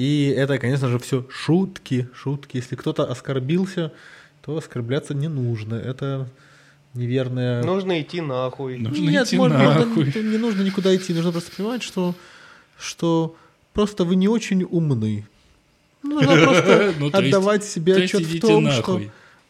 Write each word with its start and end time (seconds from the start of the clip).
И 0.00 0.34
это, 0.34 0.58
конечно 0.58 0.88
же, 0.88 0.98
все 0.98 1.26
шутки, 1.28 2.08
шутки. 2.14 2.56
Если 2.56 2.74
кто-то 2.74 3.04
оскорбился, 3.04 3.92
то 4.40 4.56
оскорбляться 4.56 5.12
не 5.12 5.28
нужно. 5.28 5.74
Это 5.74 6.26
неверное... 6.94 7.62
Нужно 7.62 8.00
идти 8.00 8.22
нахуй. 8.22 8.78
Нужно 8.78 9.10
Нет, 9.10 9.26
идти 9.26 9.36
можно, 9.36 9.58
нахуй. 9.58 10.06
можно- 10.06 10.20
не 10.20 10.38
нужно 10.38 10.62
никуда 10.62 10.96
идти. 10.96 11.12
Нужно 11.12 11.32
просто 11.32 11.54
понимать, 11.54 11.82
что, 11.82 12.14
что 12.78 13.36
просто 13.74 14.04
вы 14.04 14.16
не 14.16 14.26
очень 14.26 14.62
умны. 14.62 15.26
Нужно 16.02 16.34
просто 16.46 16.94
Ну, 16.98 17.08
отдавать 17.12 17.64
себе 17.64 17.96
отчет 17.96 18.22
в 18.22 18.40
том, 18.40 18.70
что 18.70 19.02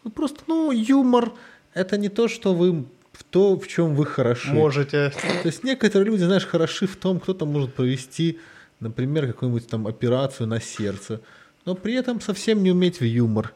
ну, 0.02 0.10
просто, 0.10 0.40
ну, 0.48 0.72
юмор 0.72 1.30
это 1.74 1.96
не 1.96 2.08
то, 2.08 2.26
что 2.26 2.54
вы 2.54 2.86
в 3.12 3.22
то, 3.22 3.56
в 3.56 3.68
чем 3.68 3.94
вы 3.94 4.04
хороши. 4.04 4.50
Можете. 4.52 5.12
То 5.42 5.46
есть 5.46 5.62
некоторые 5.62 6.10
люди, 6.10 6.24
знаешь, 6.24 6.44
хороши 6.44 6.88
в 6.88 6.96
том, 6.96 7.20
кто-то 7.20 7.46
может 7.46 7.72
провести, 7.72 8.40
например, 8.80 9.26
какую-нибудь 9.26 9.68
там 9.68 9.86
операцию 9.86 10.46
на 10.46 10.60
сердце, 10.60 11.20
но 11.64 11.74
при 11.74 11.94
этом 11.94 12.20
совсем 12.20 12.62
не 12.62 12.72
уметь 12.72 13.00
в 13.00 13.04
юмор. 13.04 13.52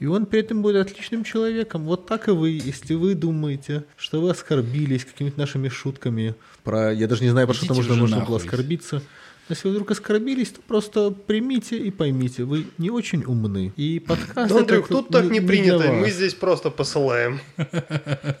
И 0.00 0.06
он 0.06 0.26
при 0.26 0.40
этом 0.40 0.60
будет 0.60 0.86
отличным 0.86 1.22
человеком. 1.24 1.84
Вот 1.84 2.06
так 2.06 2.28
и 2.28 2.32
вы, 2.32 2.50
если 2.50 2.94
вы 2.94 3.14
думаете, 3.14 3.84
что 3.96 4.20
вы 4.20 4.30
оскорбились 4.30 5.04
какими-то 5.04 5.38
нашими 5.38 5.68
шутками 5.68 6.34
про... 6.64 6.92
Я 6.92 7.06
даже 7.06 7.22
не 7.22 7.30
знаю, 7.30 7.46
про 7.46 7.54
что 7.54 7.66
Идите 7.66 7.78
можно, 7.78 7.94
можно 7.96 8.24
было 8.24 8.38
оскорбиться. 8.38 9.02
Если 9.48 9.68
вы 9.68 9.74
вдруг 9.74 9.90
оскорбились, 9.90 10.50
то 10.50 10.60
просто 10.62 11.10
примите 11.10 11.76
и 11.76 11.90
поймите, 11.90 12.44
вы 12.44 12.66
не 12.78 12.90
очень 12.90 13.24
умны. 13.24 13.72
И 13.76 13.98
подкаст... 13.98 14.50
Ну, 14.50 14.58
Андрюх, 14.58 14.88
тут 14.88 15.08
так 15.08 15.24
не 15.30 15.40
принято, 15.40 15.92
мы 15.92 16.10
здесь 16.10 16.34
просто 16.34 16.70
посылаем. 16.70 17.40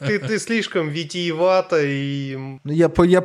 Ты, 0.00 0.18
ты 0.18 0.38
слишком 0.38 0.88
витиевато 0.88 1.82
и... 1.82 2.36
Ну, 2.36 2.72
Я, 2.72 2.90
я, 3.04 3.22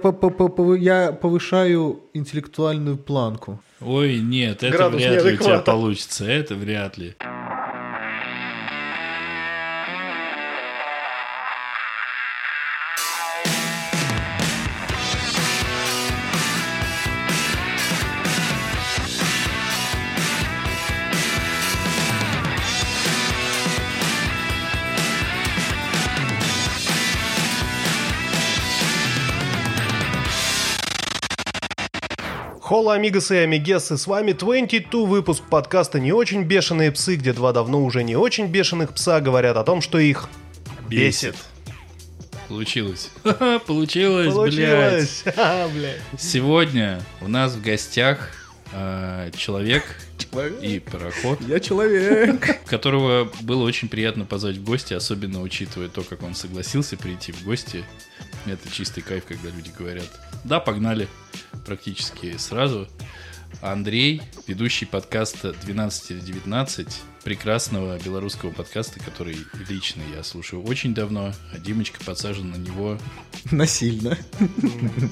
я 0.78 1.12
повышаю 1.12 2.00
интеллектуальную 2.14 2.98
планку. 2.98 3.62
Ой, 3.82 4.20
нет, 4.20 4.64
это 4.64 4.76
Градус 4.76 5.02
вряд 5.02 5.24
ли 5.24 5.34
у 5.34 5.38
тебя 5.38 5.60
получится. 5.60 6.26
Это 6.26 6.56
вряд 6.56 6.98
ли. 6.98 7.16
Холла, 32.70 32.94
амигасы 32.94 33.38
и 33.38 33.40
амигесы, 33.40 33.98
с 33.98 34.06
вами 34.06 34.32
22 34.32 35.08
выпуск 35.08 35.42
подкаста 35.50 36.00
«Не 36.00 36.14
очень 36.14 36.44
бешеные 36.44 36.92
псы», 36.92 37.16
где 37.16 37.34
два 37.34 37.52
давно 37.52 37.84
уже 37.84 38.04
не 38.04 38.16
очень 38.16 38.46
бешеных 38.46 38.94
пса 38.94 39.22
говорят 39.22 39.58
о 39.58 39.64
том, 39.64 39.82
что 39.82 39.98
их 39.98 40.30
бесит. 40.88 41.36
Получилось. 42.48 43.10
Получилось. 43.66 44.32
Получилось! 44.32 45.24
Блядь. 45.74 46.00
Сегодня 46.20 47.02
у 47.22 47.28
нас 47.28 47.54
в 47.54 47.62
гостях 47.64 48.36
э, 48.72 49.32
человек 49.36 49.84
и 50.62 50.80
пароход, 50.80 51.40
Я 51.48 51.60
человек. 51.60 52.64
которого 52.66 53.32
было 53.42 53.64
очень 53.64 53.90
приятно 53.90 54.26
позвать 54.26 54.58
в 54.58 54.64
гости, 54.64 54.94
особенно 54.94 55.42
учитывая 55.42 55.90
то, 55.90 56.04
как 56.04 56.24
он 56.24 56.36
согласился 56.36 56.98
прийти 56.98 57.32
в 57.32 57.44
гости. 57.44 57.84
Это 58.46 58.72
чистый 58.72 59.02
кайф, 59.02 59.26
когда 59.26 59.50
люди 59.50 59.72
говорят, 59.78 60.08
да, 60.44 60.60
погнали, 60.60 61.08
практически 61.66 62.38
сразу. 62.38 62.88
Андрей, 63.62 64.22
ведущий 64.48 64.86
подкаста 64.86 65.54
12 65.54 66.12
или 66.12 66.20
19, 66.20 66.88
прекрасного 67.30 68.00
белорусского 68.00 68.50
подкаста, 68.50 69.00
который 69.00 69.38
лично 69.70 70.02
я 70.16 70.24
слушаю 70.24 70.64
очень 70.64 70.96
давно, 70.96 71.32
а 71.54 71.60
Димочка 71.60 72.04
подсажен 72.04 72.50
на 72.50 72.56
него 72.56 72.98
Насильно. 73.52 74.18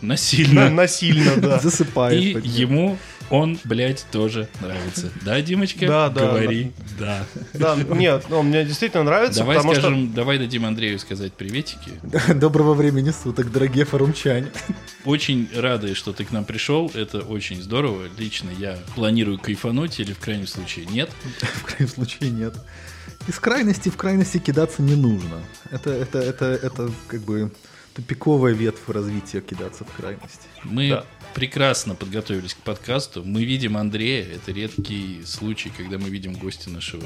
насильно. 0.02 0.72
Насильно, 0.72 1.36
да. 1.38 1.60
Засыпает. 1.60 2.44
И 2.44 2.50
ему 2.50 2.98
он, 3.30 3.60
блядь, 3.66 4.06
тоже 4.12 4.48
нравится. 4.62 5.12
Да, 5.24 5.42
Димочка? 5.42 5.86
Да, 5.86 6.10
да, 6.10 6.28
Говори. 6.28 6.72
Да. 6.98 7.26
Да, 7.54 7.76
нет, 7.76 8.26
ну, 8.30 8.42
мне 8.42 8.64
действительно 8.64 9.04
нравится, 9.04 9.42
Давай 9.42 9.60
скажем, 9.60 10.14
давай 10.14 10.38
дадим 10.38 10.66
Андрею 10.66 10.98
сказать 11.00 11.34
приветики. 11.34 11.92
Доброго 12.34 12.74
времени 12.74 13.12
суток, 13.12 13.52
дорогие 13.52 13.86
форумчане. 13.86 14.48
Очень 15.06 15.50
рады, 15.56 15.94
что 15.94 16.14
ты 16.14 16.26
к 16.26 16.32
нам 16.32 16.46
пришел. 16.46 16.92
Это 16.94 17.20
очень 17.20 17.62
здорово. 17.62 18.04
Лично 18.18 18.50
я 18.58 18.78
планирую 18.96 19.40
кайфануть 19.40 20.00
или 20.00 20.14
в 20.14 20.20
крайнем 20.20 20.48
случае 20.48 20.86
нет. 20.86 21.10
В 21.42 21.64
крайнем 21.64 21.88
случае 21.88 22.07
нет. 22.22 22.56
Из 23.28 23.40
крайности 23.40 23.90
в 23.90 23.98
крайности 23.98 24.38
кидаться 24.40 24.82
не 24.82 24.96
нужно. 24.96 25.42
Это, 25.72 25.90
это, 25.92 26.20
это, 26.20 26.46
это 26.46 26.92
как 27.08 27.22
бы 27.22 27.52
тупиковая 27.94 28.54
ветвь 28.54 28.88
развития 28.88 29.42
кидаться 29.42 29.84
в 29.84 29.92
крайности. 29.92 30.48
Мы 30.64 30.90
Да. 30.90 31.04
прекрасно 31.34 31.96
подготовились 31.96 32.54
к 32.54 32.58
подкасту. 32.58 33.24
Мы 33.26 33.44
видим 33.44 33.76
Андрея. 33.76 34.24
Это 34.36 34.52
редкий 34.52 35.24
случай, 35.26 35.72
когда 35.76 35.98
мы 35.98 36.08
видим 36.10 36.34
гостя 36.34 36.70
нашего. 36.70 37.04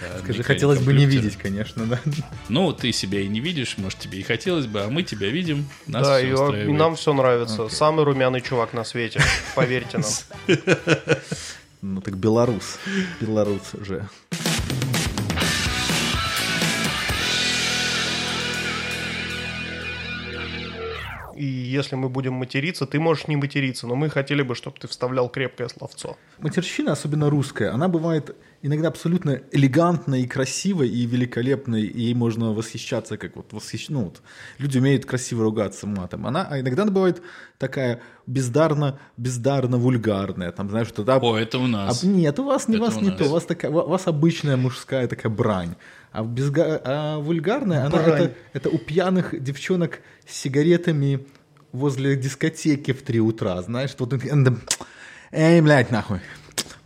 э, 0.00 0.20
Скажи, 0.24 0.42
хотелось 0.42 0.80
бы 0.80 0.92
не 0.94 1.04
видеть, 1.04 1.36
конечно, 1.36 1.84
да. 1.86 2.00
Ну, 2.48 2.72
ты 2.72 2.90
себя 2.92 3.20
и 3.20 3.28
не 3.28 3.40
видишь, 3.40 3.76
может, 3.76 3.98
тебе 3.98 4.18
и 4.18 4.22
хотелось 4.22 4.66
бы, 4.66 4.80
а 4.80 4.88
мы 4.88 5.02
тебя 5.02 5.28
видим. 5.28 5.68
Нас 5.86 6.06
Да, 6.06 6.18
всё 6.18 6.26
и 6.26 6.32
устраивает. 6.32 6.78
нам 6.78 6.96
все 6.96 7.12
нравится. 7.12 7.68
Самый 7.68 8.04
румяный 8.04 8.40
чувак 8.40 8.72
на 8.72 8.84
свете, 8.84 9.20
поверьте 9.54 9.98
нам. 9.98 10.58
Ну 11.80 12.00
так 12.00 12.16
белорус. 12.16 12.78
Белорус 13.20 13.72
же. 13.80 14.08
И 21.36 21.44
если 21.44 21.94
мы 21.94 22.08
будем 22.08 22.32
материться, 22.32 22.84
ты 22.84 22.98
можешь 22.98 23.28
не 23.28 23.36
материться, 23.36 23.86
но 23.86 23.94
мы 23.94 24.10
хотели 24.10 24.42
бы, 24.42 24.56
чтобы 24.56 24.76
ты 24.80 24.88
вставлял 24.88 25.28
крепкое 25.28 25.68
словцо. 25.68 26.16
Матерщина, 26.38 26.92
особенно 26.92 27.30
русская, 27.30 27.72
она 27.72 27.86
бывает 27.86 28.34
иногда 28.62 28.88
абсолютно 28.88 29.40
элегантной 29.52 30.22
и 30.22 30.26
красивой 30.26 30.88
и 30.88 31.06
великолепной, 31.06 31.82
и 31.82 32.02
ей 32.02 32.14
можно 32.14 32.52
восхищаться, 32.52 33.16
как 33.16 33.36
вот 33.36 33.52
восхищ... 33.52 33.88
ну, 33.88 34.04
вот, 34.04 34.22
люди 34.58 34.78
умеют 34.78 35.04
красиво 35.06 35.44
ругаться 35.44 35.86
матом. 35.86 36.26
Она, 36.26 36.46
а 36.50 36.60
иногда 36.60 36.82
она 36.82 36.90
бывает 36.92 37.22
такая 37.58 38.00
бездарно, 38.26 38.98
бездарно 39.16 39.76
вульгарная, 39.78 40.52
там, 40.52 40.70
знаешь, 40.70 40.88
тогда... 40.92 41.18
О, 41.18 41.36
это 41.36 41.58
у 41.58 41.66
нас. 41.66 42.02
А, 42.02 42.06
нет, 42.06 42.38
у 42.38 42.44
вас 42.44 42.68
не 42.68 42.76
Это 42.76 42.84
вас 42.84 42.96
у 42.96 43.00
не 43.00 43.10
нас. 43.10 43.18
то, 43.18 43.24
у 43.26 43.30
вас 43.30 43.44
такая, 43.44 43.70
у 43.70 43.88
вас 43.88 44.06
обычная 44.06 44.56
мужская 44.56 45.06
такая 45.08 45.30
брань. 45.32 45.74
А, 46.10 46.22
безга- 46.22 46.80
а 46.84 47.18
вульгарная, 47.18 47.86
она 47.86 47.90
Брань. 47.90 48.22
это, 48.22 48.34
это 48.54 48.68
у 48.70 48.78
пьяных 48.78 49.40
девчонок 49.42 50.00
с 50.26 50.34
сигаретами 50.36 51.26
возле 51.70 52.16
дискотеки 52.16 52.92
в 52.92 53.02
3 53.02 53.20
утра, 53.20 53.60
знаешь, 53.62 53.94
вот 53.98 54.14
эй, 55.32 55.60
блядь, 55.60 55.90
нахуй, 55.90 56.20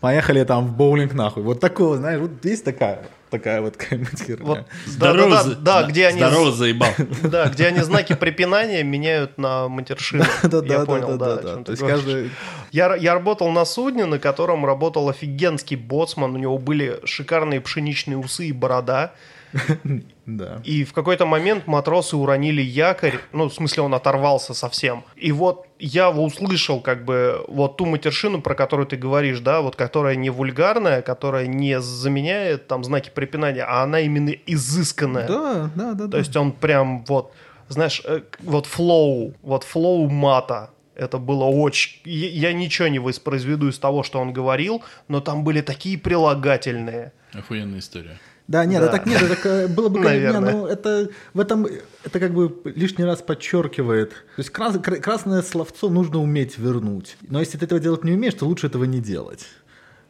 поехали 0.02 0.42
там 0.42 0.66
в 0.66 0.76
боулинг, 0.76 1.14
нахуй, 1.14 1.44
вот 1.44 1.60
такого, 1.60 1.96
знаешь, 1.96 2.20
вот 2.20 2.44
есть 2.44 2.64
такая, 2.64 3.04
такая 3.30 3.60
вот 3.62 3.76
какая-нибудь 3.76 4.20
херня. 4.20 4.44
Вот, 4.44 4.66
Здорово, 4.84 5.30
да, 5.30 5.36
да, 5.36 5.42
за- 5.44 5.54
да, 5.54 5.82
да, 5.82 5.88
где 5.88 6.08
они, 6.08 6.18
Здорово, 6.18 6.52
заебал. 6.52 6.90
да, 7.22 7.46
где 7.46 7.68
они 7.68 7.80
знаки 7.82 8.14
препинания 8.14 8.82
меняют 8.82 9.38
на 9.38 9.68
матершину. 9.68 10.24
Да, 10.42 10.58
Я 10.58 10.80
да, 10.80 10.84
понял, 10.84 11.16
да, 11.16 11.36
да, 11.36 11.56
То 11.62 11.70
есть 11.70 11.82
каждый... 11.82 12.30
Я, 12.72 12.96
я 12.96 13.14
работал 13.14 13.48
на 13.52 13.64
судне, 13.64 14.04
на 14.04 14.18
котором 14.18 14.66
работал 14.66 15.08
офигенский 15.08 15.76
боцман, 15.76 16.34
у 16.34 16.38
него 16.38 16.58
были 16.58 16.98
шикарные 17.04 17.60
пшеничные 17.60 18.18
усы 18.18 18.46
и 18.46 18.52
борода. 18.52 19.12
Да. 20.26 20.60
И 20.64 20.84
в 20.84 20.92
какой-то 20.92 21.26
момент 21.26 21.66
матросы 21.66 22.16
уронили 22.16 22.62
якорь, 22.62 23.18
ну, 23.32 23.48
в 23.48 23.54
смысле, 23.54 23.82
он 23.82 23.94
оторвался 23.94 24.54
совсем. 24.54 25.04
И 25.16 25.32
вот 25.32 25.66
я 25.80 26.10
услышал, 26.10 26.80
как 26.80 27.04
бы, 27.04 27.44
вот 27.48 27.76
ту 27.76 27.86
матершину, 27.86 28.40
про 28.40 28.54
которую 28.54 28.86
ты 28.86 28.96
говоришь, 28.96 29.40
да, 29.40 29.60
вот 29.60 29.74
которая 29.74 30.14
не 30.14 30.30
вульгарная, 30.30 31.02
которая 31.02 31.46
не 31.46 31.80
заменяет 31.80 32.68
там 32.68 32.84
знаки 32.84 33.10
препинания, 33.12 33.64
а 33.64 33.82
она 33.82 34.00
именно 34.00 34.30
изысканная. 34.46 35.26
Да, 35.26 35.70
да, 35.74 35.94
да. 35.94 36.08
То 36.08 36.18
есть 36.18 36.36
он 36.36 36.52
прям 36.52 37.04
вот, 37.08 37.32
знаешь, 37.68 38.00
э, 38.04 38.22
вот 38.40 38.66
flow, 38.66 39.34
вот 39.42 39.64
flow 39.64 40.08
мата. 40.08 40.70
Это 40.94 41.18
было 41.18 41.44
очень... 41.44 42.00
Я 42.04 42.50
я 42.50 42.52
ничего 42.52 42.86
не 42.88 42.98
воспроизведу 42.98 43.68
из 43.68 43.78
того, 43.78 44.02
что 44.02 44.20
он 44.20 44.32
говорил, 44.32 44.82
но 45.08 45.20
там 45.20 45.42
были 45.42 45.62
такие 45.62 45.98
прилагательные. 45.98 47.12
Охуенная 47.32 47.80
история. 47.80 48.18
Да, 48.52 48.66
нет, 48.66 48.80
Да. 48.82 48.88
это 48.88 48.96
так 48.98 49.06
нет, 49.06 49.22
это 49.22 49.36
к- 49.36 49.68
было 49.74 49.88
бы, 49.88 50.02
конечно, 50.02 50.40
ну 50.40 50.66
это 50.66 51.08
в 51.32 51.40
этом 51.40 51.66
это 52.04 52.20
как 52.20 52.34
бы 52.34 52.54
лишний 52.76 53.04
раз 53.04 53.22
подчеркивает. 53.22 54.10
То 54.10 54.40
есть 54.42 54.50
крас- 54.50 54.78
кра- 54.78 54.96
красное 55.00 55.40
словцо 55.42 55.88
нужно 55.88 56.18
уметь 56.20 56.58
вернуть. 56.58 57.16
Но 57.30 57.40
если 57.40 57.56
ты 57.56 57.64
этого 57.64 57.80
делать 57.80 58.04
не 58.04 58.12
умеешь, 58.12 58.34
то 58.34 58.44
лучше 58.46 58.66
этого 58.66 58.84
не 58.84 59.00
делать. 59.00 59.46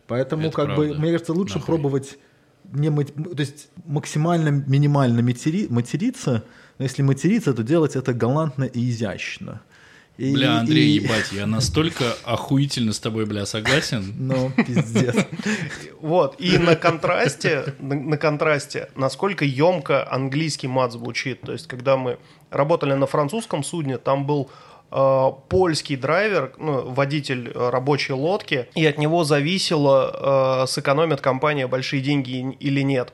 Поэтому 0.08 0.48
Это 0.48 0.56
как 0.56 0.68
бы 0.76 0.86
правда. 0.86 1.00
мне 1.00 1.12
кажется 1.12 1.32
лучше 1.32 1.54
Нахуй. 1.58 1.66
пробовать 1.66 2.18
не 2.72 2.90
мать- 2.90 3.14
то 3.14 3.40
есть 3.40 3.68
максимально 3.86 4.48
минимально 4.66 5.22
матери- 5.22 5.68
материться, 5.70 6.42
но 6.78 6.84
если 6.84 7.02
материться, 7.02 7.54
то 7.54 7.62
делать 7.62 7.94
это 7.94 8.12
галантно 8.12 8.64
и 8.64 8.90
изящно. 8.90 9.60
И- 10.19 10.32
Бля, 10.32 10.59
Андрей, 10.59 10.97
и- 10.97 11.00
ебать, 11.00 11.32
я 11.32 11.47
настолько 11.47 12.05
охуительно 12.25 12.93
с 12.93 13.00
тобой, 13.00 13.25
бля, 13.26 13.47
согласен. 13.47 14.14
Ну, 14.19 14.50
пиздец. 14.50 15.17
Вот, 16.00 16.37
и 16.38 16.59
на 16.59 16.76
контрасте, 16.76 17.75
на, 17.81 18.17
контрасте, 18.17 18.88
насколько 18.97 19.44
емко 19.44 20.06
английский 20.12 20.69
мат 20.69 20.93
звучит. 20.93 21.41
То 21.43 21.53
есть, 21.53 21.67
когда 21.67 21.97
мы 21.97 22.19
работали 22.50 22.93
на 22.94 23.06
французском 23.06 23.64
судне, 23.64 23.99
там 23.99 24.26
был 24.26 24.50
э, 24.91 25.31
польский 25.49 25.97
драйвер, 25.97 26.53
ну, 26.59 26.91
водитель 26.91 27.50
э, 27.55 27.70
рабочей 27.70 28.12
лодки, 28.12 28.67
и 28.75 28.85
от 28.85 28.99
него 28.99 29.25
зависело, 29.25 30.62
э, 30.64 30.67
сэкономит 30.67 31.20
компания 31.20 31.67
большие 31.67 32.03
деньги 32.03 32.55
или 32.61 32.82
нет. 32.82 33.12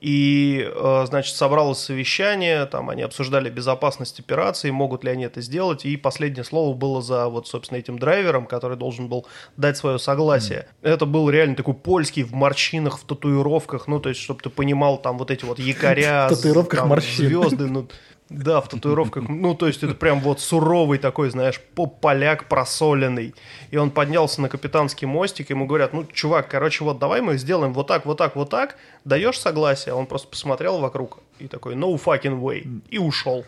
И, 0.00 0.66
э, 0.66 1.04
значит, 1.06 1.36
собралось 1.36 1.78
совещание, 1.78 2.64
там 2.66 2.88
они 2.88 3.02
обсуждали 3.02 3.50
безопасность 3.50 4.18
операции, 4.18 4.70
могут 4.70 5.04
ли 5.04 5.10
они 5.10 5.24
это 5.24 5.40
сделать, 5.42 5.84
и 5.84 5.96
последнее 5.96 6.44
слово 6.44 6.74
было 6.74 7.02
за, 7.02 7.28
вот, 7.28 7.48
собственно, 7.48 7.78
этим 7.78 7.98
драйвером, 7.98 8.46
который 8.46 8.76
должен 8.76 9.08
был 9.08 9.26
дать 9.56 9.76
свое 9.76 9.98
согласие. 9.98 10.66
Это 10.82 11.04
был 11.04 11.28
реально 11.28 11.54
такой 11.54 11.74
польский 11.74 12.22
в 12.22 12.32
морщинах, 12.32 12.98
в 12.98 13.04
татуировках, 13.04 13.88
ну, 13.88 14.00
то 14.00 14.08
есть, 14.08 14.20
чтобы 14.20 14.40
ты 14.40 14.48
понимал, 14.48 14.96
там 14.96 15.18
вот 15.18 15.30
эти 15.30 15.44
вот 15.44 15.58
якоря, 15.58 16.28
В 16.30 16.36
татуировках 16.36 16.80
там, 16.80 16.88
морщин. 16.88 17.26
звезды, 17.26 17.66
ну, 17.66 17.86
да, 18.30 18.60
в 18.60 18.68
татуировках. 18.68 19.28
Ну, 19.28 19.54
то 19.54 19.66
есть 19.66 19.82
это 19.82 19.94
прям 19.94 20.20
вот 20.20 20.40
суровый 20.40 20.98
такой, 20.98 21.30
знаешь, 21.30 21.60
поп-поляк 21.74 22.48
просоленный. 22.48 23.34
И 23.70 23.76
он 23.76 23.90
поднялся 23.90 24.40
на 24.40 24.48
капитанский 24.48 25.06
мостик, 25.06 25.50
ему 25.50 25.66
говорят, 25.66 25.92
ну, 25.92 26.06
чувак, 26.12 26.48
короче, 26.48 26.84
вот 26.84 26.98
давай 26.98 27.20
мы 27.20 27.36
сделаем 27.36 27.74
вот 27.74 27.88
так, 27.88 28.06
вот 28.06 28.18
так, 28.18 28.36
вот 28.36 28.48
так. 28.48 28.76
Даешь 29.04 29.38
согласие? 29.38 29.94
Он 29.94 30.06
просто 30.06 30.28
посмотрел 30.28 30.78
вокруг 30.78 31.18
и 31.40 31.48
такой, 31.48 31.74
no 31.74 32.00
fucking 32.02 32.40
way. 32.40 32.80
И 32.88 32.98
ушел. 32.98 33.44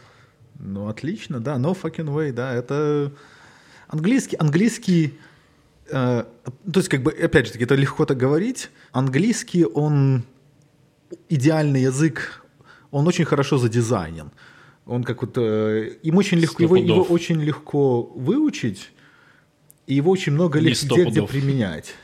Ну, 0.58 0.88
отлично, 0.88 1.40
да, 1.40 1.54
no 1.56 1.80
fucking 1.80 2.08
way, 2.08 2.32
да, 2.32 2.52
это 2.52 3.12
английский, 3.88 4.36
английский, 4.36 5.18
э, 5.90 6.24
то 6.72 6.80
есть, 6.80 6.88
как 6.88 7.02
бы, 7.02 7.10
опять 7.10 7.46
же 7.46 7.52
таки, 7.52 7.64
это 7.64 7.74
легко 7.74 8.04
так 8.04 8.16
говорить, 8.16 8.70
английский, 8.92 9.64
он 9.64 10.24
идеальный 11.28 11.82
язык, 11.82 12.44
он 12.90 13.08
очень 13.08 13.24
хорошо 13.24 13.58
задизайнен, 13.58 14.30
он 14.86 15.04
как 15.04 15.22
вот, 15.22 15.36
э, 15.36 15.96
им 16.02 16.16
очень 16.16 16.38
легко, 16.38 16.62
его, 16.62 16.76
его 16.76 17.02
очень 17.02 17.40
легко 17.40 18.02
выучить, 18.02 18.90
и 19.86 19.94
его 19.94 20.10
очень 20.10 20.32
много 20.32 20.58
сто 20.74 20.94
где, 20.94 21.04
где 21.04 21.22
применять. 21.22 21.94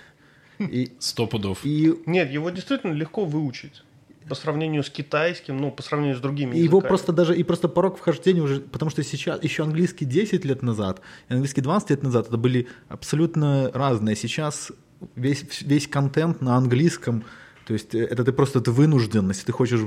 И, 0.58 0.92
Сто 0.98 1.26
пудов. 1.26 1.60
и 1.64 1.94
Нет, 2.06 2.30
его 2.30 2.50
действительно 2.50 2.92
легко 2.92 3.24
выучить. 3.24 3.82
По 4.28 4.34
сравнению 4.34 4.82
с 4.82 4.90
китайским, 4.90 5.56
ну, 5.56 5.70
по 5.70 5.82
сравнению 5.82 6.16
с 6.16 6.20
другими 6.20 6.54
И 6.54 6.58
его 6.58 6.78
языками. 6.78 6.88
просто 6.88 7.12
даже, 7.12 7.34
и 7.34 7.42
просто 7.42 7.66
порог 7.68 7.96
вхождения 7.96 8.42
уже, 8.42 8.60
потому 8.60 8.90
что 8.90 9.02
сейчас, 9.02 9.42
еще 9.42 9.62
английский 9.62 10.04
10 10.04 10.44
лет 10.44 10.62
назад, 10.62 11.00
и 11.30 11.32
английский 11.32 11.62
20 11.62 11.90
лет 11.90 12.02
назад, 12.02 12.28
это 12.28 12.36
были 12.36 12.68
абсолютно 12.88 13.70
разные. 13.72 14.16
Сейчас 14.16 14.70
весь, 15.16 15.44
весь 15.62 15.88
контент 15.88 16.42
на 16.42 16.56
английском, 16.56 17.24
то 17.68 17.74
есть 17.74 17.94
э, 17.94 17.98
это 17.98 18.24
ты 18.24 18.32
просто 18.32 18.60
ты 18.60 18.70
вынужден, 18.70 19.30
ты 19.46 19.52
хочешь 19.52 19.80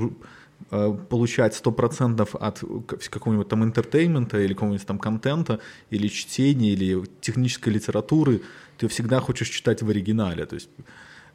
э, 0.70 0.96
получать 1.08 1.60
100% 1.64 2.36
от 2.40 2.64
какого-нибудь 3.10 3.48
там 3.48 3.64
entertainment 3.64 4.33
а 4.33 4.38
или 4.38 4.54
какого-нибудь 4.54 4.86
там 4.86 4.98
контента, 4.98 5.58
или 5.90 6.08
чтения, 6.08 6.74
или 6.74 7.04
технической 7.20 7.72
литературы, 7.72 8.40
ты 8.78 8.86
всегда 8.86 9.20
хочешь 9.20 9.48
читать 9.48 9.82
в 9.82 9.88
оригинале. 9.88 10.46
То 10.46 10.54
есть 10.54 10.70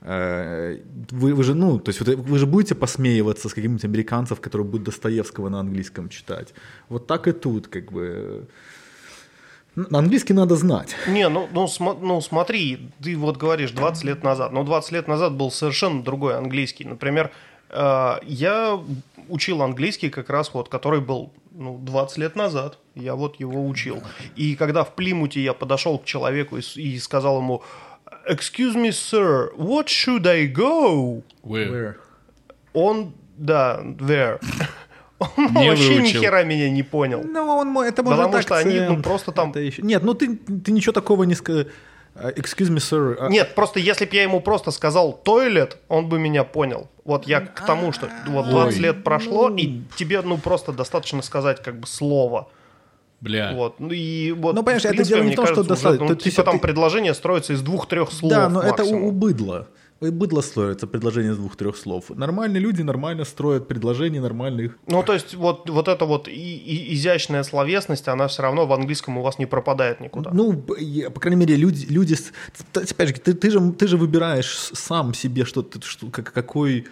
э, 0.01 0.79
вы, 1.11 1.33
вы 1.33 1.43
же, 1.43 1.53
ну, 1.53 1.79
то 1.79 1.89
есть 1.89 2.01
вы 2.01 2.39
же 2.39 2.45
будете 2.45 2.75
посмеиваться 2.75 3.49
с 3.49 3.53
каких-нибудь 3.53 3.85
американцев, 3.85 4.39
которые 4.39 4.65
будут 4.65 4.85
Достоевского 4.85 5.49
на 5.49 5.59
английском 5.59 6.07
читать. 6.07 6.53
Вот 6.89 7.07
так 7.07 7.27
и 7.27 7.33
тут, 7.33 7.67
как 7.67 7.91
бы. 7.91 8.47
Английский 9.91 10.33
надо 10.33 10.55
знать. 10.55 10.95
Не, 11.07 11.29
ну, 11.29 11.47
ну, 11.53 11.65
смо- 11.65 11.97
ну 12.01 12.19
смотри, 12.21 12.89
ты 13.01 13.15
вот 13.15 13.37
говоришь 13.37 13.71
20 13.71 14.03
лет 14.03 14.23
назад, 14.23 14.51
но 14.51 14.63
20 14.63 14.91
лет 14.91 15.07
назад 15.07 15.33
был 15.33 15.51
совершенно 15.51 16.03
другой 16.03 16.37
английский. 16.37 16.83
Например, 16.85 17.31
э, 17.69 18.15
я 18.23 18.79
учил 19.29 19.61
английский 19.61 20.09
как 20.09 20.29
раз 20.29 20.53
вот, 20.53 20.69
который 20.69 21.01
был 21.01 21.31
ну, 21.51 21.77
20 21.81 22.17
лет 22.17 22.35
назад. 22.35 22.79
Я 22.95 23.15
вот 23.15 23.39
его 23.39 23.67
учил. 23.67 24.01
И 24.35 24.55
когда 24.55 24.83
в 24.83 24.95
Плимуте 24.95 25.41
я 25.41 25.53
подошел 25.53 25.99
к 25.99 26.05
человеку 26.05 26.57
и, 26.57 26.61
и 26.75 26.97
сказал 26.99 27.39
ему, 27.39 27.61
Excuse 28.29 28.75
me, 28.75 28.89
sir, 28.89 29.49
what 29.57 29.87
should 29.87 30.27
I 30.27 30.47
go? 30.47 31.23
Where? 31.43 31.95
Он, 32.73 33.13
да, 33.37 33.81
there. 33.83 34.39
Он 35.19 35.29
Не 35.53 35.69
вообще 35.69 35.97
ни 36.01 36.07
хера 36.07 36.43
меня 36.43 36.69
не 36.69 36.83
понял. 36.83 37.23
Ну, 37.23 37.39
он, 37.57 37.67
мо- 37.69 37.83
это 37.83 38.03
может 38.03 38.25
Потому 38.25 38.41
что 38.41 38.55
они, 38.57 38.79
ну, 38.79 39.01
просто 39.01 39.31
там- 39.31 39.49
это 39.49 39.59
еще- 39.59 39.81
Нет, 39.81 40.03
ну 40.03 40.13
ты, 40.13 40.35
ты 40.35 40.71
ничего 40.71 40.93
такого 40.93 41.23
не 41.23 41.33
сказал. 41.35 41.63
Excuse 42.15 42.69
me, 42.71 42.77
sir. 42.77 43.15
а- 43.19 43.29
Нет, 43.29 43.53
просто 43.55 43.79
если 43.79 44.05
бы 44.05 44.15
я 44.15 44.23
ему 44.23 44.41
просто 44.41 44.71
сказал 44.71 45.13
тойлет, 45.13 45.77
он 45.87 46.07
бы 46.09 46.17
меня 46.19 46.43
понял. 46.43 46.87
Вот 47.05 47.27
я 47.27 47.41
к 47.41 47.65
тому, 47.65 47.91
что 47.91 48.09
вот 48.27 48.49
20 48.49 48.77
Ой. 48.79 48.83
лет 48.83 49.03
прошло, 49.03 49.49
и 49.49 49.81
тебе, 49.95 50.21
ну, 50.21 50.37
просто 50.37 50.71
достаточно 50.71 51.21
сказать 51.21 51.61
как 51.61 51.79
бы 51.79 51.85
слово. 51.87 52.47
Бля. 53.21 53.53
Вот. 53.53 53.79
Ну 53.79 53.89
и 53.91 54.31
вот, 54.31 54.53
Ну, 54.55 54.61
понимаешь, 54.63 54.83
в 54.83 54.85
это 54.85 54.93
принципе, 54.95 55.15
дело 55.15 55.23
не 55.23 55.27
мне 55.27 55.33
в 55.33 55.37
том, 55.37 55.45
что 55.47 55.55
кажется, 55.55 55.69
достаточно. 55.73 56.05
ну, 56.05 56.09
Ты- 56.09 56.15
ты 56.15 56.23
типа 56.29 56.35
се- 56.35 56.43
там 56.43 56.55
ты- 56.55 56.61
предложение 56.61 57.13
строится 57.15 57.53
из 57.53 57.61
двух-трех 57.61 58.11
слов 58.11 58.31
Да, 58.31 58.49
но 58.49 58.61
это 58.61 58.77
максимум. 58.77 59.03
у 59.05 59.11
быдла. 59.11 59.67
У 59.99 60.11
быдла 60.11 60.41
строится 60.41 60.85
предложение 60.85 61.31
из 61.31 61.37
двух-трех 61.37 61.75
слов. 61.75 62.09
Нормальные 62.09 62.61
люди 62.61 62.83
нормально 62.83 63.25
строят 63.25 63.67
предложения, 63.67 64.21
нормально 64.21 64.61
их 64.61 64.77
Ну, 64.85 65.01
то 65.03 65.13
есть, 65.13 65.33
вот, 65.33 65.69
вот 65.69 65.87
эта 65.87 66.05
вот 66.05 66.27
и, 66.27 66.31
и 66.31 66.93
изящная 66.93 67.43
словесность, 67.43 68.07
она 68.07 68.27
все 68.27 68.43
равно 68.43 68.67
в 68.67 68.73
английском 68.73 69.17
у 69.17 69.21
вас 69.23 69.39
не 69.39 69.47
пропадает 69.47 69.99
никуда. 69.99 70.31
Ну, 70.33 70.53
по 70.53 71.19
крайней 71.19 71.37
мере, 71.39 71.55
люди, 71.55 71.87
люди 71.89 72.15
опять 72.73 73.09
же, 73.09 73.15
ты, 73.15 73.33
ты 73.33 73.49
же, 73.49 73.71
ты 73.71 73.87
же 73.87 73.97
выбираешь 73.97 74.55
сам 74.73 75.13
себе, 75.13 75.45
что 75.45 75.63
ты, 75.63 75.81
что, 75.81 76.07
как- 76.07 76.31
какой, 76.31 76.85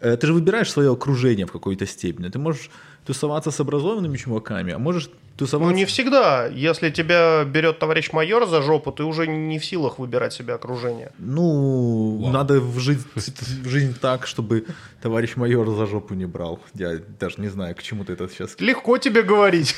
э, 0.00 0.16
ты 0.16 0.26
же 0.26 0.34
выбираешь 0.34 0.70
свое 0.70 0.92
окружение 0.92 1.46
в 1.46 1.52
какой-то 1.52 1.86
степени. 1.86 2.28
Ты 2.28 2.38
можешь 2.38 2.70
тусоваться 3.06 3.50
с 3.50 3.60
образованными 3.60 4.18
чуваками, 4.18 4.72
а 4.74 4.78
можешь 4.78 5.10
Ну, 5.38 5.46
тусоваться... 5.46 5.74
не 5.74 5.84
всегда. 5.84 6.46
Если 6.46 6.90
тебя 6.90 7.44
берет 7.44 7.78
товарищ 7.78 8.12
майор 8.12 8.46
за 8.46 8.62
жопу, 8.62 8.92
ты 8.92 9.04
уже 9.04 9.26
не 9.26 9.58
в 9.58 9.64
силах 9.64 9.98
выбирать 9.98 10.32
себе 10.32 10.54
окружение. 10.54 11.12
Ну, 11.18 12.18
Вау. 12.22 12.32
надо 12.32 12.60
в 12.60 12.78
жизнь, 12.78 13.04
в 13.14 13.68
жизнь 13.68 13.96
так, 14.00 14.26
чтобы 14.26 14.66
товарищ 15.02 15.36
майор 15.36 15.68
за 15.70 15.86
жопу 15.86 16.14
не 16.14 16.26
брал. 16.26 16.60
Я 16.74 16.98
даже 17.18 17.40
не 17.40 17.48
знаю, 17.48 17.74
к 17.74 17.82
чему 17.82 18.04
ты 18.04 18.12
это 18.12 18.28
сейчас... 18.28 18.56
Легко 18.58 18.98
тебе 18.98 19.22
говорить. 19.22 19.74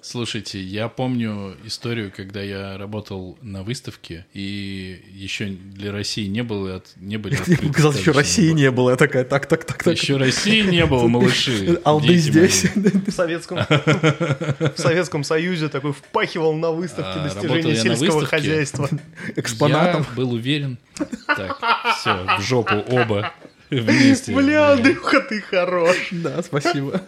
Слушайте, 0.00 0.60
я 0.60 0.88
помню 0.88 1.56
историю, 1.64 2.12
когда 2.14 2.40
я 2.42 2.78
работал 2.78 3.38
на 3.42 3.62
выставке, 3.62 4.26
и 4.32 5.02
еще 5.12 5.46
для 5.46 5.92
России 5.92 6.26
не 6.26 6.42
было, 6.42 6.82
не 6.96 7.16
были 7.16 7.34
Я 7.34 7.40
открыты 7.40 7.66
бы 7.66 7.72
сказал, 7.72 7.92
еще 7.92 8.10
России 8.12 8.50
не 8.52 8.70
было. 8.70 8.90
Я 8.90 8.96
такая, 8.96 9.24
так, 9.24 9.46
так, 9.46 9.64
так, 9.64 9.82
так. 9.82 9.94
Еще 9.94 10.16
России 10.16 10.62
не 10.62 10.86
было, 10.86 11.06
малыши. 11.06 11.80
Алды 11.84 12.16
здесь. 12.16 12.66
Советском, 13.08 13.58
в 14.74 14.78
Советском 14.78 15.24
Союзе 15.24 15.68
такой 15.68 15.92
впахивал 15.92 16.54
на 16.54 16.70
выставке 16.70 17.20
А, 17.20 17.24
достижений 17.24 17.48
работал 17.54 17.70
я 17.70 17.76
на 17.76 17.82
сельского 17.96 18.18
выставке. 18.20 18.36
хозяйства. 18.36 18.88
Экспонатом. 19.36 20.06
Я 20.08 20.16
был 20.16 20.32
уверен. 20.32 20.78
Так, 21.26 21.58
все, 21.98 22.26
в 22.38 22.42
жопу 22.42 22.76
оба 22.88 23.32
вместе. 23.70 24.32
Бля, 24.34 24.72
Андрюха, 24.72 25.20
ты 25.20 25.40
хорош. 25.40 26.08
Да, 26.10 26.42
спасибо. 26.42 27.02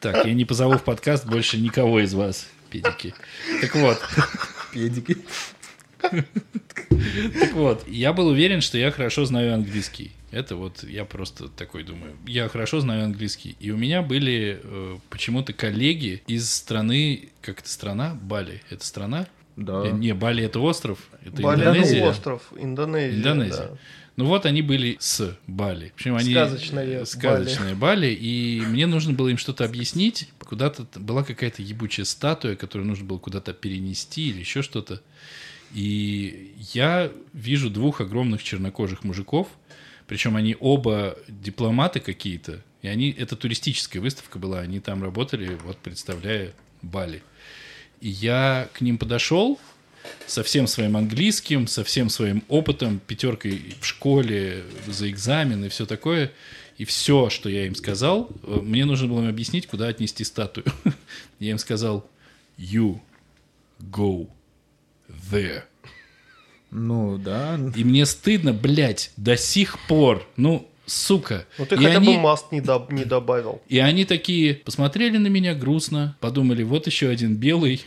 Так, 0.00 0.26
я 0.26 0.34
не 0.34 0.44
позову 0.44 0.76
в 0.78 0.82
подкаст 0.82 1.26
больше 1.26 1.58
никого 1.58 2.00
из 2.00 2.12
вас, 2.14 2.46
педики. 2.70 3.14
Так 3.60 3.74
вот, 3.76 3.98
Педики. 4.72 5.16
так 6.00 7.52
вот, 7.54 7.84
я 7.88 8.12
был 8.12 8.26
уверен, 8.28 8.60
что 8.60 8.76
я 8.76 8.90
хорошо 8.90 9.24
знаю 9.24 9.54
английский. 9.54 10.12
Это 10.34 10.56
вот 10.56 10.82
я 10.82 11.04
просто 11.04 11.48
такой 11.48 11.84
думаю. 11.84 12.16
Я 12.26 12.48
хорошо 12.48 12.80
знаю 12.80 13.04
английский. 13.04 13.56
И 13.60 13.70
у 13.70 13.76
меня 13.76 14.02
были 14.02 14.60
э, 14.62 14.98
почему-то 15.08 15.52
коллеги 15.52 16.22
из 16.26 16.52
страны, 16.52 17.28
как 17.40 17.60
это 17.60 17.68
страна? 17.68 18.18
Бали. 18.20 18.60
Это 18.68 18.84
страна? 18.84 19.28
Да. 19.56 19.84
Э, 19.86 19.92
Не, 19.92 20.12
Бали 20.12 20.42
это 20.44 20.58
остров. 20.58 20.98
Это 21.24 21.40
Бали 21.40 21.60
Индонезия. 21.60 22.04
остров, 22.04 22.42
Индонезия. 22.56 23.16
Индонезия. 23.18 23.68
да. 23.68 23.78
Ну 24.16 24.26
вот 24.26 24.44
они 24.44 24.62
были 24.62 24.96
с 24.98 25.36
Бали. 25.46 25.92
Причем 25.94 26.16
они 26.16 26.32
Сказочные 26.32 27.06
сказочные 27.06 27.76
Бали. 27.76 28.08
И 28.08 28.60
мне 28.66 28.86
нужно 28.86 29.12
было 29.12 29.28
им 29.28 29.38
что-то 29.38 29.64
объяснить. 29.64 30.30
Куда-то 30.40 30.86
была 30.98 31.22
какая-то 31.22 31.62
ебучая 31.62 32.06
статуя, 32.06 32.56
которую 32.56 32.88
нужно 32.88 33.04
было 33.04 33.18
куда-то 33.18 33.52
перенести 33.52 34.30
или 34.30 34.40
еще 34.40 34.62
что-то. 34.62 35.00
И 35.72 36.54
я 36.72 37.10
вижу 37.32 37.70
двух 37.70 38.00
огромных 38.00 38.42
чернокожих 38.42 39.02
мужиков. 39.02 39.48
Причем 40.06 40.36
они 40.36 40.56
оба 40.60 41.16
дипломаты 41.28 42.00
какие-то. 42.00 42.62
И 42.82 42.88
они, 42.88 43.10
это 43.10 43.36
туристическая 43.36 44.02
выставка 44.02 44.38
была. 44.38 44.60
Они 44.60 44.80
там 44.80 45.02
работали, 45.02 45.58
вот 45.64 45.78
представляя 45.78 46.52
Бали. 46.82 47.22
И 48.00 48.08
я 48.08 48.68
к 48.74 48.80
ним 48.82 48.98
подошел, 48.98 49.58
со 50.26 50.42
всем 50.42 50.66
своим 50.66 50.96
английским, 50.96 51.66
со 51.66 51.84
всем 51.84 52.08
своим 52.08 52.42
опытом, 52.48 53.00
пятеркой 53.06 53.74
в 53.80 53.86
школе, 53.86 54.64
за 54.86 55.10
экзамен 55.10 55.64
и 55.64 55.68
все 55.68 55.86
такое. 55.86 56.32
И 56.76 56.84
все, 56.84 57.30
что 57.30 57.48
я 57.48 57.66
им 57.66 57.74
сказал, 57.74 58.30
э, 58.42 58.58
мне 58.62 58.84
нужно 58.84 59.06
было 59.06 59.22
им 59.22 59.28
объяснить, 59.28 59.66
куда 59.66 59.88
отнести 59.88 60.24
статую. 60.24 60.66
Я 61.38 61.52
им 61.52 61.58
сказал, 61.58 62.04
you 62.58 62.98
go 63.78 64.28
there. 65.08 65.62
Ну, 66.76 67.18
да. 67.18 67.58
И 67.76 67.84
мне 67.84 68.04
стыдно, 68.04 68.52
блядь, 68.52 69.12
до 69.16 69.36
сих 69.36 69.78
пор. 69.86 70.26
Ну, 70.36 70.68
сука. 70.86 71.46
Ну 71.56 71.66
ты 71.66 71.76
И 71.76 71.78
хотя 71.78 71.96
они- 71.98 72.16
бы 72.16 72.20
маст 72.20 72.50
не, 72.52 72.60
доб- 72.60 72.92
не 72.92 73.04
добавил. 73.04 73.62
И 73.68 73.78
они 73.78 74.04
такие 74.04 74.54
посмотрели 74.56 75.16
на 75.18 75.28
меня 75.28 75.54
грустно, 75.54 76.16
подумали, 76.20 76.64
вот 76.64 76.86
еще 76.88 77.08
один 77.08 77.36
белый 77.36 77.80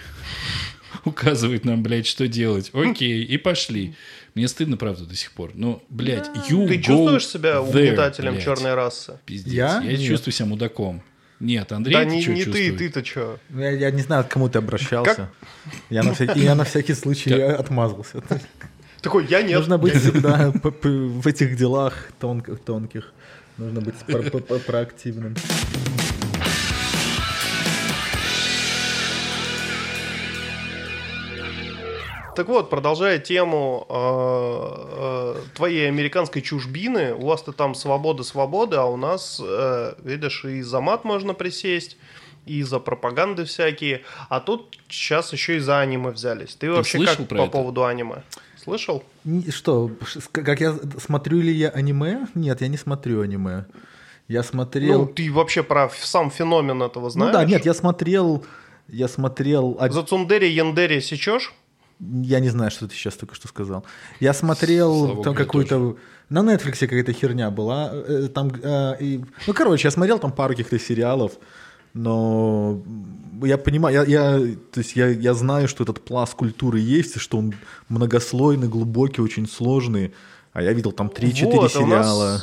указывает 1.06 1.65
нам, 1.65 1.84
блядь, 1.84 2.08
что 2.08 2.27
делать. 2.27 2.72
Окей, 2.74 3.24
и 3.24 3.38
пошли. 3.38 3.94
Мне 4.36 4.48
стыдно, 4.48 4.77
правда, 4.77 5.06
до 5.06 5.15
сих 5.15 5.32
пор. 5.34 5.51
Ну, 5.53 5.84
блядь, 5.89 6.27
you 6.50 6.67
Ты 6.67 6.75
go 6.77 6.82
чувствуешь 6.82 7.27
себя 7.27 7.56
there, 7.56 7.67
угнетателем 7.70 8.34
блядь. 8.34 8.44
черной 8.46 8.74
расы? 8.74 9.20
Пиздец. 9.25 9.51
Я? 9.53 9.82
Я, 9.84 9.98
Нет. 9.98 10.08
чувствую 10.08 10.34
себя 10.34 10.46
мудаком. 10.48 11.01
Нет, 11.39 11.72
Андрей, 11.72 11.94
да 11.94 12.03
ты 12.03 12.08
не, 12.15 12.24
чё 12.24 12.32
не 12.34 12.39
ты, 12.39 12.46
чувствуешь? 12.46 12.77
ты-то 12.79 13.06
что? 13.06 13.39
Я, 13.53 13.70
я 13.72 13.91
не 13.91 14.01
знаю, 14.01 14.24
к 14.24 14.29
кому 14.29 14.50
ты 14.50 14.58
обращался. 14.58 15.29
Я 15.91 16.01
на, 16.03 16.13
всякий, 16.15 16.39
я 16.41 16.56
на 16.56 16.63
всякий 16.63 16.94
случай 16.96 17.32
отмазался. 17.34 18.24
Такой, 19.01 19.25
я 19.27 19.42
нет. 19.42 19.58
Нужно 19.60 19.77
быть 19.77 19.96
всегда 19.96 20.51
в 20.54 21.27
этих 21.27 21.56
делах 21.56 21.94
тонких, 22.20 22.60
тонких. 22.60 23.13
Нужно 23.58 23.82
быть 23.82 23.96
про- 24.06 24.22
про- 24.22 24.39
про- 24.39 24.60
проактивным. 24.60 25.36
Так 32.36 32.48
вот, 32.50 32.70
продолжая 32.70 33.18
тему 33.18 33.88
э, 33.89 35.36
э, 35.38 35.42
твоей 35.56 35.88
американской 35.88 36.44
чужбины, 36.44 37.16
у 37.16 37.25
вас-то 37.25 37.51
там 37.51 37.74
свобода-свобода, 37.74 38.82
а 38.84 38.86
у 38.86 38.96
нас, 38.96 39.42
э, 39.44 39.94
видишь, 40.04 40.46
и 40.46 40.62
за 40.62 40.80
мат 40.80 41.04
можно 41.04 41.34
присесть, 41.34 41.98
и 42.46 42.62
за 42.62 42.77
пропаганды 42.77 43.46
всякие, 43.46 44.04
а 44.30 44.39
тут 44.39 44.77
сейчас 44.88 45.34
еще 45.34 45.56
и 45.56 45.60
за 45.60 45.80
аниме 45.80 46.12
взялись. 46.12 46.54
Ты, 46.56 46.70
вообще 46.72 46.98
слышал 47.00 47.16
как 47.18 47.27
про 47.27 47.38
по 47.38 47.42
это? 47.42 47.51
поводу 47.51 47.86
аниме? 47.86 48.22
Слышал? 48.68 49.02
Что, 49.50 49.92
как 50.34 50.60
я 50.60 50.76
смотрю 51.00 51.40
ли 51.40 51.54
я 51.54 51.70
аниме? 51.70 52.28
Нет, 52.36 52.60
я 52.62 52.68
не 52.68 52.76
смотрю 52.78 53.22
аниме. 53.22 53.66
Я 54.28 54.44
смотрел... 54.44 55.00
Ну, 55.00 55.06
ты 55.06 55.32
вообще 55.32 55.64
про 55.64 55.90
сам 55.90 56.30
феномен 56.30 56.84
этого 56.84 57.06
Ну 57.06 57.10
знаешь? 57.10 57.34
да, 57.34 57.46
нет, 57.46 57.66
я 57.66 57.74
смотрел... 57.74 58.44
Я 58.90 59.08
смотрел... 59.08 59.78
За 59.90 60.04
Цундери 60.04 60.48
Яндери 60.48 61.00
сечешь? 61.00 61.54
Я 62.00 62.42
не 62.42 62.50
знаю, 62.50 62.70
что 62.72 62.88
ты 62.90 62.94
сейчас 62.94 63.16
только 63.16 63.36
что 63.36 63.48
сказал. 63.48 63.86
Я 64.20 64.34
смотрел 64.34 65.06
Слава 65.06 65.24
там 65.24 65.34
какую-то... 65.36 65.96
На 66.30 66.40
Netflix 66.40 66.80
какая-то 66.80 67.14
херня 67.14 67.50
была. 67.52 67.90
э, 67.94 68.28
Там, 68.28 68.52
э, 68.62 68.98
и- 69.00 69.22
Ну, 69.48 69.54
короче, 69.54 69.88
я 69.88 69.92
смотрел 69.92 70.20
там 70.20 70.34
пару 70.34 70.50
каких-то 70.56 70.78
сериалов, 70.78 71.32
но 71.98 72.80
я 73.44 73.58
понимаю, 73.58 73.96
я, 73.96 74.04
я, 74.06 74.39
то 74.72 74.80
есть 74.80 74.96
я, 74.96 75.08
я 75.08 75.34
знаю, 75.34 75.68
что 75.68 75.84
этот 75.84 76.04
пласт 76.04 76.34
культуры 76.36 76.80
есть, 76.80 77.16
и 77.18 77.20
что 77.20 77.38
он 77.38 77.54
многослойный, 77.89 78.68
глубокий, 78.68 79.22
очень 79.22 79.48
сложный. 79.48 80.13
А 80.54 80.62
я 80.62 80.74
видел 80.74 80.92
там 80.92 81.08
3-4 81.08 81.46
Вот, 81.46 81.75
а 81.75 81.80
у 81.80 81.86
нас- 81.86 82.01
сериала. 82.04 82.42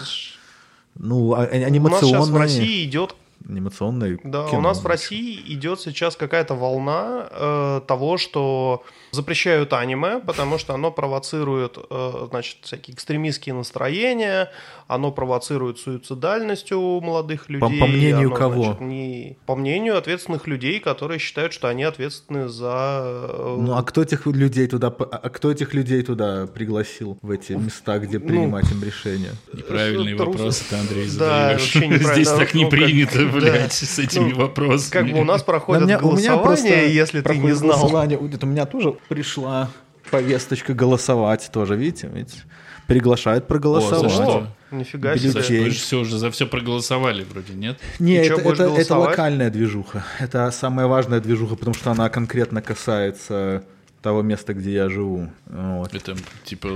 Ну, 0.96 1.32
а- 1.34 1.42
а- 1.44 1.46
У 1.46 1.48
нас 1.48 1.50
сейчас 1.50 1.68
в 1.68 2.14
анимационные. 2.14 2.38
России 2.40 2.84
идет 2.84 3.14
Анимационные 3.46 4.18
Да, 4.24 4.46
кино. 4.48 4.58
у 4.58 4.62
нас 4.62 4.80
в 4.82 4.86
России 4.86 5.38
идет 5.52 5.78
сейчас 5.78 6.16
какая-то 6.16 6.54
волна 6.54 7.28
э, 7.30 7.80
того, 7.86 8.16
что 8.16 8.82
запрещают 9.10 9.72
аниме, 9.74 10.20
потому 10.20 10.56
что 10.56 10.72
оно 10.72 10.90
провоцирует, 10.90 11.76
э, 11.90 12.26
значит, 12.30 12.56
всякие 12.62 12.94
экстремистские 12.94 13.54
настроения, 13.54 14.50
оно 14.86 15.10
провоцирует 15.12 15.78
суицидальность 15.78 16.70
у 16.72 17.00
молодых 17.00 17.48
людей. 17.48 17.80
по 17.80 17.86
мнению 17.86 18.28
оно, 18.28 18.36
кого? 18.36 18.62
значит, 18.64 18.80
не- 18.82 19.38
по 19.46 19.56
мнению 19.56 19.96
ответственных 19.96 20.46
людей, 20.46 20.78
которые 20.80 21.18
считают, 21.18 21.52
что 21.52 21.68
они 21.68 21.84
ответственны 21.84 22.48
за... 22.48 23.00
э, 23.04 23.56
Ну, 23.60 23.74
а 23.76 23.82
кто 23.82 24.02
этих 24.02 24.26
людей 24.26 24.66
туда, 24.66 24.88
а 24.88 25.30
кто 25.30 25.50
этих 25.50 25.72
людей 25.74 26.02
туда 26.02 26.46
пригласил 26.46 27.18
в 27.22 27.30
эти 27.30 27.52
места, 27.52 27.98
где 27.98 28.18
Ну, 28.18 28.26
принимать 28.28 28.70
им 28.70 28.82
решения? 28.84 29.32
Неправильные 29.52 30.16
Трусы. 30.16 30.30
вопросы 30.38 30.64
ты, 30.68 30.76
Андрей, 30.76 31.04
Да, 31.06 31.10
задаешь. 31.10 31.60
вообще 31.60 31.78
неправильно. 31.88 32.12
Здесь 32.14 32.28
так 32.28 32.54
не 32.54 32.64
Ну, 32.64 32.70
принято, 32.70 33.18
да. 33.24 33.32
блядь, 33.32 33.72
с 33.72 33.98
этими 33.98 34.32
Ну, 34.32 34.36
вопросами. 34.38 34.90
Как 34.90 35.12
бы 35.12 35.20
у 35.20 35.24
нас 35.24 35.40
На 35.40 35.44
проходит 35.46 35.82
меня- 35.84 35.98
голосование, 35.98 36.94
если 36.94 37.20
ты 37.22 37.38
не 37.38 37.52
знал. 37.52 37.78
голосование. 37.78 38.18
У 38.18 38.46
меня 38.46 38.66
тоже 38.66 38.94
пришла 39.08 39.70
повесточка 40.10 40.74
голосовать 40.74 41.48
тоже, 41.52 41.76
видите? 41.76 42.08
видите? 42.12 42.42
Приглашают 42.86 43.44
О, 43.44 43.46
проголосовать. 43.46 44.02
за 44.02 44.08
что? 44.10 44.46
О, 44.70 44.74
нифига 44.74 45.14
Бюллетень. 45.14 45.42
себе. 45.42 45.70
Же 45.70 45.78
все 45.78 46.00
уже 46.00 46.18
за 46.18 46.30
все 46.30 46.46
проголосовали 46.46 47.24
вроде, 47.24 47.54
нет? 47.54 47.78
Не, 47.98 48.16
это, 48.16 48.40
это, 48.40 48.64
это 48.64 48.96
локальная 48.98 49.50
движуха. 49.50 50.04
Это 50.18 50.50
самая 50.50 50.86
важная 50.86 51.20
движуха, 51.20 51.56
потому 51.56 51.74
что 51.74 51.90
она 51.90 52.08
конкретно 52.10 52.60
касается 52.62 53.64
того 54.02 54.22
места, 54.22 54.52
где 54.52 54.72
я 54.74 54.88
живу. 54.90 55.30
Вот. 55.46 55.94
Это 55.94 56.14
типа... 56.44 56.68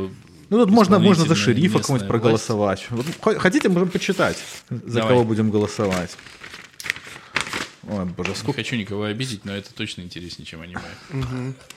Ну, 0.50 0.58
тут 0.58 0.70
можно, 0.70 0.98
можно 0.98 1.26
за 1.26 1.34
шерифа 1.34 1.78
кого-нибудь 1.80 2.08
проголосовать. 2.08 2.86
Вот, 2.88 3.04
хо- 3.20 3.38
хотите, 3.38 3.68
можем 3.68 3.90
почитать, 3.90 4.38
за 4.70 5.00
Давай. 5.00 5.10
кого 5.10 5.24
будем 5.24 5.50
голосовать. 5.50 6.16
Ой, 7.90 8.04
боже, 8.04 8.30
Не 8.30 8.36
сколько... 8.36 8.58
хочу 8.58 8.76
никого 8.76 9.04
обидеть, 9.04 9.44
но 9.44 9.56
это 9.56 9.72
точно 9.72 10.02
интереснее, 10.02 10.44
чем 10.44 10.60
аниме. 10.60 10.80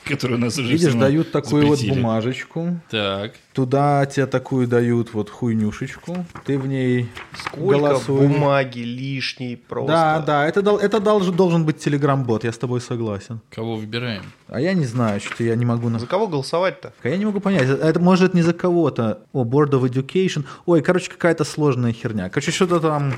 Которое 0.04 0.36
у 0.36 0.38
нас 0.38 0.58
уже 0.58 0.74
Видишь, 0.74 0.94
дают 0.94 1.32
такую 1.32 1.68
вот 1.68 1.82
бумажечку. 1.84 2.80
Так. 2.90 3.34
Туда 3.54 4.06
тебе 4.06 4.26
такую 4.26 4.68
дают 4.68 5.14
вот 5.14 5.30
хуйнюшечку. 5.30 6.26
Ты 6.46 6.58
в 6.60 6.68
ней 6.68 7.10
Сколько 7.38 7.80
голосуй. 7.80 8.28
бумаги 8.28 8.80
лишней 8.80 9.56
просто. 9.56 9.92
Да, 9.92 10.20
да, 10.20 10.48
это, 10.48 10.60
это 10.82 11.00
должен, 11.00 11.36
должен 11.36 11.66
быть 11.66 11.80
телеграм-бот, 11.80 12.44
я 12.44 12.52
с 12.52 12.58
тобой 12.58 12.82
согласен. 12.82 13.40
Кого 13.50 13.76
выбираем? 13.76 14.24
А 14.48 14.60
я 14.60 14.74
не 14.74 14.86
знаю, 14.86 15.22
что 15.22 15.44
я 15.44 15.56
не 15.56 15.66
могу... 15.66 15.90
За 15.98 16.08
кого 16.08 16.28
голосовать-то? 16.28 16.94
Я 17.04 17.18
не 17.18 17.26
могу 17.26 17.40
понять, 17.40 17.64
это, 17.64 17.88
это 17.88 18.00
может 18.00 18.34
не 18.34 18.42
за 18.42 18.54
кого-то. 18.54 19.22
О, 19.32 19.46
Board 19.46 19.72
of 19.72 19.84
Education. 19.90 20.46
Ой, 20.66 20.82
короче, 20.82 21.10
какая-то 21.10 21.46
сложная 21.46 21.94
херня. 21.94 22.30
Короче, 22.30 22.52
что-то 22.52 22.80
там 22.80 23.14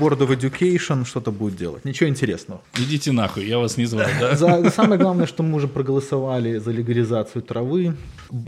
Board 0.00 0.18
of 0.18 0.28
Education 0.28 1.04
что-то 1.04 1.30
будет 1.30 1.56
делать. 1.56 1.84
Ничего 1.84 2.08
интересного. 2.08 2.60
Идите 2.78 3.12
нахуй, 3.12 3.46
я 3.46 3.58
вас 3.58 3.76
не 3.76 3.86
звал, 3.86 4.06
да? 4.20 4.36
За, 4.36 4.70
самое 4.70 5.00
главное, 5.00 5.26
что 5.26 5.42
мы 5.42 5.56
уже 5.56 5.68
проголосовали 5.68 6.58
за 6.58 6.70
легализацию 6.70 7.42
травы. 7.42 7.94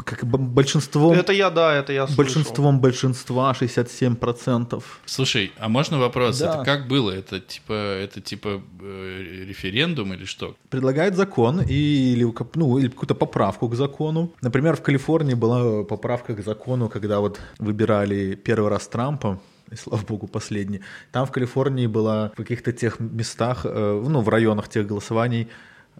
Как 0.04 0.24
большинством, 0.24 1.12
Это 1.14 1.32
я, 1.32 1.50
да, 1.50 1.74
это 1.74 1.92
я 1.92 2.06
слышал. 2.06 2.16
большинством 2.24 2.80
большинства, 2.80 3.52
67%. 3.52 4.82
Слушай, 5.06 5.52
а 5.58 5.68
можно 5.68 5.98
вопрос? 5.98 6.38
Да. 6.38 6.54
Это 6.54 6.64
как 6.64 6.88
было? 6.88 7.10
Это 7.10 7.40
типа, 7.40 7.72
это 7.72 8.20
типа 8.20 8.62
э, 8.80 9.44
референдум 9.46 10.12
или 10.14 10.24
что? 10.24 10.54
предлагает 10.70 11.14
закон 11.16 11.60
и, 11.60 12.12
или, 12.12 12.26
ну, 12.54 12.78
или 12.78 12.88
какую-то 12.88 13.14
поправку 13.14 13.68
к 13.68 13.74
закону. 13.74 14.32
Например, 14.42 14.76
в 14.76 14.82
Калифорнии 14.82 15.34
была 15.34 15.84
поправка 15.84 16.34
к 16.34 16.44
закону, 16.44 16.88
когда 16.88 17.20
вот 17.20 17.40
выбирали 17.58 18.34
первый 18.34 18.70
раз 18.70 18.88
Трампа, 18.88 19.38
и 19.70 19.76
слава 19.76 20.02
богу, 20.02 20.26
последний. 20.26 20.80
Там 21.12 21.26
в 21.26 21.32
Калифорнии 21.32 21.86
была 21.86 22.30
в 22.30 22.36
каких-то 22.36 22.72
тех 22.72 23.00
местах, 23.00 23.64
э, 23.64 24.02
ну, 24.08 24.20
в 24.20 24.28
районах 24.28 24.68
тех 24.68 24.86
голосований, 24.86 25.48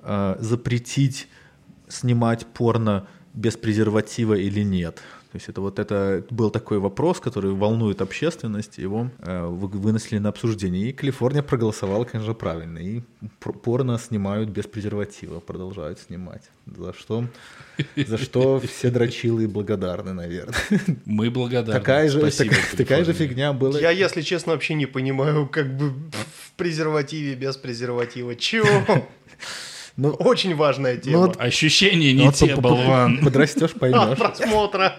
э, 0.03 0.37
запретить 0.41 1.29
снимать 1.89 2.47
порно 2.47 3.07
без 3.35 3.57
презерватива 3.57 4.35
или 4.35 4.65
нет. 4.65 5.03
То 5.35 5.39
есть 5.39 5.49
это 5.49 5.61
вот 5.61 5.81
это 5.81 6.23
был 6.31 6.51
такой 6.51 6.79
вопрос, 6.79 7.19
который 7.19 7.51
волнует 7.51 8.01
общественность, 8.01 8.79
его 8.79 9.11
э, 9.19 9.45
вы- 9.47 9.67
вынесли 9.67 10.19
на 10.19 10.29
обсуждение. 10.29 10.91
И 10.91 10.93
Калифорния 10.93 11.43
проголосовала, 11.43 12.05
конечно, 12.05 12.35
правильно. 12.35 12.79
И 12.79 13.03
пор- 13.41 13.59
порно 13.59 13.99
снимают 13.99 14.51
без 14.51 14.67
презерватива, 14.69 15.41
продолжают 15.41 15.99
снимать. 15.99 16.43
За 16.67 16.93
что, 16.93 17.25
за 17.97 18.17
что 18.17 18.61
все 18.61 18.91
дрочилы 18.91 19.49
благодарны, 19.49 20.13
наверное. 20.13 20.55
Мы 21.05 21.31
благодарны. 21.31 21.81
Такая 21.81 22.09
же, 22.09 22.21
Спасибо, 22.21 22.55
такая, 22.55 22.77
такая 22.77 23.05
же 23.05 23.13
фигня 23.13 23.53
была. 23.53 23.81
Я, 23.81 23.91
если 23.91 24.23
честно, 24.23 24.53
вообще 24.53 24.75
не 24.75 24.87
понимаю, 24.87 25.49
как 25.49 25.77
бы 25.77 25.91
в 25.91 26.53
презервативе, 26.57 27.35
без 27.35 27.57
презерватива. 27.57 28.37
Чего? 28.37 28.69
Ну, 29.97 30.09
Очень 30.11 30.57
важная 30.57 30.95
ну 30.97 31.01
тема. 31.01 31.19
вот- 31.27 31.37
Ощущения 31.41 32.13
не 32.13 32.19
ну 32.21 32.27
вот 32.27 32.35
те, 32.35 32.55
по- 32.57 32.61
болван. 32.63 33.19
Подрастешь, 33.25 33.71
От 33.71 33.79
поймешь. 33.79 34.19
просмотра. 34.19 34.97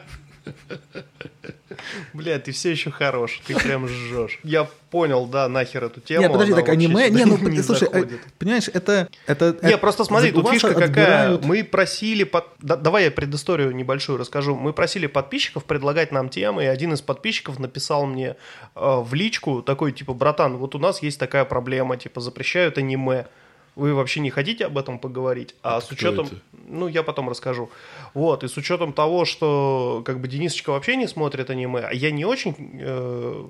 Бля, 2.13 2.39
ты 2.39 2.51
все 2.51 2.71
еще 2.71 2.91
хорош, 2.91 3.41
ты 3.45 3.55
прям 3.55 3.87
жжешь. 3.87 4.39
Я 4.43 4.67
понял, 4.89 5.25
да, 5.25 5.49
нахер 5.49 5.83
эту 5.83 5.99
тему. 5.99 6.21
Нет, 6.21 6.31
подожди, 6.31 6.53
так 6.53 6.69
аниме, 6.69 7.09
не, 7.09 7.25
ну, 7.25 7.37
не 7.49 7.61
слушай, 7.61 7.85
заходит. 7.91 8.19
понимаешь, 8.39 8.69
это... 8.71 9.09
это 9.27 9.57
Не, 9.61 9.69
это- 9.69 9.77
просто 9.77 10.03
смотри, 10.05 10.31
тут 10.31 10.49
фишка 10.49 10.73
какая. 10.73 11.37
Мы 11.39 11.63
просили... 11.63 12.23
под- 12.23 12.45
да- 12.59 12.77
давай 12.77 13.05
я 13.05 13.11
предысторию 13.11 13.75
небольшую 13.75 14.17
расскажу. 14.17 14.55
Мы 14.55 14.73
просили 14.73 15.07
подписчиков 15.07 15.65
предлагать 15.65 16.11
нам 16.11 16.29
темы, 16.29 16.63
и 16.63 16.67
один 16.67 16.93
из 16.93 17.01
подписчиков 17.01 17.59
написал 17.59 18.05
мне 18.05 18.29
э, 18.29 18.35
в 18.75 19.13
личку 19.13 19.61
такой, 19.61 19.91
типа, 19.91 20.13
братан, 20.13 20.57
вот 20.57 20.75
у 20.75 20.79
нас 20.79 21.01
есть 21.01 21.19
такая 21.19 21.45
проблема, 21.45 21.97
типа, 21.97 22.21
запрещают 22.21 22.77
аниме. 22.77 23.27
Вы 23.75 23.93
вообще 23.93 24.21
не 24.21 24.29
хотите 24.29 24.65
об 24.65 24.77
этом 24.77 24.99
поговорить? 24.99 25.55
А 25.61 25.77
Это 25.77 25.81
с 25.85 25.85
кто 25.87 25.95
учетом... 25.95 26.25
это? 26.27 26.35
Ну, 26.67 26.87
я 26.87 27.03
потом 27.03 27.29
расскажу. 27.29 27.69
Вот, 28.13 28.43
и 28.43 28.47
с 28.47 28.57
учетом 28.57 28.93
того, 28.93 29.25
что 29.25 30.01
как 30.05 30.19
бы 30.21 30.27
Денисочка 30.27 30.71
вообще 30.71 30.95
не 30.95 31.07
смотрит 31.07 31.49
аниме, 31.49 31.79
а 31.81 31.93
я 31.93 32.11
не 32.11 32.25
очень 32.25 32.55
э, 32.81 33.43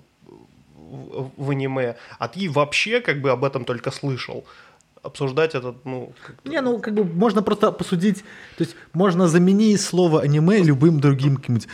в, 0.75 1.31
в 1.37 1.49
аниме, 1.51 1.95
а 2.19 2.27
ты 2.27 2.49
вообще 2.49 3.01
как 3.01 3.21
бы 3.21 3.29
об 3.31 3.43
этом 3.43 3.65
только 3.65 3.91
слышал. 3.91 4.43
Обсуждать 5.03 5.53
это, 5.53 5.75
ну... 5.83 6.11
как-то- 6.25 6.49
Не, 6.49 6.61
ну 6.61 6.79
как 6.79 6.95
бы 6.95 7.03
можно 7.03 7.43
просто 7.43 7.71
посудить, 7.71 8.23
то 8.57 8.63
есть 8.63 8.75
можно 8.93 9.27
заменить 9.27 9.79
слово 9.79 10.21
аниме 10.21 10.63
любым 10.63 10.99
другим 10.99 11.37
каким-нибудь. 11.37 11.67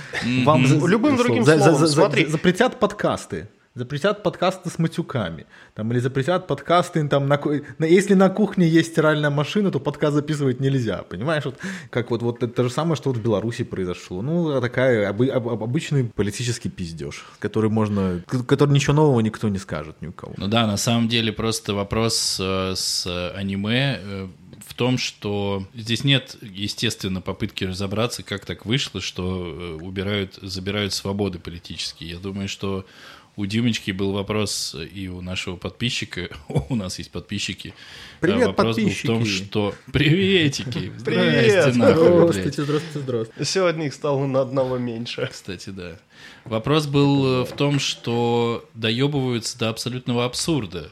Вам 0.45 0.67
за- 0.67 0.85
Любым 0.87 1.17
за- 1.17 1.23
другим 1.23 1.45
словом, 1.45 1.75
за- 1.79 1.87
смотри. 1.87 2.25
Запретят 2.25 2.79
подкасты. 2.79 3.47
Запретят 3.73 4.21
подкасты 4.21 4.69
с 4.69 4.77
матюками. 4.79 5.45
Там, 5.75 5.93
или 5.93 5.99
запретят 5.99 6.45
подкасты, 6.45 7.07
там, 7.07 7.27
на, 7.29 7.39
на- 7.77 7.85
если 7.85 8.15
на 8.15 8.29
кухне 8.29 8.67
есть 8.67 8.91
стиральная 8.91 9.29
машина, 9.29 9.71
то 9.71 9.79
подкаст 9.79 10.13
записывать 10.13 10.59
нельзя. 10.59 11.03
Понимаешь? 11.03 11.45
Вот, 11.45 11.55
как 11.89 12.11
вот, 12.11 12.21
вот 12.21 12.43
это 12.43 12.63
же 12.65 12.69
самое, 12.69 12.97
что 12.97 13.11
вот 13.11 13.17
в 13.19 13.21
Беларуси 13.23 13.63
произошло. 13.63 14.21
Ну, 14.21 14.59
такая 14.59 15.09
обы- 15.09 15.29
об- 15.29 15.47
об- 15.47 15.63
обычный 15.63 16.03
политический 16.03 16.67
пиздеж, 16.67 17.25
который 17.39 17.69
можно, 17.69 18.21
который 18.45 18.71
ничего 18.73 18.93
нового 18.93 19.21
никто 19.21 19.47
не 19.47 19.57
скажет 19.57 19.95
ни 20.01 20.07
у 20.07 20.11
кого. 20.11 20.33
Ну 20.35 20.47
да, 20.49 20.67
на 20.67 20.75
самом 20.75 21.07
деле 21.07 21.31
просто 21.31 21.73
вопрос 21.73 22.39
э, 22.41 22.73
с 22.75 23.05
э, 23.07 23.29
аниме 23.37 23.99
э, 24.01 24.27
в 24.67 24.73
том, 24.73 24.97
что 24.97 25.65
здесь 25.73 26.03
нет, 26.03 26.35
естественно, 26.41 27.21
попытки 27.21 27.63
разобраться, 27.63 28.21
как 28.21 28.43
так 28.45 28.65
вышло, 28.65 28.99
что 28.99 29.45
э, 29.45 29.73
убирают, 29.81 30.39
забирают 30.41 30.91
свободы 30.93 31.39
политические. 31.39 32.09
Я 32.09 32.17
думаю, 32.19 32.49
что 32.49 32.85
у 33.35 33.45
Димочки 33.45 33.91
был 33.91 34.11
вопрос 34.11 34.75
э, 34.77 34.85
и 34.85 35.07
у 35.07 35.21
нашего 35.21 35.55
подписчика, 35.55 36.29
у 36.69 36.75
нас 36.75 36.97
есть 36.97 37.11
подписчики. 37.11 37.73
Привет, 38.19 38.41
э, 38.41 38.47
вопрос 38.47 38.77
был 38.77 38.89
в 38.89 39.01
том, 39.01 39.19
подписчики. 39.19 39.45
что... 39.45 39.75
Приветики! 39.91 40.91
Привет! 41.03 41.75
Нахуй. 41.75 42.05
Здравствуйте, 42.05 42.63
здравствуйте, 42.63 42.99
здравствуйте. 42.99 43.45
Сегодня 43.45 43.85
их 43.87 43.93
стало 43.93 44.25
на 44.25 44.41
одного 44.41 44.77
меньше. 44.77 45.27
Кстати, 45.31 45.69
да. 45.69 45.97
Вопрос 46.45 46.87
был 46.87 47.25
э, 47.25 47.45
в 47.45 47.51
том, 47.53 47.79
что 47.79 48.65
доебываются 48.73 49.57
до 49.57 49.69
абсолютного 49.69 50.25
абсурда. 50.25 50.91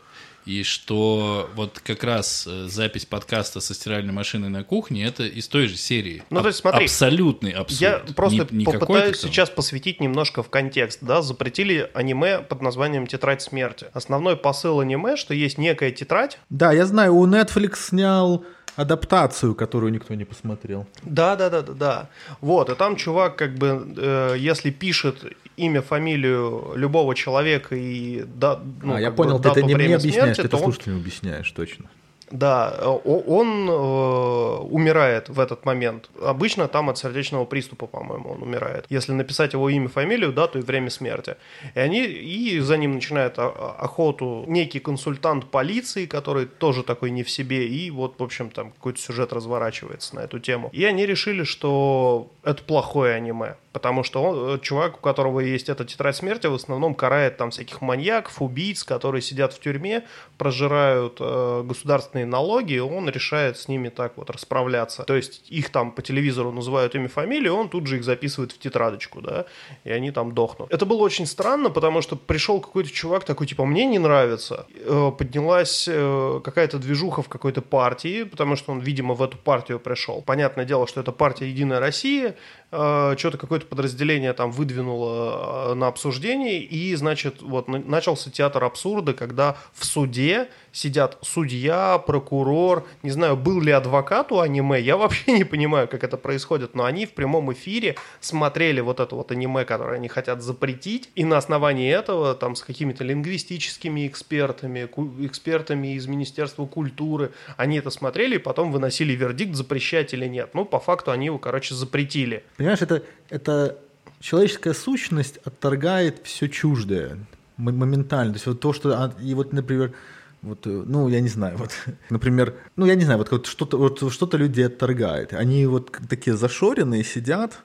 И 0.50 0.63
что 0.63 1.48
вот 1.53 1.79
как 1.79 2.03
раз 2.03 2.48
э, 2.48 2.65
запись 2.68 3.06
подкаста 3.06 3.60
со 3.60 3.75
стиральной 3.75 4.12
машиной 4.12 4.50
на 4.50 4.63
кухне 4.63 5.06
это 5.06 5.24
из 5.24 5.48
той 5.48 5.68
же 5.68 5.77
серии. 5.77 6.24
Ну, 6.32 6.41
то 6.41 6.48
есть, 6.48 6.58
смотри, 6.58 6.86
Абсолютный 6.86 7.51
абсурд. 7.51 7.82
Я 7.82 8.13
просто 8.15 8.48
Не- 8.50 8.58
не 8.58 8.65
попытаюсь 8.65 9.20
там. 9.20 9.29
сейчас 9.29 9.51
посвятить 9.51 10.00
немножко 10.01 10.41
в 10.41 10.50
контекст. 10.50 11.03
Да? 11.03 11.22
Запретили 11.22 11.88
аниме 11.94 12.39
под 12.39 12.63
названием 12.63 13.06
«Тетрадь 13.06 13.44
смерти». 13.44 13.86
Основной 13.94 14.38
посыл 14.38 14.79
аниме, 14.79 15.18
что 15.18 15.36
есть 15.36 15.60
некая 15.60 15.91
тетрадь. 15.91 16.39
Да, 16.50 16.72
я 16.72 16.88
знаю, 16.88 17.13
у 17.13 17.27
Netflix 17.27 17.75
снял 17.89 18.44
адаптацию, 18.75 19.53
которую 19.53 19.91
никто 19.91 20.15
не 20.15 20.25
посмотрел. 20.25 20.88
Да, 21.03 21.36
да, 21.36 21.51
да, 21.51 21.62
да, 21.62 21.74
да. 21.74 22.10
Вот, 22.41 22.72
и 22.72 22.75
там 22.75 22.96
чувак, 22.96 23.36
как 23.36 23.53
бы, 23.53 23.94
э, 23.98 24.36
если 24.39 24.72
пишет 24.72 25.25
имя, 25.66 25.82
фамилию 25.82 26.74
любого 26.75 27.16
человека 27.16 27.75
и 27.75 28.24
да, 28.25 28.60
ну, 28.84 28.96
а, 28.96 29.00
я 29.00 29.08
как 29.08 29.16
бы 29.18 29.24
понял, 29.24 29.39
ты 29.39 29.50
это 29.50 29.56
дату, 29.56 29.60
не 29.60 29.66
мне 29.66 29.75
время 29.75 29.96
объясняешь, 29.96 30.36
смерти, 30.36 30.42
ты 30.42 30.48
это 30.48 30.50
то 30.50 30.58
он- 30.58 30.63
слушателям 30.63 30.98
объясняешь, 31.00 31.51
точно. 31.51 31.86
Да, 32.32 32.75
э, 32.78 32.86
он 32.86 33.68
э, 33.68 34.58
умирает 34.70 35.30
в 35.30 35.39
этот 35.39 35.66
момент. 35.66 36.12
Обычно 36.22 36.68
там 36.68 36.89
от 36.89 36.98
сердечного 37.00 37.46
приступа, 37.46 37.88
по-моему, 37.88 38.30
он 38.30 38.44
умирает. 38.44 38.86
Если 38.89 39.13
написать 39.13 39.54
его 39.54 39.68
имя, 39.68 39.88
фамилию, 39.89 40.32
дату 40.32 40.60
и 40.60 40.62
время 40.62 40.92
смерти. 40.92 41.38
И 41.74 41.80
они 41.80 42.04
и 42.06 42.60
за 42.60 42.78
ним 42.78 42.94
начинает 42.94 43.39
о- 43.39 43.50
о- 43.50 43.75
охоту 43.84 44.44
некий 44.48 44.80
консультант 44.80 45.46
полиции, 45.46 46.06
который 46.06 46.46
тоже 46.46 46.84
такой 46.84 47.10
не 47.10 47.24
в 47.24 47.32
себе, 47.32 47.68
и 47.68 47.89
вот, 47.89 48.20
в 48.20 48.24
общем, 48.24 48.51
там 48.51 48.72
какой-то 48.74 49.00
сюжет 49.01 49.34
разворачивается 49.34 50.16
на 50.16 50.20
эту 50.20 50.38
тему. 50.39 50.70
И 50.72 50.84
они 50.86 51.08
решили, 51.08 51.44
что 51.44 52.30
это 52.50 52.63
плохое 52.63 53.15
аниме. 53.15 53.56
Потому 53.72 54.03
что 54.03 54.24
он, 54.24 54.56
э, 54.56 54.60
чувак, 54.60 54.98
у 54.98 55.00
которого 55.00 55.39
есть 55.39 55.70
эта 55.70 55.86
тетрадь 55.86 56.15
смерти, 56.15 56.48
в 56.48 56.56
основном 56.56 56.96
карает 56.96 57.38
там 57.38 57.51
всяких 57.51 57.82
маньяков, 57.82 58.41
убийц, 58.41 58.84
которые 58.84 59.22
сидят 59.22 59.53
в 59.53 59.60
тюрьме, 59.60 60.03
прожирают 60.38 61.18
э, 61.20 61.63
государственные 61.63 62.25
налоги, 62.25 62.74
и 62.74 62.79
он 62.79 63.10
решает 63.10 63.58
с 63.58 63.68
ними 63.68 63.89
так 63.89 64.13
вот 64.18 64.32
расправляться. 64.32 65.03
То 65.03 65.15
есть 65.15 65.44
их 65.50 65.70
там 65.70 65.91
по 65.91 66.01
телевизору 66.01 66.51
называют 66.51 66.96
имя, 66.96 67.08
фамилию, 67.08 67.56
он 67.56 67.70
тут 67.70 67.86
же 67.86 67.98
их 67.98 68.03
записывает 68.03 68.51
в 68.51 68.60
тетрадочку, 68.60 69.22
да, 69.22 69.46
и 69.84 69.91
они 69.91 70.12
там 70.12 70.34
дохнут. 70.34 70.74
Это 70.74 70.86
было 70.86 71.03
очень 71.03 71.27
странно, 71.27 71.70
потому 71.70 72.01
что 72.01 72.15
пришел 72.15 72.60
какой-то 72.60 72.89
чувак 72.89 73.24
такой, 73.24 73.45
типа, 73.45 73.65
мне 73.65 73.86
не 73.86 74.00
нравится. 74.00 74.65
Э, 74.76 75.12
поднялась 75.15 75.88
э, 75.88 76.41
какая-то 76.43 76.80
движуха 76.80 77.21
в 77.21 77.30
какой-то 77.30 77.62
партии, 77.62 78.24
потому 78.24 78.56
что 78.56 78.71
он, 78.71 78.80
видимо, 78.80 79.13
в 79.13 79.21
эту 79.21 79.38
партию 79.38 79.80
пришел. 79.80 80.24
Понятное 80.24 80.65
дело, 80.65 80.88
что 80.88 81.02
это 81.02 81.12
партия 81.12 81.47
«Единая 81.47 81.80
Россия», 81.80 82.36
э, 82.71 83.15
что-то 83.17 83.38
какое-то 83.38 83.65
подразделение 83.65 84.34
там 84.34 84.52
выдвинуло 84.52 85.71
э, 85.71 85.73
на 85.75 85.88
обсуждение, 85.88 86.62
и, 86.62 86.95
значит, 86.95 87.41
вот 87.41 87.67
на- 87.67 87.80
начался 87.80 88.30
театр 88.32 88.63
абсурда, 88.63 89.13
когда 89.13 89.58
в 89.73 89.86
суде 89.86 90.47
сидят 90.71 91.17
судья, 91.21 91.97
прокурор, 91.97 92.88
не 93.03 93.12
знаю, 93.12 93.36
был 93.36 93.62
ли 93.62 93.71
адвокат 93.71 94.32
у 94.32 94.39
аниме, 94.39 94.79
я 94.79 94.97
вообще 94.97 95.32
не 95.38 95.43
понимаю, 95.43 95.88
как 95.88 96.03
это 96.03 96.17
происходит, 96.17 96.75
но 96.75 96.86
они 96.86 97.05
в 97.05 97.13
прямом 97.13 97.51
эфире 97.53 97.95
смотрели 98.19 98.82
вот 98.82 98.99
это 98.99 99.15
вот 99.15 99.32
аниме, 99.32 99.65
которое 99.65 99.95
они 99.95 100.08
хотят 100.08 100.41
запретить, 100.41 101.10
и 101.15 101.25
на 101.25 101.38
основании 101.38 101.91
этого 101.91 102.36
там 102.36 102.55
с 102.55 102.63
какими-то 102.63 103.03
лингвистическими 103.03 104.08
экспертами, 104.08 104.89
экспертами 105.25 105.95
из 105.95 106.08
Министерства 106.08 106.65
культуры, 106.65 107.32
они 107.58 107.77
это 107.77 107.89
смотрели 107.89 108.36
и 108.36 108.39
потом 108.39 108.71
выносили 108.71 109.13
вердикт, 109.13 109.55
запрещать 109.55 110.13
или 110.13 110.25
нет. 110.25 110.51
Ну, 110.53 110.65
по 110.65 110.79
факту 110.79 111.12
они 111.12 111.27
его, 111.27 111.38
короче, 111.38 111.75
запретили. 111.75 112.43
Понимаешь, 112.58 112.82
это, 112.82 113.03
это 113.29 113.77
человеческая 114.19 114.73
сущность 114.73 115.38
отторгает 115.45 116.21
все 116.23 116.47
чуждое 116.47 117.17
моментально. 117.58 118.34
То 118.34 118.38
есть 118.38 118.47
вот 118.47 118.60
то, 118.60 118.73
что... 118.73 118.91
а, 118.91 119.13
И 119.21 119.34
вот, 119.34 119.53
например, 119.53 119.93
вот, 120.41 120.65
э, 120.67 120.69
ну, 120.86 121.10
я 121.10 121.19
не 121.19 121.30
знаю, 121.30 121.58
вот, 121.60 121.71
например, 122.10 122.56
ну, 122.75 122.86
я 122.86 122.95
не 122.95 123.06
знаю, 123.06 123.19
вот, 123.19 123.32
вот 123.32 123.45
что-то 123.45 123.78
вот, 123.78 124.12
что 124.12 124.38
людей 124.38 124.67
отторгает. 124.67 125.34
Они 125.34 125.65
вот 125.65 125.97
такие 126.10 126.36
зашоренные 126.36 127.04
сидят 127.04 127.62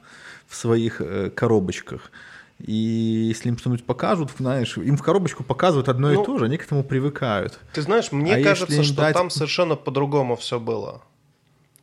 в 0.47 0.57
своих 0.57 1.01
э, 1.01 1.31
коробочках, 1.31 2.11
и 2.59 2.73
если 2.73 3.49
им 3.49 3.59
что-нибудь 3.59 3.85
покажут, 3.85 4.31
знаешь, 4.39 4.77
им 4.79 4.97
в 4.97 5.03
коробочку 5.03 5.43
показывают 5.43 5.89
одно 5.89 6.13
Ну, 6.13 6.23
и 6.23 6.25
то 6.25 6.39
же, 6.39 6.45
они 6.45 6.57
к 6.57 6.65
этому 6.65 6.85
привыкают. 6.85 7.59
Ты 7.73 7.83
знаешь, 7.83 8.13
мне 8.13 8.37
А 8.37 8.43
кажется, 8.43 8.83
что 8.83 8.97
дать- 8.97 9.15
там 9.15 9.31
совершенно 9.31 9.75
по-другому 9.77 10.37
все 10.37 10.61
было. 10.61 11.03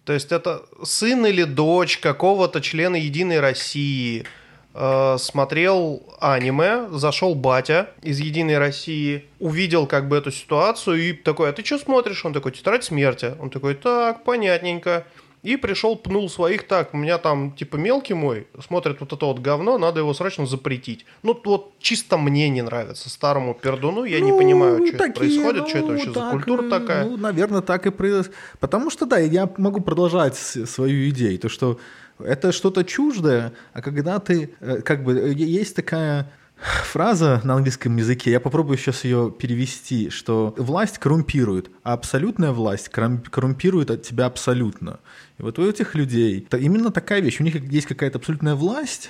То 0.05 0.13
есть 0.13 0.31
это 0.31 0.63
сын 0.83 1.25
или 1.25 1.43
дочь 1.43 1.97
какого-то 1.99 2.61
члена 2.61 2.95
Единой 2.95 3.39
России 3.39 4.25
э, 4.73 5.17
смотрел 5.19 6.03
аниме, 6.19 6.87
зашел 6.91 7.35
батя 7.35 7.89
из 8.01 8.19
Единой 8.19 8.57
России, 8.57 9.25
увидел 9.39 9.87
как 9.87 10.07
бы 10.07 10.17
эту 10.17 10.31
ситуацию 10.31 10.97
и 10.97 11.13
такой, 11.13 11.49
а 11.49 11.53
ты 11.53 11.63
что 11.63 11.77
смотришь? 11.77 12.25
Он 12.25 12.33
такой, 12.33 12.51
тетрадь 12.51 12.83
смерти. 12.83 13.35
Он 13.39 13.49
такой, 13.49 13.75
так, 13.75 14.23
понятненько. 14.23 15.05
И 15.43 15.55
пришел, 15.55 15.95
пнул 15.95 16.29
своих, 16.29 16.67
так, 16.67 16.93
у 16.93 16.97
меня 16.97 17.17
там, 17.17 17.53
типа, 17.53 17.75
мелкий 17.75 18.13
мой, 18.13 18.45
смотрит 18.63 18.99
вот 18.99 19.11
это 19.11 19.25
вот 19.25 19.39
говно, 19.39 19.79
надо 19.79 19.99
его 20.01 20.13
срочно 20.13 20.45
запретить. 20.45 21.05
Ну, 21.23 21.39
вот 21.43 21.73
чисто 21.79 22.17
мне 22.17 22.47
не 22.49 22.61
нравится, 22.61 23.09
старому 23.09 23.55
пердуну, 23.55 24.03
я 24.03 24.19
не 24.19 24.31
Ну, 24.31 24.37
понимаю, 24.37 24.85
что 24.85 24.95
это 24.95 24.97
такие, 24.99 25.13
происходит, 25.15 25.67
что 25.67 25.77
это 25.79 25.87
ну, 25.87 25.93
вообще 25.93 26.07
за 26.09 26.13
так, 26.13 26.31
культура 26.31 26.63
э, 26.63 26.69
такая. 26.69 27.05
Ну, 27.05 27.17
наверное, 27.17 27.61
так 27.61 27.87
и 27.87 27.89
произошло. 27.89 28.31
Потому 28.59 28.91
что, 28.91 29.07
да, 29.07 29.17
я 29.17 29.49
могу 29.57 29.81
продолжать 29.81 30.35
свою 30.35 31.09
идею, 31.09 31.39
то, 31.39 31.49
что 31.49 31.79
это 32.25 32.51
что-то 32.51 32.83
чуждое, 32.83 33.53
а 33.73 33.81
когда 33.81 34.19
ты, 34.19 34.53
э, 34.59 34.81
как 34.81 35.03
бы, 35.03 35.13
э, 35.13 35.33
есть 35.33 35.75
такая 35.75 36.31
фраза 36.61 37.41
на 37.43 37.55
английском 37.55 37.97
языке, 37.97 38.31
я 38.31 38.39
попробую 38.39 38.77
сейчас 38.77 39.03
ее 39.03 39.33
перевести, 39.37 40.09
что 40.09 40.53
власть 40.57 40.99
коррумпирует, 40.99 41.71
а 41.83 41.93
абсолютная 41.93 42.51
власть 42.51 42.89
коррум- 42.93 43.27
коррумпирует 43.29 43.89
от 43.89 44.03
тебя 44.03 44.25
абсолютно. 44.25 44.99
И 45.39 45.41
вот 45.41 45.57
у 45.57 45.67
этих 45.67 45.95
людей 45.95 46.45
то 46.49 46.57
именно 46.57 46.91
такая 46.91 47.21
вещь, 47.21 47.39
у 47.39 47.43
них 47.43 47.55
есть 47.71 47.87
какая-то 47.87 48.19
абсолютная 48.19 48.55
власть, 48.55 49.09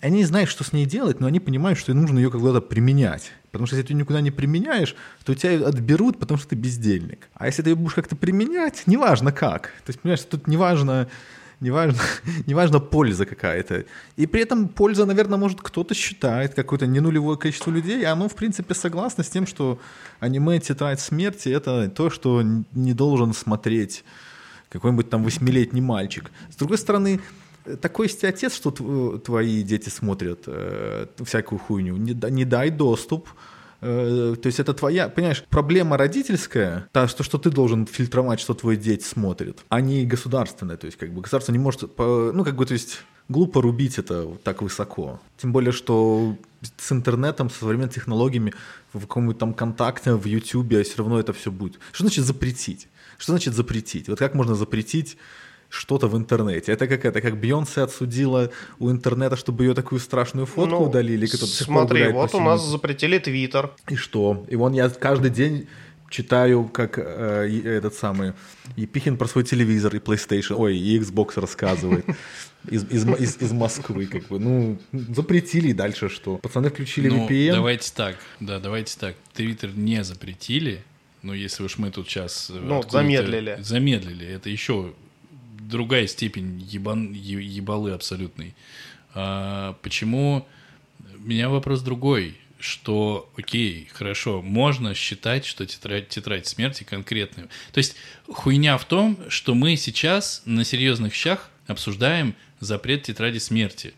они 0.00 0.18
не 0.18 0.24
знают, 0.24 0.48
что 0.48 0.64
с 0.64 0.72
ней 0.72 0.86
делать, 0.86 1.20
но 1.20 1.26
они 1.26 1.40
понимают, 1.40 1.78
что 1.78 1.92
нужно 1.92 2.18
ее 2.18 2.30
когда-то 2.30 2.60
применять. 2.60 3.32
Потому 3.50 3.66
что 3.66 3.76
если 3.76 3.88
ты 3.88 3.92
ее 3.92 3.98
никуда 3.98 4.20
не 4.20 4.30
применяешь, 4.30 4.96
то 5.24 5.34
тебя 5.34 5.66
отберут, 5.66 6.18
потому 6.18 6.38
что 6.38 6.50
ты 6.50 6.56
бездельник. 6.56 7.28
А 7.34 7.46
если 7.46 7.62
ты 7.62 7.70
ее 7.70 7.76
будешь 7.76 7.94
как-то 7.94 8.16
применять, 8.16 8.84
неважно 8.86 9.32
как. 9.32 9.62
То 9.84 9.90
есть, 9.90 10.00
понимаешь, 10.00 10.22
тут 10.22 10.46
неважно, 10.46 11.08
неважно, 11.60 12.00
неважно 12.46 12.80
польза 12.80 13.26
какая-то. 13.26 13.84
И 14.16 14.26
при 14.26 14.42
этом 14.42 14.68
польза, 14.68 15.06
наверное, 15.06 15.38
может 15.38 15.60
кто-то 15.60 15.94
считает, 15.94 16.54
какое-то 16.54 16.86
ненулевое 16.86 17.36
количество 17.38 17.70
людей, 17.70 18.00
и 18.00 18.04
оно, 18.04 18.28
в 18.28 18.34
принципе, 18.34 18.74
согласно 18.74 19.22
с 19.22 19.28
тем, 19.28 19.46
что 19.46 19.78
аниме 20.18 20.58
«Тетрадь 20.60 21.00
смерти»— 21.00 21.48
это 21.50 21.88
то, 21.88 22.10
что 22.10 22.42
не 22.74 22.94
должен 22.94 23.32
смотреть 23.32 24.04
какой-нибудь 24.68 25.10
там 25.10 25.24
восьмилетний 25.24 25.80
мальчик. 25.80 26.30
С 26.50 26.56
другой 26.56 26.78
стороны, 26.78 27.20
э, 27.64 27.76
такой 27.76 28.06
есть 28.06 28.24
отец, 28.24 28.54
что 28.54 28.70
тв- 28.70 29.18
твои 29.20 29.62
дети 29.62 29.88
смотрят 29.88 30.44
э, 30.46 31.06
всякую 31.24 31.58
хуйню. 31.58 31.96
Не, 31.96 32.14
не 32.30 32.44
дай 32.44 32.70
доступ 32.70 33.28
Э, 33.80 34.36
то 34.40 34.46
есть 34.46 34.60
это 34.60 34.74
твоя, 34.74 35.08
понимаешь, 35.08 35.44
проблема 35.48 35.96
родительская, 35.96 36.88
та, 36.92 37.08
что, 37.08 37.22
что 37.22 37.38
ты 37.38 37.50
должен 37.50 37.86
фильтровать, 37.86 38.40
что 38.40 38.54
твой 38.54 38.76
дети 38.76 39.04
смотрит, 39.04 39.60
а 39.68 39.80
не 39.80 40.04
государственная. 40.04 40.76
То 40.76 40.86
есть 40.86 40.98
как 40.98 41.12
бы 41.12 41.22
государство 41.22 41.52
не 41.52 41.58
может, 41.58 41.82
ну 41.98 42.44
как 42.44 42.56
бы, 42.56 42.66
то 42.66 42.74
есть 42.74 43.02
глупо 43.28 43.62
рубить 43.62 43.98
это 43.98 44.26
так 44.42 44.60
высоко. 44.62 45.20
Тем 45.38 45.52
более, 45.52 45.72
что 45.72 46.36
с 46.76 46.92
интернетом, 46.92 47.48
с 47.48 47.54
современными 47.54 47.90
технологиями, 47.90 48.52
в 48.92 49.00
каком-нибудь 49.00 49.38
там 49.38 49.54
контакте, 49.54 50.14
в 50.14 50.24
Ютубе 50.26 50.82
все 50.82 50.98
равно 50.98 51.18
это 51.18 51.32
все 51.32 51.50
будет. 51.50 51.78
Что 51.92 52.04
значит 52.04 52.24
запретить? 52.24 52.88
Что 53.18 53.32
значит 53.32 53.54
запретить? 53.54 54.08
Вот 54.08 54.18
как 54.18 54.34
можно 54.34 54.54
запретить 54.54 55.16
что-то 55.70 56.08
в 56.08 56.16
интернете. 56.16 56.72
Это 56.72 56.86
как 56.86 57.04
это, 57.04 57.20
как 57.20 57.40
Бейонсе 57.40 57.82
отсудила 57.82 58.50
у 58.78 58.90
интернета, 58.90 59.36
чтобы 59.36 59.64
ее 59.64 59.74
такую 59.74 60.00
страшную 60.00 60.46
фотку 60.46 60.70
ну, 60.70 60.82
удалили. 60.82 61.26
Смотри, 61.26 62.08
вот 62.08 62.34
у 62.34 62.40
нас 62.40 62.62
запретили 62.62 63.18
Твиттер. 63.18 63.70
И 63.88 63.94
что? 63.94 64.44
И 64.48 64.56
вон 64.56 64.72
я 64.72 64.90
каждый 64.90 65.30
день 65.30 65.68
читаю, 66.10 66.64
как 66.64 66.98
э, 66.98 67.62
этот 67.64 67.94
самый 67.94 68.32
Епихин 68.76 69.16
про 69.16 69.28
свой 69.28 69.44
телевизор 69.44 69.94
и 69.94 69.98
PlayStation, 69.98 70.56
ой, 70.56 70.76
и 70.76 70.98
Xbox 70.98 71.40
рассказывает 71.40 72.04
из, 72.68 72.84
из, 72.90 73.06
из, 73.06 73.36
из 73.40 73.52
Москвы, 73.52 74.06
как 74.06 74.26
бы, 74.26 74.40
ну, 74.40 74.78
запретили, 74.92 75.68
и 75.68 75.72
дальше 75.72 76.08
что? 76.08 76.38
Пацаны 76.38 76.70
включили 76.70 77.08
ну, 77.08 77.28
VPN? 77.28 77.52
давайте 77.52 77.92
так, 77.94 78.16
да, 78.40 78.58
давайте 78.58 78.98
так, 78.98 79.14
Твиттер 79.34 79.70
не 79.76 80.02
запретили, 80.02 80.82
но 81.22 81.32
если 81.32 81.62
уж 81.62 81.78
мы 81.78 81.92
тут 81.92 82.08
сейчас... 82.08 82.50
Ну, 82.52 82.82
замедлили. 82.90 83.58
Замедлили, 83.60 84.26
это 84.26 84.50
еще 84.50 84.92
другая 85.70 86.06
степень 86.06 86.60
ебан, 86.68 87.12
ебалы 87.12 87.92
абсолютной. 87.92 88.54
А, 89.14 89.76
почему? 89.82 90.46
У 91.16 91.28
меня 91.28 91.48
вопрос 91.48 91.82
другой 91.82 92.36
что, 92.60 93.30
окей, 93.36 93.88
хорошо, 93.92 94.42
можно 94.42 94.94
считать, 94.94 95.44
что 95.46 95.66
тетрадь, 95.66 96.08
тетрадь 96.08 96.46
смерти 96.46 96.84
конкретная. 96.84 97.48
То 97.72 97.78
есть 97.78 97.96
хуйня 98.28 98.76
в 98.78 98.84
том, 98.84 99.18
что 99.28 99.54
мы 99.54 99.76
сейчас 99.76 100.42
на 100.44 100.64
серьезных 100.64 101.14
щах 101.14 101.50
обсуждаем 101.66 102.34
запрет 102.60 103.04
тетради 103.04 103.38
смерти. 103.38 103.94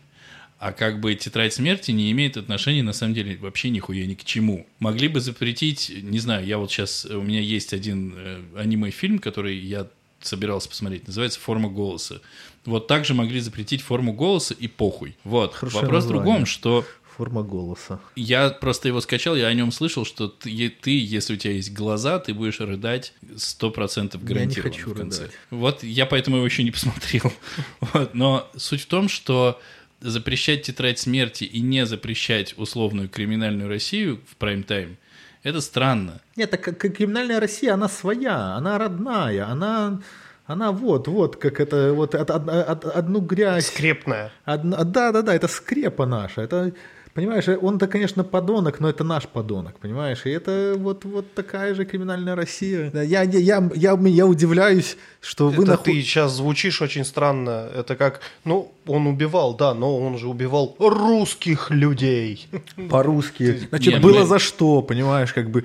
А 0.59 0.71
как 0.71 1.01
бы 1.01 1.13
тетрадь 1.15 1.53
смерти 1.53 1.91
не 1.91 2.09
имеет 2.11 2.37
отношения, 2.37 2.83
на 2.83 2.93
самом 2.93 3.13
деле, 3.13 3.35
вообще 3.35 3.69
нихуя 3.69 4.05
ни 4.05 4.13
к 4.13 4.23
чему. 4.23 4.65
Могли 4.79 5.09
бы 5.09 5.19
запретить, 5.19 5.91
не 5.93 6.19
знаю, 6.19 6.45
я 6.45 6.57
вот 6.57 6.71
сейчас, 6.71 7.05
у 7.05 7.21
меня 7.21 7.41
есть 7.41 7.73
один 7.73 8.13
э, 8.15 8.41
аниме-фильм, 8.55 9.19
который 9.19 9.57
я 9.57 9.87
собирался 10.27 10.69
посмотреть, 10.69 11.07
называется 11.07 11.39
«Форма 11.39 11.69
голоса». 11.69 12.21
Вот 12.65 12.87
также 12.87 13.13
могли 13.13 13.39
запретить 13.39 13.81
форму 13.81 14.13
голоса 14.13 14.53
и 14.53 14.67
похуй. 14.67 15.17
Вот. 15.23 15.53
Хорошее 15.53 15.81
Вопрос 15.81 16.03
название. 16.03 16.21
в 16.21 16.25
другом, 16.25 16.45
что 16.45 16.85
Форма 17.17 17.43
голоса. 17.43 17.99
Я 18.15 18.49
просто 18.49 18.87
его 18.87 18.99
скачал, 18.99 19.35
я 19.35 19.45
о 19.45 19.53
нем 19.53 19.71
слышал, 19.71 20.03
что 20.03 20.27
ты, 20.27 20.69
ты 20.69 20.97
если 20.97 21.35
у 21.35 21.37
тебя 21.37 21.53
есть 21.53 21.71
глаза, 21.71 22.17
ты 22.17 22.33
будешь 22.33 22.59
рыдать 22.59 23.13
100% 23.35 24.17
гарантированно 24.23 24.39
я 24.39 24.45
не 24.45 24.55
хочу 24.55 24.89
в 24.89 24.97
конце. 24.97 25.21
Рыдать. 25.23 25.35
Вот 25.51 25.83
я 25.83 26.07
поэтому 26.07 26.37
его 26.37 26.45
еще 26.45 26.63
не 26.63 26.71
посмотрел. 26.71 27.31
Вот. 27.93 28.15
Но 28.15 28.49
суть 28.55 28.81
в 28.81 28.85
том, 28.87 29.09
что 29.09 29.59
запрещать 30.01 30.63
тетрадь 30.63 30.97
смерти 30.97 31.43
и 31.43 31.61
не 31.61 31.85
запрещать 31.85 32.57
условную 32.57 33.09
криминальную 33.09 33.69
Россию 33.69 34.19
в 34.27 34.35
прайм-тайм, 34.37 34.97
это 35.43 35.61
странно. 35.61 36.21
Нет, 36.35 36.51
так 36.51 36.61
как 36.61 36.77
криминальная 36.77 37.39
Россия, 37.39 37.73
она 37.73 37.87
своя, 37.87 38.55
она 38.55 38.77
родная, 38.77 39.47
она 39.47 40.01
она 40.45 40.71
вот, 40.71 41.07
вот, 41.07 41.37
как 41.37 41.59
это, 41.61 41.93
вот 41.93 42.15
од, 42.15 42.29
од, 42.29 42.49
од, 42.49 42.85
одну 42.85 43.21
грязь. 43.21 43.67
Скрепная. 43.67 44.31
Одна, 44.43 44.83
да, 44.83 45.11
да, 45.11 45.21
да, 45.21 45.33
это 45.33 45.47
скрепа 45.47 46.05
наша. 46.05 46.41
Это 46.41 46.73
Понимаешь, 47.13 47.47
он-то, 47.47 47.87
конечно, 47.87 48.23
подонок, 48.23 48.79
но 48.79 48.89
это 48.89 49.03
наш 49.03 49.27
подонок, 49.27 49.77
понимаешь? 49.79 50.25
И 50.25 50.31
это 50.31 50.73
вот, 50.77 51.05
вот 51.05 51.31
такая 51.35 51.75
же 51.75 51.85
криминальная 51.85 52.35
Россия. 52.35 52.91
Я, 52.91 53.21
я, 53.21 53.39
я, 53.39 53.69
я, 53.75 53.99
я 53.99 54.25
удивляюсь, 54.25 54.97
что 55.21 55.49
это 55.49 55.57
вы... 55.57 55.65
Нахуй... 55.65 55.93
ты 55.93 56.01
сейчас 56.01 56.33
звучишь 56.33 56.81
очень 56.81 57.05
странно. 57.05 57.69
Это 57.75 57.95
как, 57.95 58.21
ну, 58.45 58.71
он 58.87 59.05
убивал, 59.05 59.55
да, 59.55 59.75
но 59.75 59.99
он 59.99 60.17
же 60.17 60.27
убивал 60.27 60.75
русских 60.79 61.69
людей. 61.69 62.47
По-русски. 62.89 63.67
Значит, 63.69 64.01
было 64.01 64.21
мы... 64.21 64.25
за 64.25 64.39
что, 64.39 64.81
понимаешь, 64.81 65.33
как 65.33 65.51
бы 65.51 65.63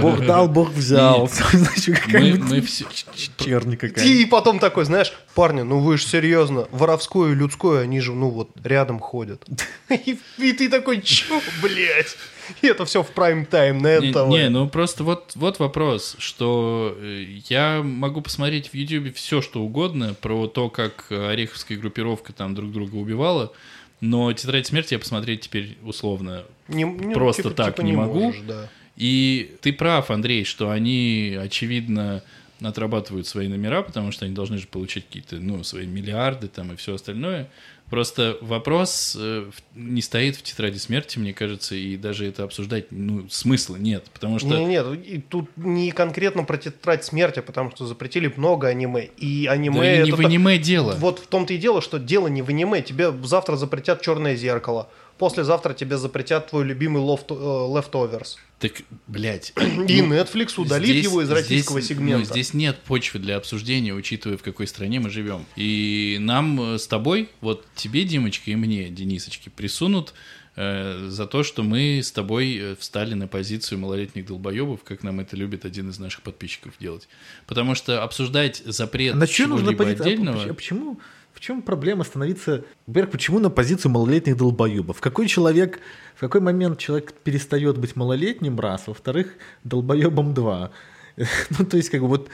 Бог 0.00 0.24
дал, 0.24 0.48
Бог 0.48 0.70
взял. 0.70 1.28
Значит, 1.52 1.98
какая-нибудь 1.98 2.84
черни 3.36 3.76
какая 3.76 4.04
И 4.04 4.24
потом 4.24 4.58
такой, 4.58 4.86
знаешь, 4.86 5.12
парни, 5.34 5.62
ну 5.62 5.80
вы 5.80 5.98
же 5.98 6.06
серьезно, 6.06 6.68
воровское 6.70 7.32
и 7.32 7.34
людское, 7.34 7.82
они 7.82 8.00
же, 8.00 8.12
ну 8.12 8.28
вот, 8.28 8.50
рядом 8.62 8.98
ходят. 8.98 9.44
И 9.88 10.52
ты 10.52 10.68
такой, 10.68 11.00
чё, 11.02 11.40
блядь? 11.62 12.16
И 12.60 12.66
это 12.66 12.84
все 12.84 13.02
в 13.02 13.10
прайм-тайм 13.10 13.80
на 13.80 13.86
это. 13.86 14.26
Не, 14.26 14.38
не, 14.38 14.48
ну 14.48 14.68
просто 14.68 15.04
вот, 15.04 15.32
вот 15.34 15.58
вопрос, 15.58 16.16
что 16.18 16.96
э, 16.98 17.24
я 17.48 17.82
могу 17.82 18.20
посмотреть 18.20 18.68
в 18.68 18.74
Ютубе 18.74 19.12
все, 19.12 19.40
что 19.42 19.62
угодно 19.62 20.14
про 20.20 20.46
то, 20.48 20.68
как 20.68 21.06
Ореховская 21.10 21.78
группировка 21.78 22.32
там 22.32 22.54
друг 22.54 22.72
друга 22.72 22.96
убивала, 22.96 23.52
но 24.00 24.32
«Тетрадь 24.32 24.66
смерти» 24.66 24.94
я 24.94 24.98
посмотреть 24.98 25.42
теперь 25.42 25.78
условно 25.84 26.44
не, 26.66 26.82
не, 26.82 27.14
просто 27.14 27.44
типа, 27.44 27.54
так 27.54 27.76
типа 27.76 27.84
не, 27.84 27.92
не 27.92 27.96
могу. 27.96 28.20
Можешь, 28.20 28.40
да. 28.40 28.68
И 28.96 29.56
ты 29.62 29.72
прав, 29.72 30.10
Андрей, 30.10 30.44
что 30.44 30.70
они, 30.70 31.38
очевидно, 31.40 32.22
отрабатывают 32.64 33.26
свои 33.26 33.48
номера, 33.48 33.82
потому 33.82 34.12
что 34.12 34.24
они 34.24 34.34
должны 34.34 34.58
же 34.58 34.66
получить 34.66 35.06
какие-то, 35.06 35.36
ну, 35.36 35.62
свои 35.64 35.86
миллиарды 35.86 36.48
там 36.48 36.72
и 36.72 36.76
все 36.76 36.94
остальное. 36.94 37.48
Просто 37.92 38.38
вопрос 38.40 39.14
э, 39.20 39.50
не 39.74 40.00
стоит 40.00 40.36
в 40.36 40.42
тетради 40.42 40.78
смерти, 40.78 41.18
мне 41.18 41.34
кажется, 41.34 41.74
и 41.74 41.98
даже 41.98 42.26
это 42.26 42.44
обсуждать, 42.44 42.86
ну, 42.90 43.28
смысла 43.28 43.76
нет, 43.76 44.06
потому 44.14 44.38
что... 44.38 44.48
Нет, 44.48 44.86
нет, 44.86 45.06
и 45.06 45.20
тут 45.20 45.50
не 45.56 45.90
конкретно 45.90 46.44
про 46.44 46.56
тетрадь 46.56 47.04
смерти, 47.04 47.40
потому 47.40 47.70
что 47.70 47.86
запретили 47.86 48.32
много 48.34 48.68
аниме, 48.68 49.10
и 49.18 49.46
аниме... 49.46 49.80
Да 49.80 49.86
это 49.86 50.04
не 50.06 50.12
в 50.12 50.20
аниме 50.20 50.56
дело. 50.56 50.94
Вот 50.98 51.18
в 51.18 51.26
том-то 51.26 51.52
и 51.52 51.58
дело, 51.58 51.82
что 51.82 51.98
дело 51.98 52.28
не 52.28 52.40
в 52.40 52.48
аниме, 52.48 52.80
тебе 52.80 53.12
завтра 53.24 53.56
запретят 53.56 54.00
«Черное 54.00 54.36
зеркало», 54.36 54.88
послезавтра 55.18 55.74
тебе 55.74 55.96
запретят 55.96 56.50
твой 56.50 56.64
любимый 56.64 57.02
loft, 57.02 57.26
э, 57.30 57.34
Leftovers. 57.34 58.36
Так, 58.58 58.82
блядь. 59.06 59.52
И 59.88 60.02
ну, 60.02 60.14
Netflix 60.14 60.54
удалит 60.56 60.88
здесь, 60.88 61.04
его 61.04 61.22
из 61.22 61.30
российского 61.30 61.80
здесь, 61.80 61.96
сегмента. 61.96 62.18
Ну, 62.18 62.24
здесь 62.24 62.54
нет 62.54 62.78
почвы 62.80 63.20
для 63.20 63.36
обсуждения, 63.36 63.92
учитывая, 63.92 64.36
в 64.36 64.42
какой 64.42 64.66
стране 64.66 65.00
мы 65.00 65.10
живем. 65.10 65.46
И 65.56 66.18
нам 66.20 66.74
э, 66.74 66.78
с 66.78 66.86
тобой, 66.86 67.28
вот 67.40 67.66
тебе, 67.74 68.04
Димочка, 68.04 68.50
и 68.50 68.56
мне, 68.56 68.88
Денисочки, 68.88 69.48
присунут 69.48 70.14
э, 70.56 71.06
за 71.08 71.26
то, 71.26 71.42
что 71.42 71.62
мы 71.62 72.00
с 72.02 72.12
тобой 72.12 72.76
встали 72.78 73.14
на 73.14 73.26
позицию 73.26 73.78
малолетних 73.80 74.26
долбоебов, 74.26 74.84
как 74.84 75.02
нам 75.02 75.20
это 75.20 75.36
любит 75.36 75.64
один 75.64 75.90
из 75.90 75.98
наших 75.98 76.22
подписчиков 76.22 76.74
делать. 76.78 77.08
Потому 77.46 77.74
что 77.74 78.02
обсуждать 78.02 78.62
запрет 78.64 79.14
а 79.14 79.16
на 79.16 79.26
чего-либо 79.26 79.86
отдельного... 79.86 80.44
А 80.44 80.54
почему? 80.54 81.00
В 81.42 81.44
чем 81.44 81.60
проблема 81.60 82.04
становиться... 82.04 82.64
Во-первых, 82.86 83.10
почему 83.10 83.40
на 83.40 83.50
позицию 83.50 83.90
малолетних 83.90 84.36
долбоебов? 84.36 85.00
Какой 85.00 85.26
человек, 85.26 85.80
в 86.14 86.20
какой 86.20 86.40
момент 86.40 86.78
человек 86.78 87.12
перестает 87.12 87.78
быть 87.78 87.96
малолетним, 87.96 88.60
раз, 88.60 88.86
во-вторых, 88.86 89.34
долбоебом, 89.64 90.34
два. 90.34 90.70
Ну, 91.58 91.66
то 91.66 91.76
есть, 91.76 91.90
как 91.90 92.02
бы 92.02 92.06
вот... 92.06 92.28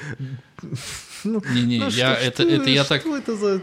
Ну, 1.25 1.43
Не-не, 1.55 1.79
ну, 1.79 1.89
я, 1.89 2.17
что, 2.17 2.23
это, 2.23 2.43
что, 2.43 2.53
это 2.53 2.69
я 2.69 2.85
что 2.85 2.99
так... 2.99 3.07
Это 3.07 3.35
за 3.35 3.63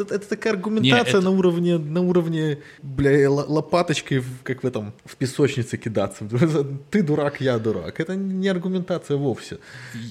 это, 0.00 0.14
это 0.14 0.28
такая 0.28 0.54
аргументация 0.54 1.04
не, 1.04 1.18
это... 1.18 1.20
на 1.20 1.30
уровне, 1.30 1.78
на 1.78 2.00
уровне, 2.00 2.58
бля, 2.82 3.30
лопаточкой, 3.30 4.18
в, 4.18 4.42
как 4.42 4.62
в 4.62 4.66
этом, 4.66 4.92
в 5.04 5.16
песочнице 5.16 5.76
кидаться. 5.76 6.28
Ты 6.90 7.02
дурак, 7.02 7.40
я 7.40 7.58
дурак. 7.58 8.00
Это 8.00 8.16
не 8.16 8.48
аргументация 8.48 9.16
вовсе. 9.16 9.58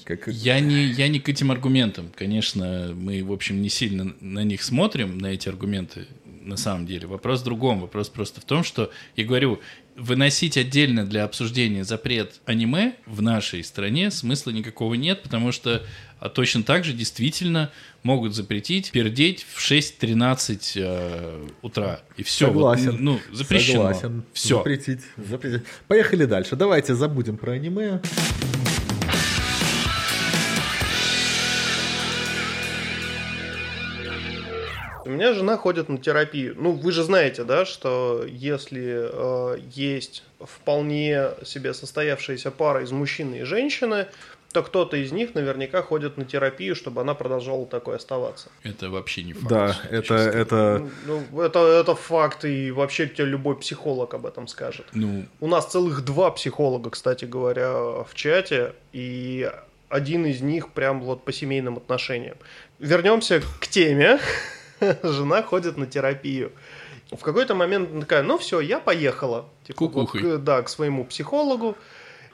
Как... 0.04 0.28
Я, 0.28 0.60
не, 0.60 0.84
я 0.84 1.08
не 1.08 1.20
к 1.20 1.28
этим 1.28 1.50
аргументам. 1.50 2.10
Конечно, 2.14 2.92
мы, 2.94 3.22
в 3.22 3.32
общем, 3.32 3.62
не 3.62 3.68
сильно 3.68 4.14
на 4.20 4.44
них 4.44 4.62
смотрим, 4.62 5.18
на 5.18 5.28
эти 5.28 5.48
аргументы 5.48 6.06
на 6.48 6.56
самом 6.56 6.86
деле. 6.86 7.06
Вопрос 7.06 7.42
в 7.42 7.44
другом. 7.44 7.80
Вопрос 7.80 8.08
просто 8.08 8.40
в 8.40 8.44
том, 8.44 8.64
что, 8.64 8.90
я 9.16 9.24
говорю, 9.24 9.60
выносить 9.98 10.56
отдельно 10.56 11.04
для 11.04 11.24
обсуждения 11.24 11.84
запрет 11.84 12.40
аниме 12.46 12.94
в 13.06 13.20
нашей 13.20 13.64
стране 13.64 14.10
смысла 14.10 14.50
никакого 14.50 14.94
нет, 14.94 15.22
потому 15.22 15.52
что 15.52 15.82
а 16.20 16.28
точно 16.28 16.62
так 16.62 16.84
же 16.84 16.92
действительно 16.92 17.70
могут 18.02 18.34
запретить 18.34 18.90
пердеть 18.90 19.46
в 19.52 19.60
6.13 19.60 20.72
э, 20.76 21.48
утра. 21.62 22.00
И 22.16 22.22
все. 22.22 22.46
Согласен. 22.46 22.90
Вот, 22.92 23.00
ну, 23.00 23.20
запрещено. 23.32 23.92
Согласен. 23.92 24.24
Все. 24.32 24.58
Запретить. 24.58 25.00
Запретить. 25.16 25.62
Поехали 25.86 26.24
дальше. 26.24 26.56
Давайте 26.56 26.94
забудем 26.94 27.36
про 27.36 27.52
аниме. 27.52 28.00
У 35.08 35.10
меня 35.10 35.32
жена 35.32 35.56
ходит 35.56 35.88
на 35.88 35.96
терапию. 35.96 36.54
Ну, 36.58 36.72
вы 36.72 36.92
же 36.92 37.02
знаете, 37.02 37.42
да, 37.42 37.64
что 37.64 38.26
если 38.28 39.08
э, 39.10 39.58
есть 39.72 40.22
вполне 40.38 41.30
себе 41.46 41.72
состоявшаяся 41.72 42.50
пара 42.50 42.82
из 42.82 42.92
мужчины 42.92 43.36
и 43.36 43.44
женщины, 43.44 44.08
то 44.52 44.62
кто-то 44.62 44.98
из 44.98 45.10
них 45.10 45.34
наверняка 45.34 45.80
ходит 45.80 46.18
на 46.18 46.26
терапию, 46.26 46.76
чтобы 46.76 47.00
она 47.00 47.14
продолжала 47.14 47.64
такой 47.64 47.96
оставаться. 47.96 48.50
Это 48.64 48.90
вообще 48.90 49.22
не 49.22 49.32
факт. 49.32 49.48
Да, 49.48 49.76
это, 49.90 50.02
честно. 50.02 50.38
это... 50.38 50.88
Ну, 51.06 51.40
это, 51.40 51.58
это 51.60 51.94
факт, 51.94 52.44
и 52.44 52.70
вообще 52.70 53.06
тебе 53.06 53.28
любой 53.28 53.56
психолог 53.56 54.12
об 54.12 54.26
этом 54.26 54.46
скажет. 54.46 54.84
Ну, 54.92 55.24
У 55.40 55.46
нас 55.46 55.68
целых 55.68 56.04
два 56.04 56.30
психолога, 56.30 56.90
кстати 56.90 57.24
говоря, 57.24 57.72
в 57.72 58.10
чате, 58.12 58.74
и 58.92 59.50
один 59.88 60.26
из 60.26 60.42
них 60.42 60.72
прям 60.72 61.00
вот 61.00 61.24
по 61.24 61.32
семейным 61.32 61.78
отношениям. 61.78 62.36
Вернемся 62.78 63.40
к 63.58 63.68
теме. 63.68 64.18
Жена 65.02 65.42
ходит 65.42 65.76
на 65.76 65.86
терапию. 65.86 66.52
В 67.10 67.22
какой-то 67.22 67.54
момент 67.54 67.90
она 67.90 68.00
такая, 68.02 68.22
ну 68.22 68.36
все, 68.38 68.60
я 68.60 68.80
поехала. 68.80 69.48
Типа, 69.66 69.84
вот 69.84 69.92
Кукухой. 69.92 70.22
к- 70.22 70.38
да, 70.38 70.62
к 70.62 70.68
своему 70.68 71.04
психологу. 71.04 71.76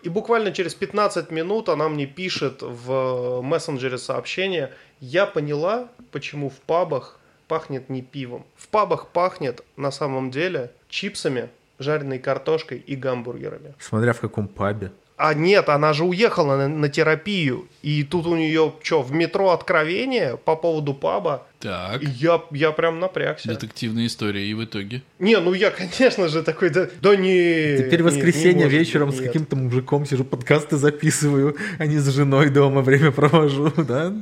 И 0.03 0.09
буквально 0.09 0.53
через 0.53 0.75
15 0.75 1.31
минут 1.31 1.69
она 1.69 1.89
мне 1.89 2.07
пишет 2.07 2.59
в 2.61 3.41
мессенджере 3.41 3.97
сообщение, 3.99 4.73
я 5.01 5.27
поняла, 5.27 5.89
почему 6.11 6.51
в 6.51 6.55
пабах 6.55 7.19
пахнет 7.49 7.89
не 7.89 8.03
пивом. 8.03 8.45
В 8.57 8.69
пабах 8.69 9.09
пахнет 9.09 9.63
на 9.77 9.91
самом 9.91 10.31
деле 10.31 10.73
чипсами, 10.89 11.49
жареной 11.79 12.19
картошкой 12.19 12.79
и 12.79 12.97
гамбургерами. 12.97 13.75
Смотря 13.79 14.13
в 14.13 14.21
каком 14.21 14.49
пабе. 14.49 14.93
А 15.17 15.33
нет, 15.33 15.69
она 15.69 15.93
же 15.93 16.03
уехала 16.05 16.57
на, 16.57 16.67
на 16.69 16.89
терапию. 16.89 17.69
И 17.83 18.03
тут 18.03 18.27
у 18.27 18.35
нее 18.35 18.73
что, 18.83 19.01
в 19.01 19.13
метро 19.13 19.51
откровение 19.51 20.37
по 20.37 20.57
поводу 20.57 20.93
паба. 20.93 21.47
так, 21.61 22.03
И 22.03 22.07
я, 22.07 22.43
я 22.51 22.73
прям 22.73 22.99
напрягся. 22.99 23.47
детективная 23.49 24.07
история, 24.07 24.45
и 24.45 24.53
в 24.55 24.65
итоге. 24.65 25.03
Не, 25.21 25.39
ну 25.39 25.53
я, 25.55 25.71
конечно 25.71 26.27
же, 26.29 26.43
такой, 26.43 26.71
да, 26.71 26.89
да 27.01 27.15
не. 27.15 27.77
Теперь 27.79 28.03
в 28.03 28.07
не- 28.07 28.13
не 28.13 28.17
воскресенье 28.17 28.65
может 28.65 28.73
вечером 28.73 29.09
быть, 29.11 29.17
с 29.17 29.21
нет. 29.21 29.29
каким-то 29.29 29.55
мужиком 29.55 30.05
сижу, 30.05 30.25
подкасты 30.25 30.77
записываю, 30.79 31.57
а 31.79 31.87
не 31.87 31.99
с 31.99 32.09
женой 32.11 32.51
дома 32.51 32.81
время 32.83 33.13
провожу, 33.13 33.71
да? 33.77 34.13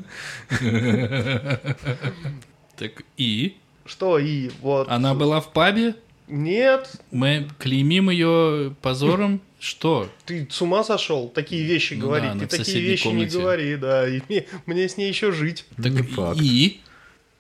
Так 2.77 3.03
и? 3.17 3.57
Что 3.87 4.19
и 4.19 4.51
вот. 4.61 4.89
Она 4.91 5.15
была 5.15 5.41
в 5.41 5.53
пабе? 5.53 5.95
Нет, 6.29 6.91
Мы 7.11 7.49
клеймим 7.59 8.09
ее 8.11 8.75
позором? 8.81 9.41
Что? 9.63 10.11
ты 10.27 10.49
с 10.51 10.61
ума 10.61 10.83
сошел 10.83 11.29
такие 11.29 11.63
вещи 11.63 11.95
Ну 11.95 12.07
говорить. 12.07 12.33
да, 12.37 12.47
ты 12.49 12.59
такие 12.59 12.81
вещи 12.81 13.05
комнате. 13.05 13.25
не 13.37 13.41
говори, 13.41 13.77
да. 13.77 14.09
И 14.09 14.21
мне, 14.29 14.45
мне 14.67 14.89
с 14.89 14.97
ней 14.97 15.09
еще 15.09 15.31
жить. 15.31 15.67
Так 15.77 15.93
Не 15.93 16.03
факт. 16.03 16.41
и? 16.43 16.81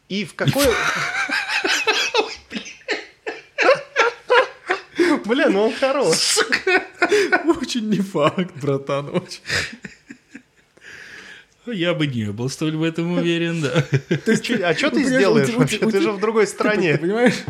И 0.09 0.25
в 0.25 0.35
какой... 0.35 0.65
Бля, 5.27 5.49
ну 5.49 5.65
он 5.67 5.75
хорош. 5.75 6.39
Очень 7.45 7.89
не 7.89 7.99
факт, 8.01 8.55
братан, 8.61 9.09
очень. 9.09 9.41
Я 11.67 11.95
бы 11.95 12.07
не 12.09 12.33
был 12.33 12.49
столь 12.49 12.77
в 12.77 12.83
этом 12.83 13.13
уверен, 13.13 13.61
да. 13.63 13.85
А 14.65 14.75
что 14.75 14.91
Ну, 14.91 14.97
ты 14.97 15.05
сделаешь 15.05 15.49
вообще? 15.55 15.79
Ты 15.79 16.01
же 16.01 16.13
в 16.13 16.21
другой 16.21 16.47
Ты, 16.47 16.53
стране. 16.53 16.99
понимаешь? 16.99 17.45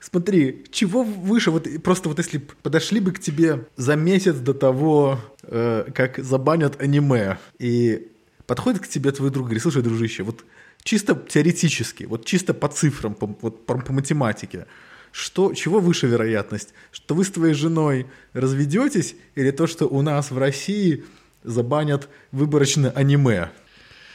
Смотри, 0.00 0.64
чего 0.70 1.02
выше, 1.02 1.50
вот 1.50 1.66
и 1.66 1.78
просто 1.78 2.08
вот 2.08 2.18
если 2.18 2.38
подошли 2.38 3.00
бы 3.00 3.12
к 3.12 3.18
тебе 3.18 3.66
за 3.76 3.96
месяц 3.96 4.36
до 4.36 4.52
того, 4.54 5.18
э, 5.42 5.86
как 5.94 6.18
забанят 6.18 6.80
аниме, 6.80 7.38
и 7.58 8.08
подходит 8.46 8.82
к 8.82 8.88
тебе 8.88 9.10
твой 9.12 9.30
друг, 9.30 9.46
говорит, 9.46 9.62
слушай, 9.62 9.82
дружище, 9.82 10.22
вот 10.22 10.44
чисто 10.82 11.14
теоретически, 11.14 12.04
вот 12.04 12.24
чисто 12.26 12.54
по 12.54 12.68
цифрам, 12.68 13.14
по, 13.14 13.26
вот 13.40 13.66
по, 13.66 13.78
по 13.78 13.92
математике, 13.92 14.66
что, 15.12 15.54
чего 15.54 15.80
выше 15.80 16.06
вероятность? 16.06 16.74
Что 16.92 17.14
вы 17.14 17.24
с 17.24 17.30
твоей 17.30 17.54
женой 17.54 18.06
разведетесь, 18.34 19.16
или 19.34 19.50
то, 19.50 19.66
что 19.66 19.86
у 19.86 20.02
нас 20.02 20.30
в 20.30 20.38
России 20.38 21.04
забанят 21.42 22.08
выборочно 22.32 22.90
аниме? 22.90 23.50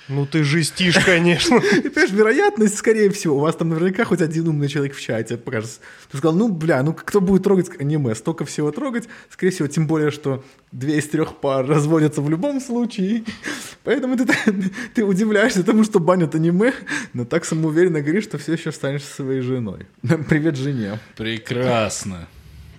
Ну 0.09 0.25
ты 0.25 0.43
жестишь, 0.43 0.97
конечно. 1.05 1.55
И, 1.77 1.89
понимаешь, 1.89 2.11
вероятность, 2.11 2.77
скорее 2.77 3.09
всего, 3.09 3.37
у 3.37 3.39
вас 3.39 3.55
там 3.55 3.69
наверняка 3.69 4.03
хоть 4.03 4.21
один 4.21 4.49
умный 4.49 4.67
человек 4.67 4.95
в 4.95 5.01
чате 5.01 5.37
покажет. 5.37 5.79
Ты 6.11 6.17
сказал, 6.17 6.35
ну, 6.35 6.49
бля, 6.49 6.83
ну 6.83 6.93
кто 6.93 7.21
будет 7.21 7.43
трогать 7.43 7.69
аниме? 7.79 8.13
Столько 8.13 8.43
всего 8.43 8.71
трогать. 8.71 9.07
Скорее 9.29 9.51
всего, 9.51 9.67
тем 9.67 9.87
более, 9.87 10.11
что 10.11 10.43
две 10.71 10.97
из 10.97 11.07
трех 11.07 11.37
пар 11.37 11.65
разводятся 11.65 12.21
в 12.21 12.29
любом 12.29 12.59
случае. 12.59 13.23
Поэтому 13.83 14.17
ты, 14.17 14.27
ты 14.93 15.05
удивляешься 15.05 15.63
тому, 15.63 15.85
что 15.85 15.99
банят 15.99 16.35
аниме, 16.35 16.73
но 17.13 17.23
так 17.23 17.45
самоуверенно 17.45 18.01
говоришь, 18.01 18.25
что 18.25 18.37
все 18.37 18.53
еще 18.53 18.71
останешься 18.71 19.13
своей 19.13 19.39
женой. 19.39 19.87
Привет 20.27 20.57
жене. 20.57 20.99
Прекрасно. 21.15 22.27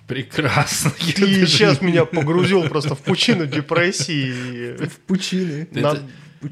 Прекрасно. 0.07 0.91
Я 0.99 1.13
Ты 1.13 1.21
даже 1.21 1.47
сейчас 1.47 1.81
меня 1.81 2.05
погрузил 2.05 2.63
просто 2.69 2.95
в 2.95 2.99
пучину 3.01 3.47
депрессии. 3.47 4.75
В 4.85 4.97
пучины. 5.07 5.67
Это, 5.71 5.81
Надо- 5.81 6.03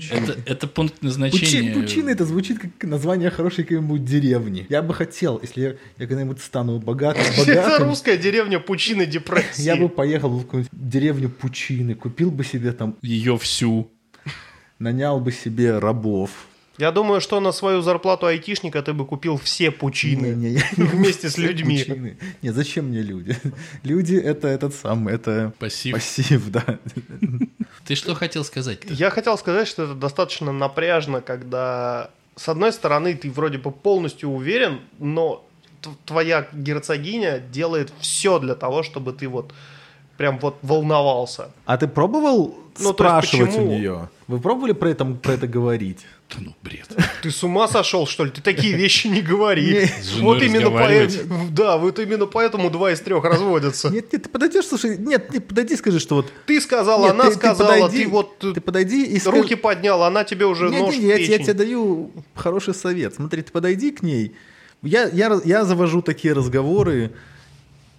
это, 0.10 0.38
это 0.48 0.68
пункт 0.68 0.96
Пучи- 0.96 1.06
назначения. 1.06 1.74
Пучины 1.74 2.10
это 2.10 2.26
звучит 2.26 2.58
как 2.60 2.72
название 2.84 3.30
хорошей 3.30 3.64
какой-нибудь 3.64 4.04
деревни. 4.04 4.66
Я 4.70 4.82
бы 4.82 4.94
хотел, 4.96 5.40
если 5.42 5.62
я, 5.62 5.70
я 6.00 6.08
когда-нибудь 6.08 6.42
стану 6.42 6.80
богатым, 6.80 7.22
Это 7.38 7.46
богатым, 7.46 7.90
русская 7.90 8.18
деревня 8.18 8.60
пучины 8.60 9.06
депрессии. 9.06 9.62
Я 9.62 9.76
бы 9.76 9.88
поехал 9.90 10.30
в 10.32 10.44
какую-нибудь 10.46 10.72
деревню 10.72 11.30
Пучины, 11.30 11.94
купил 11.94 12.32
бы 12.32 12.44
себе 12.44 12.72
там, 12.72 12.96
Ее 13.04 13.38
всю. 13.38 13.92
нанял 14.80 15.20
бы 15.20 15.32
себе 15.32 15.78
рабов. 15.78 16.32
Я 16.78 16.92
думаю, 16.92 17.22
что 17.22 17.40
на 17.40 17.52
свою 17.52 17.82
зарплату 17.82 18.26
айтишника 18.26 18.82
ты 18.82 18.94
бы 18.94 19.06
купил 19.06 19.38
все 19.38 19.70
пучины. 19.70 20.28
Не, 20.28 20.36
не, 20.36 20.50
я 20.50 20.64
не 20.76 20.84
Вместе 20.94 21.30
с 21.30 21.38
людьми. 21.38 21.78
Пучины. 21.78 22.18
Не, 22.42 22.50
зачем 22.52 22.86
мне 22.86 23.02
люди? 23.02 23.38
Люди 23.84 24.16
это 24.16 24.48
этот 24.48 24.74
сам, 24.74 25.08
это 25.08 25.54
Пассив. 25.60 25.94
пассив, 25.94 26.50
да. 26.50 26.80
Ты 27.86 27.96
что 27.96 28.16
хотел 28.16 28.44
сказать? 28.44 28.80
Я 28.90 29.10
хотел 29.12 29.38
сказать, 29.38 29.68
что 29.68 29.84
это 29.84 29.94
достаточно 29.94 30.52
напряжно, 30.52 31.22
когда 31.22 32.10
с 32.36 32.50
одной 32.50 32.74
стороны 32.74 33.14
ты 33.14 33.30
вроде 33.30 33.58
бы 33.60 33.72
полностью 33.72 34.30
уверен, 34.30 34.80
но 35.00 35.48
твоя 36.06 36.48
герцогиня 36.54 37.40
делает 37.40 37.94
все 38.00 38.40
для 38.40 38.56
того, 38.56 38.84
чтобы 38.84 39.14
ты 39.14 39.28
вот 39.28 39.54
прям 40.18 40.40
вот 40.40 40.58
волновался. 40.62 41.52
А 41.66 41.78
ты 41.78 41.88
пробовал 41.88 42.56
Ну, 42.80 42.94
то 42.94 43.04
есть 43.04 43.30
спрашивать 43.30 43.56
у 43.58 43.62
нее? 43.62 44.10
Вы 44.28 44.40
пробовали 44.40 44.72
про 44.72 44.90
это, 44.90 45.06
про 45.06 45.34
это 45.34 45.48
говорить? 45.48 46.06
Да 46.30 46.38
ну, 46.40 46.56
бред. 46.64 46.88
Ты 47.22 47.30
с 47.30 47.44
ума 47.44 47.68
сошел, 47.68 48.08
что 48.08 48.26
ли? 48.26 48.32
Ты 48.32 48.42
такие 48.42 48.74
вещи 48.74 49.08
не 49.08 49.22
говори. 49.22 49.90
Вот 50.20 50.42
именно 50.42 50.72
поэтому, 50.72 51.50
да, 51.52 51.78
вот 51.78 52.00
именно 52.00 52.26
поэтому 52.26 52.70
два 52.70 52.92
из 52.92 53.02
трех 53.02 53.24
разводятся. 53.24 53.90
Нет, 53.90 54.12
нет, 54.14 54.24
ты 54.24 54.30
подойдешь, 54.30 54.66
слушай, 54.66 54.98
нет, 54.98 55.32
нет, 55.34 55.48
подойди, 55.48 55.76
скажи, 55.76 56.00
что 56.00 56.16
вот... 56.16 56.32
Ты 56.46 56.62
сказала, 56.62 57.04
Нет, 57.06 57.12
она 57.12 57.24
ты- 57.26 57.30
ты 57.32 57.36
сказала, 57.36 57.70
подойди, 57.70 58.04
ты 58.04 58.10
вот 58.10 58.40
Ты 58.40 58.62
подойди 58.62 59.06
и 59.06 59.20
руки 59.28 59.56
поднял, 59.56 60.04
она 60.04 60.24
тебе 60.24 60.46
уже 60.46 60.70
нож 60.70 60.96
я, 60.96 61.18
тебе 61.18 61.54
даю 61.54 62.12
хороший 62.34 62.74
совет. 62.74 63.16
Смотри, 63.16 63.42
ты 63.42 63.52
подойди 63.52 63.92
к 63.92 64.02
ней. 64.02 64.34
Я, 64.82 65.08
я, 65.10 65.40
я 65.46 65.66
завожу 65.66 66.02
такие 66.02 66.34
разговоры 66.34 67.12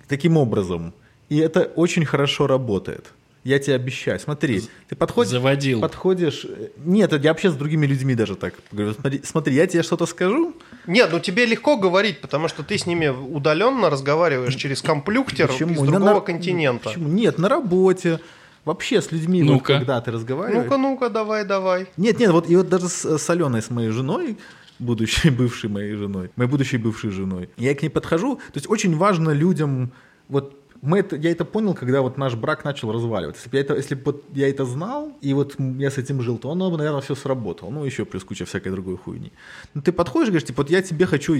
таким 0.08 0.36
образом. 0.36 0.92
И 1.34 1.38
это 1.38 1.62
очень 1.74 2.04
хорошо 2.04 2.46
работает. 2.46 3.06
Я 3.42 3.58
тебе 3.58 3.74
обещаю. 3.74 4.20
Смотри, 4.20 4.62
ты 4.88 4.94
подходишь... 4.94 5.32
Заводил. 5.32 5.80
Подходишь... 5.80 6.46
э, 6.48 6.68
Нет, 6.84 7.12
я 7.12 7.30
вообще 7.32 7.50
с 7.50 7.54
другими 7.54 7.86
людьми 7.86 8.14
даже 8.14 8.36
так 8.36 8.54
говорю. 8.70 8.94
Смотри, 8.94 9.20
смотри 9.24 9.54
я 9.56 9.66
тебе 9.66 9.82
что-то 9.82 10.06
скажу, 10.06 10.54
Нет, 10.86 11.08
ну 11.12 11.18
тебе 11.18 11.44
легко 11.44 11.76
говорить, 11.76 12.20
потому 12.20 12.46
что 12.48 12.62
ты 12.62 12.78
с 12.78 12.86
ними 12.86 13.08
удаленно 13.08 13.90
разговариваешь 13.90 14.54
через 14.54 14.80
комплюктер 14.80 15.50
из 15.50 15.60
На- 15.60 15.86
другого 15.86 16.14
на- 16.14 16.20
континента. 16.20 16.88
Почему? 16.90 17.08
Нет, 17.08 17.38
на 17.38 17.48
работе. 17.48 18.20
Вообще 18.64 19.02
с 19.02 19.10
людьми, 19.12 19.42
вот, 19.42 19.52
Ну-ка. 19.54 19.74
когда 19.78 20.00
ты 20.00 20.12
разговариваешь. 20.12 20.64
Ну-ка, 20.64 20.76
ну-ка, 20.78 21.10
давай, 21.10 21.44
давай. 21.44 21.86
Нет, 21.96 22.18
нет, 22.20 22.30
вот 22.30 22.48
и 22.48 22.56
вот 22.56 22.68
даже 22.68 22.88
с, 22.88 23.18
с 23.18 23.28
Аленой, 23.30 23.60
с 23.60 23.70
моей 23.70 23.90
женой, 23.90 24.38
будущей 24.78 25.28
бывшей 25.40 25.68
моей 25.68 25.94
женой, 25.96 26.30
моей 26.36 26.48
будущей 26.50 26.78
бывшей 26.78 27.10
женой, 27.10 27.50
я 27.58 27.74
к 27.74 27.82
ней 27.82 27.90
подхожу, 27.90 28.36
то 28.36 28.54
есть 28.54 28.70
очень 28.70 28.96
важно 28.96 29.30
людям, 29.32 29.90
вот 30.30 30.58
мы 30.84 30.98
это, 30.98 31.16
я 31.16 31.30
это 31.30 31.44
понял, 31.44 31.74
когда 31.74 32.02
вот 32.02 32.18
наш 32.18 32.34
брак 32.34 32.64
начал 32.64 32.92
разваливаться. 32.92 33.42
Если 33.42 33.50
бы 33.50 33.56
я 33.56 33.62
это, 33.62 33.74
если 33.74 33.94
бы 33.94 34.22
я 34.34 34.48
это 34.48 34.64
знал, 34.66 35.16
и 35.22 35.32
вот 35.32 35.56
я 35.78 35.90
с 35.90 35.98
этим 35.98 36.20
жил, 36.20 36.36
то 36.38 36.50
оно 36.50 36.70
бы, 36.70 36.76
наверное, 36.76 37.00
все 37.00 37.14
сработало. 37.14 37.70
Ну, 37.70 37.84
еще 37.84 38.04
плюс 38.04 38.22
куча 38.22 38.44
всякой 38.44 38.70
другой 38.70 38.98
хуйни. 38.98 39.32
Но 39.72 39.80
ты 39.80 39.92
подходишь 39.92 40.28
и 40.28 40.30
говоришь, 40.30 40.46
типа, 40.46 40.62
вот 40.62 40.70
я 40.70 40.82
тебе 40.82 41.06
хочу 41.06 41.34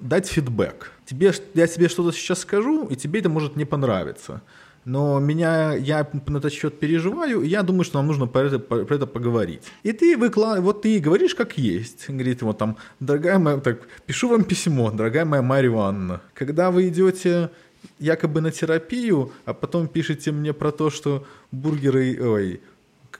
дать 0.00 0.28
фидбэк. 0.28 0.92
Тебе, 1.06 1.32
я 1.54 1.66
тебе 1.66 1.88
что-то 1.88 2.12
сейчас 2.12 2.40
скажу, 2.40 2.86
и 2.86 2.96
тебе 2.96 3.20
это 3.20 3.30
может 3.30 3.56
не 3.56 3.64
понравиться. 3.64 4.42
Но 4.84 5.18
меня, 5.18 5.74
я 5.74 6.06
на 6.26 6.38
этот 6.38 6.52
счет 6.52 6.78
переживаю, 6.78 7.42
и 7.42 7.48
я 7.48 7.62
думаю, 7.62 7.84
что 7.84 7.98
нам 7.98 8.06
нужно 8.06 8.26
про 8.26 8.42
это, 8.42 8.58
про 8.58 8.94
это 8.94 9.06
поговорить. 9.06 9.62
И 9.82 9.92
ты 9.92 10.16
выкла... 10.16 10.56
вот 10.60 10.82
ты 10.82 10.98
говоришь 10.98 11.34
как 11.34 11.58
есть. 11.58 12.08
Говорит, 12.08 12.42
вот 12.42 12.58
там, 12.58 12.76
дорогая 13.00 13.38
моя, 13.38 13.58
так, 13.58 13.80
пишу 14.06 14.28
вам 14.28 14.44
письмо, 14.44 14.90
дорогая 14.90 15.24
моя 15.24 15.42
Марья 15.42 15.68
Ивановна. 15.68 16.20
Когда 16.32 16.70
вы 16.70 16.88
идете 16.88 17.50
якобы 17.98 18.40
на 18.40 18.50
терапию, 18.50 19.32
а 19.44 19.54
потом 19.54 19.88
пишете 19.88 20.32
мне 20.32 20.52
про 20.52 20.72
то, 20.72 20.90
что 20.90 21.26
бургеры, 21.52 22.18
ой, 22.20 22.60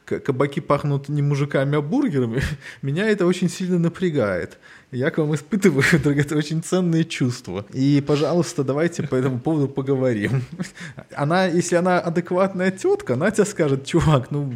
кабаки 0.05 0.61
пахнут 0.61 1.09
не 1.09 1.23
мужиками, 1.23 1.77
а 1.77 1.81
бургерами, 1.81 2.43
меня 2.83 3.09
это 3.09 3.27
очень 3.27 3.49
сильно 3.49 3.79
напрягает. 3.79 4.59
Я 4.91 5.11
к 5.11 5.19
вам 5.19 5.35
испытываю 5.35 5.85
это 5.93 6.37
очень 6.37 6.63
ценные 6.63 7.05
чувства. 7.05 7.67
И, 7.73 8.03
пожалуйста, 8.07 8.65
давайте 8.65 9.03
по 9.03 9.15
этому 9.15 9.39
поводу 9.39 9.69
поговорим. 9.69 10.43
Она, 11.15 11.47
если 11.47 11.77
она 11.77 12.01
адекватная 12.01 12.71
тетка, 12.71 13.15
она 13.15 13.31
тебе 13.31 13.45
скажет, 13.45 13.85
чувак, 13.85 14.31
ну 14.31 14.55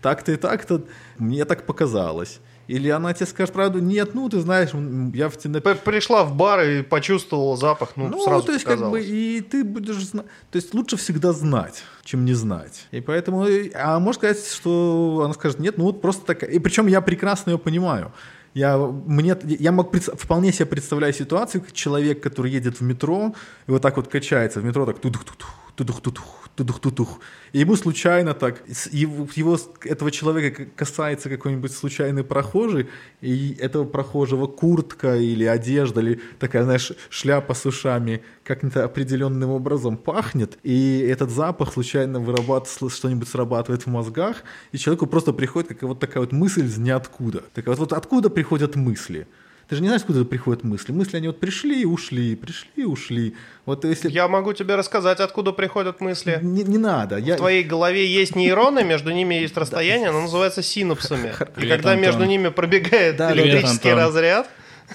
так-то 0.00 0.32
и 0.32 0.36
так-то, 0.36 0.82
мне 1.18 1.44
так 1.44 1.66
показалось. 1.66 2.40
Или 2.72 2.88
она 2.88 3.12
тебе 3.12 3.26
скажет 3.26 3.52
правду, 3.52 3.80
нет, 3.80 4.14
ну 4.14 4.30
ты 4.30 4.40
знаешь, 4.40 4.70
я 5.14 5.28
в 5.28 5.36
тебе 5.36 5.60
Пришла 5.60 6.24
в 6.24 6.34
бар 6.34 6.62
и 6.62 6.82
почувствовала 6.82 7.54
запах, 7.54 7.90
ну, 7.96 8.08
ну, 8.08 8.24
сразу 8.24 8.46
то 8.46 8.52
есть, 8.52 8.64
как 8.64 8.78
бы, 8.78 8.84
показалось. 8.84 9.06
и 9.10 9.40
ты 9.42 9.62
будешь 9.62 10.02
знать. 10.02 10.24
То 10.50 10.56
есть, 10.56 10.72
лучше 10.72 10.96
всегда 10.96 11.34
знать, 11.34 11.82
чем 12.02 12.24
не 12.24 12.32
знать. 12.32 12.86
И 12.90 13.02
поэтому, 13.02 13.46
а 13.74 13.98
можно 13.98 14.18
сказать, 14.18 14.46
что 14.46 15.20
она 15.22 15.34
скажет, 15.34 15.58
нет, 15.58 15.76
ну 15.76 15.84
вот 15.84 16.00
просто 16.00 16.24
такая. 16.24 16.48
И 16.48 16.58
причем 16.58 16.86
я 16.86 17.02
прекрасно 17.02 17.50
ее 17.50 17.58
понимаю. 17.58 18.10
Я, 18.54 18.78
мне, 18.78 19.36
я 19.44 19.70
мог 19.70 19.94
вполне 19.94 20.50
себе 20.50 20.64
представляю 20.64 21.12
ситуацию, 21.12 21.60
как 21.60 21.72
человек, 21.72 22.22
который 22.22 22.52
едет 22.52 22.80
в 22.80 22.82
метро, 22.82 23.34
и 23.66 23.70
вот 23.70 23.82
так 23.82 23.98
вот 23.98 24.08
качается 24.08 24.60
в 24.60 24.64
метро, 24.64 24.86
так 24.86 24.98
тудух-тудух, 24.98 25.61
тудух-тудух, 25.76 26.48
тудух-тудух. 26.54 27.20
И 27.52 27.60
ему 27.60 27.76
случайно 27.76 28.34
так, 28.34 28.62
его, 28.90 29.26
его, 29.34 29.58
этого 29.84 30.10
человека 30.10 30.66
касается 30.76 31.28
какой-нибудь 31.28 31.72
случайный 31.72 32.24
прохожий, 32.24 32.88
и 33.20 33.56
этого 33.58 33.84
прохожего 33.84 34.46
куртка 34.46 35.16
или 35.16 35.44
одежда, 35.44 36.00
или 36.00 36.20
такая, 36.38 36.64
знаешь, 36.64 36.92
шляпа 37.10 37.54
с 37.54 37.66
ушами 37.66 38.22
как-то 38.44 38.84
определенным 38.84 39.50
образом 39.50 39.96
пахнет, 39.96 40.58
и 40.62 40.98
этот 40.98 41.30
запах 41.30 41.72
случайно 41.72 42.20
вырабатывает, 42.20 42.92
что-нибудь 42.92 43.28
срабатывает 43.28 43.82
в 43.82 43.86
мозгах, 43.86 44.44
и 44.72 44.78
человеку 44.78 45.06
просто 45.06 45.32
приходит 45.32 45.68
как 45.70 45.82
вот 45.82 46.00
такая 46.00 46.20
вот 46.20 46.32
мысль 46.32 46.64
из 46.64 46.78
ниоткуда. 46.78 47.44
Такая 47.54 47.74
вот, 47.74 47.78
вот 47.78 47.92
откуда 47.92 48.30
приходят 48.30 48.76
мысли? 48.76 49.26
Ты 49.72 49.76
же 49.76 49.82
не 49.82 49.88
знаешь, 49.88 50.02
откуда 50.02 50.26
приходят 50.26 50.64
мысли. 50.64 50.92
Мысли, 50.92 51.16
они 51.16 51.28
вот 51.28 51.40
пришли 51.40 51.80
и 51.80 51.86
ушли, 51.86 52.36
пришли 52.36 52.68
и 52.76 52.84
ушли. 52.84 53.34
Вот 53.64 53.86
если... 53.86 54.10
Я 54.10 54.28
могу 54.28 54.52
тебе 54.52 54.74
рассказать, 54.74 55.18
откуда 55.18 55.52
приходят 55.52 55.98
мысли. 56.02 56.38
Не, 56.42 56.62
не 56.62 56.76
надо. 56.76 57.16
Я... 57.16 57.36
В 57.36 57.38
твоей 57.38 57.64
голове 57.64 58.06
есть 58.06 58.36
нейроны, 58.36 58.84
между 58.84 59.12
ними 59.12 59.34
есть 59.36 59.56
расстояние, 59.56 60.10
оно 60.10 60.20
называется 60.20 60.62
синапсами. 60.62 61.32
И 61.56 61.66
когда 61.66 61.94
между 61.94 62.26
ними 62.26 62.50
пробегает 62.50 63.18
электрический 63.18 63.94
разряд, 63.94 64.46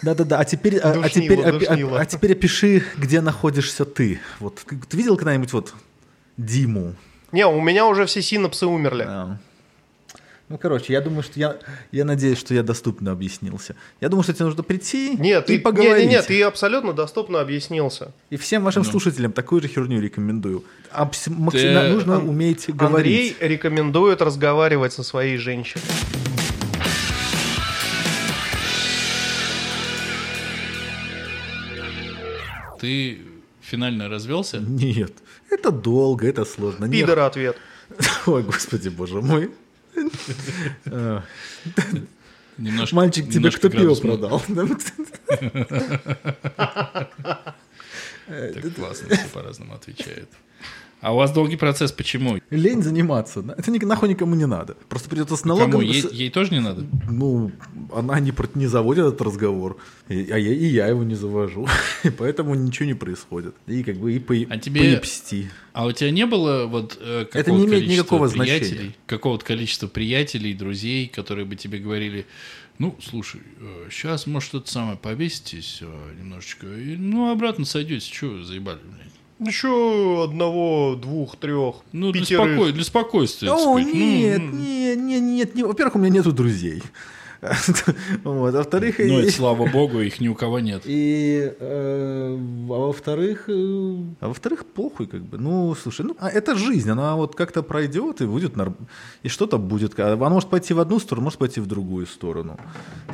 Да-да-да, 0.04 0.42
а 0.42 0.46
теперь, 0.46 0.78
а, 0.78 0.92
а 0.92 1.10
теперь, 1.10 1.42
душнило. 1.42 1.98
а, 1.98 2.02
а 2.04 2.06
теперь 2.06 2.34
опиши, 2.34 2.84
где 2.98 3.22
находишься 3.22 3.84
ты. 3.84 4.20
Вот 4.40 4.64
ты 4.64 4.96
видел 4.96 5.18
когда-нибудь 5.18 5.54
вот 5.54 5.74
Диму? 6.38 6.94
не, 7.32 7.48
у 7.48 7.60
меня 7.62 7.88
уже 7.88 8.06
все 8.06 8.22
синапсы 8.22 8.68
умерли. 8.68 9.06
А. 9.08 9.40
Ну, 10.50 10.58
короче, 10.58 10.94
я 10.94 11.02
думаю, 11.02 11.24
что 11.24 11.38
я, 11.38 11.58
я 11.92 12.06
надеюсь, 12.06 12.38
что 12.38 12.54
я 12.54 12.64
доступно 12.64 13.12
объяснился. 13.12 13.76
Я 14.00 14.08
думаю, 14.08 14.24
что 14.24 14.34
тебе 14.34 14.46
нужно 14.46 14.64
прийти 14.64 15.18
Нет, 15.18 15.50
и 15.50 15.58
ты, 15.58 15.60
поговорить. 15.62 16.06
нет, 16.06 16.10
нет, 16.22 16.28
ты 16.28 16.42
абсолютно 16.44 16.94
доступно 16.94 17.42
объяснился. 17.42 18.14
И 18.30 18.38
всем 18.38 18.64
вашим 18.64 18.84
Ну. 18.84 18.90
слушателям 18.90 19.34
такую 19.34 19.62
же 19.62 19.68
херню 19.68 20.00
рекомендую. 20.00 20.64
Абс- 20.94 21.28
максима- 21.28 21.90
нужно 21.90 22.16
Ан- 22.16 22.30
уметь 22.30 22.70
Андрей 22.70 22.78
говорить. 22.88 23.36
рекомендует 23.42 24.22
разговаривать 24.22 24.94
со 24.94 25.04
своей 25.04 25.36
женщиной. 25.38 25.84
Ты 32.80 33.20
финально 33.62 34.08
развелся? 34.10 34.60
Нет, 34.60 35.14
это 35.50 35.72
долго, 35.72 36.28
это 36.28 36.46
сложно. 36.46 36.90
Пидор 36.90 37.20
ответ. 37.20 37.58
Ой, 38.28 38.44
господи, 38.44 38.90
боже 38.90 39.22
мой. 39.22 39.50
Немножко, 42.58 42.96
Мальчик, 42.96 43.30
тебе 43.32 43.52
кто 43.52 43.70
пиво 43.70 43.96
продал? 43.96 44.42
Так 48.28 48.76
классно 48.76 49.16
все 49.16 49.28
по-разному 49.34 49.76
отвечает. 49.76 50.30
А 51.00 51.14
у 51.14 51.18
вас 51.18 51.32
долгий 51.32 51.58
процесс 51.58 51.92
почему? 51.92 52.40
Лень 52.50 52.82
заниматься. 52.82 53.44
Это 53.58 53.70
ни- 53.70 53.78
нахуй 53.86 54.10
никому 54.10 54.34
не 54.36 54.48
надо. 54.48 54.76
Просто 54.90 55.10
придется 55.10 55.36
с 55.36 55.42
Кому? 55.42 55.56
налогом... 55.58 55.82
Ей, 55.82 56.02
с- 56.02 56.12
ей 56.12 56.30
тоже 56.32 56.52
не 56.52 56.60
надо? 56.60 56.86
Ну, 57.10 57.52
она 57.94 58.20
не, 58.20 58.34
не 58.56 58.66
заводит 58.68 59.06
этот 59.06 59.22
разговор, 59.22 59.78
и, 60.10 60.30
а 60.32 60.38
я, 60.40 60.54
и 60.54 60.66
я 60.66 60.88
его 60.88 61.04
не 61.04 61.14
завожу. 61.16 61.68
И 62.04 62.10
поэтому 62.18 62.56
ничего 62.56 62.88
не 62.88 62.96
происходит. 62.96 63.54
И 63.68 63.84
как 63.84 63.98
бы 63.98 64.12
и 64.14 64.20
по, 64.20 64.34
А 64.34 64.58
тебе- 64.58 64.82
поебсти. 64.82 65.50
А 65.74 65.86
у 65.86 65.92
тебя 65.92 66.10
не 66.10 66.26
было 66.26 66.66
вот 66.66 66.98
э, 67.00 67.26
какого-то 67.26 67.40
Это 67.40 67.52
не 67.52 67.58
имеет 67.66 67.70
количества 67.84 67.94
никакого 68.16 68.30
приятелей, 68.30 68.68
значения. 68.70 68.96
какого-то 69.06 69.46
количества 69.46 69.88
приятелей, 69.88 70.54
друзей, 70.56 71.08
которые 71.08 71.46
бы 71.46 71.56
тебе 71.56 71.78
говорили, 71.78 72.26
ну, 72.80 72.98
слушай, 73.04 73.42
сейчас, 73.92 74.26
может, 74.26 74.50
что-то 74.50 74.72
самое 74.72 74.98
повеситесь 74.98 75.80
э, 75.82 75.86
немножечко, 76.20 76.66
и, 76.66 76.96
ну, 76.96 77.32
обратно 77.32 77.66
сойдете, 77.66 78.12
что 78.12 78.44
заебали, 78.44 78.80
блядь. 78.84 79.12
Еще 79.40 80.24
одного, 80.24 80.96
двух, 80.96 81.36
трех, 81.38 81.76
Ну, 81.92 82.12
для, 82.12 82.24
спокой- 82.24 82.72
для 82.72 82.84
спокойствия, 82.84 83.52
О, 83.52 83.58
сказать. 83.58 83.88
Ну, 83.94 84.00
нет, 84.00 84.42
ну, 84.42 84.58
нет, 84.60 84.98
нет, 85.00 85.22
нет, 85.22 85.56
не- 85.56 85.64
Во-первых, 85.64 85.96
у 85.96 86.00
меня 86.00 86.10
нету 86.10 86.32
друзей. 86.32 86.82
Вот, 88.24 88.56
а 88.56 88.58
во-вторых, 88.58 88.96
Ну, 88.98 89.20
и- 89.20 89.24
это 89.24 89.32
слава 89.32 89.68
богу, 89.68 90.00
их 90.00 90.20
ни 90.20 90.28
у 90.28 90.34
кого 90.34 90.60
нет. 90.60 90.82
И, 90.86 91.54
э, 91.60 92.36
а 92.70 92.74
во-вторых, 92.88 93.44
э, 93.48 93.96
а 94.22 94.28
во-вторых, 94.30 94.66
похуй 94.66 95.06
как 95.06 95.22
бы. 95.22 95.38
Ну, 95.38 95.76
слушай, 95.76 96.04
ну, 96.04 96.16
а 96.20 96.30
это 96.30 96.56
жизнь, 96.56 96.90
она 96.90 97.16
вот 97.16 97.36
как-то 97.36 97.62
пройдет 97.62 98.22
и 98.22 98.26
будет 98.26 98.56
норм... 98.56 98.76
и 99.22 99.30
что-то 99.30 99.60
будет. 99.60 100.00
А 100.00 100.14
Она 100.14 100.30
может 100.30 100.50
пойти 100.50 100.74
в 100.74 100.80
одну 100.80 101.00
сторону, 101.00 101.26
может 101.26 101.38
пойти 101.40 101.60
в 101.62 101.68
другую 101.68 102.08
сторону. 102.08 102.58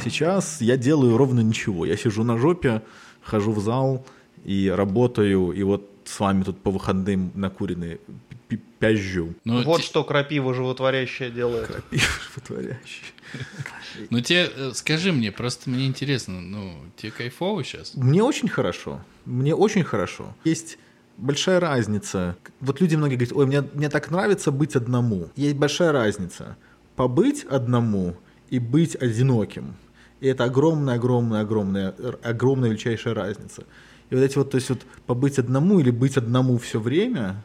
Сейчас 0.02 0.62
я 0.62 0.78
делаю 0.78 1.18
ровно 1.18 1.42
ничего. 1.42 1.86
Я 1.86 1.98
сижу 1.98 2.24
на 2.24 2.38
жопе, 2.38 2.82
хожу 3.24 3.52
в 3.52 3.60
зал 3.60 4.06
и 4.46 4.70
работаю, 4.74 5.52
и 5.52 5.64
вот 5.64 5.90
с 6.06 6.20
вами 6.20 6.44
тут 6.44 6.62
по 6.62 6.72
выходным 6.72 7.32
накуренные 7.36 8.00
пи- 8.48 8.62
пязжу. 8.80 9.34
Ну, 9.46 9.64
вот 9.64 9.82
те- 9.82 9.88
что 9.88 10.04
крапива 10.04 10.54
животворящая 10.54 11.30
делает. 11.30 11.70
Животворящий. 11.92 13.04
ну, 14.10 14.22
тебе, 14.22 14.50
э, 14.56 14.72
скажи 14.74 15.12
мне, 15.12 15.32
просто 15.32 15.70
мне 15.70 15.88
интересно, 15.88 16.42
ну, 16.42 16.76
тебе 16.98 17.12
кайфово 17.12 17.64
сейчас? 17.64 17.96
Мне 17.96 18.24
очень 18.24 18.48
хорошо. 18.48 19.02
Мне 19.26 19.56
очень 19.56 19.84
хорошо. 19.84 20.36
Есть 20.44 20.78
большая 21.18 21.60
разница. 21.60 22.36
Вот 22.60 22.82
люди 22.82 22.96
многие 22.96 23.16
говорят, 23.16 23.36
ой, 23.36 23.46
мне, 23.46 23.62
мне 23.74 23.90
так 23.90 24.12
нравится 24.12 24.52
быть 24.52 24.76
одному. 24.76 25.30
Есть 25.36 25.56
большая 25.56 25.92
разница. 25.92 26.58
Побыть 26.96 27.44
одному 27.46 28.16
и 28.50 28.60
быть 28.60 28.96
одиноким. 28.96 29.76
И 30.20 30.28
это 30.28 30.46
огромная, 30.46 30.96
огромная, 30.96 31.42
огромная, 31.42 31.94
огромная 32.24 32.70
величайшая 32.70 33.14
разница. 33.14 33.66
И 34.14 34.16
вот 34.16 34.22
эти 34.22 34.38
вот, 34.38 34.52
то 34.52 34.58
есть 34.58 34.70
вот 34.70 34.86
побыть 35.08 35.40
одному 35.40 35.80
или 35.80 35.90
быть 35.90 36.18
одному 36.18 36.60
все 36.60 36.80
время, 36.80 37.44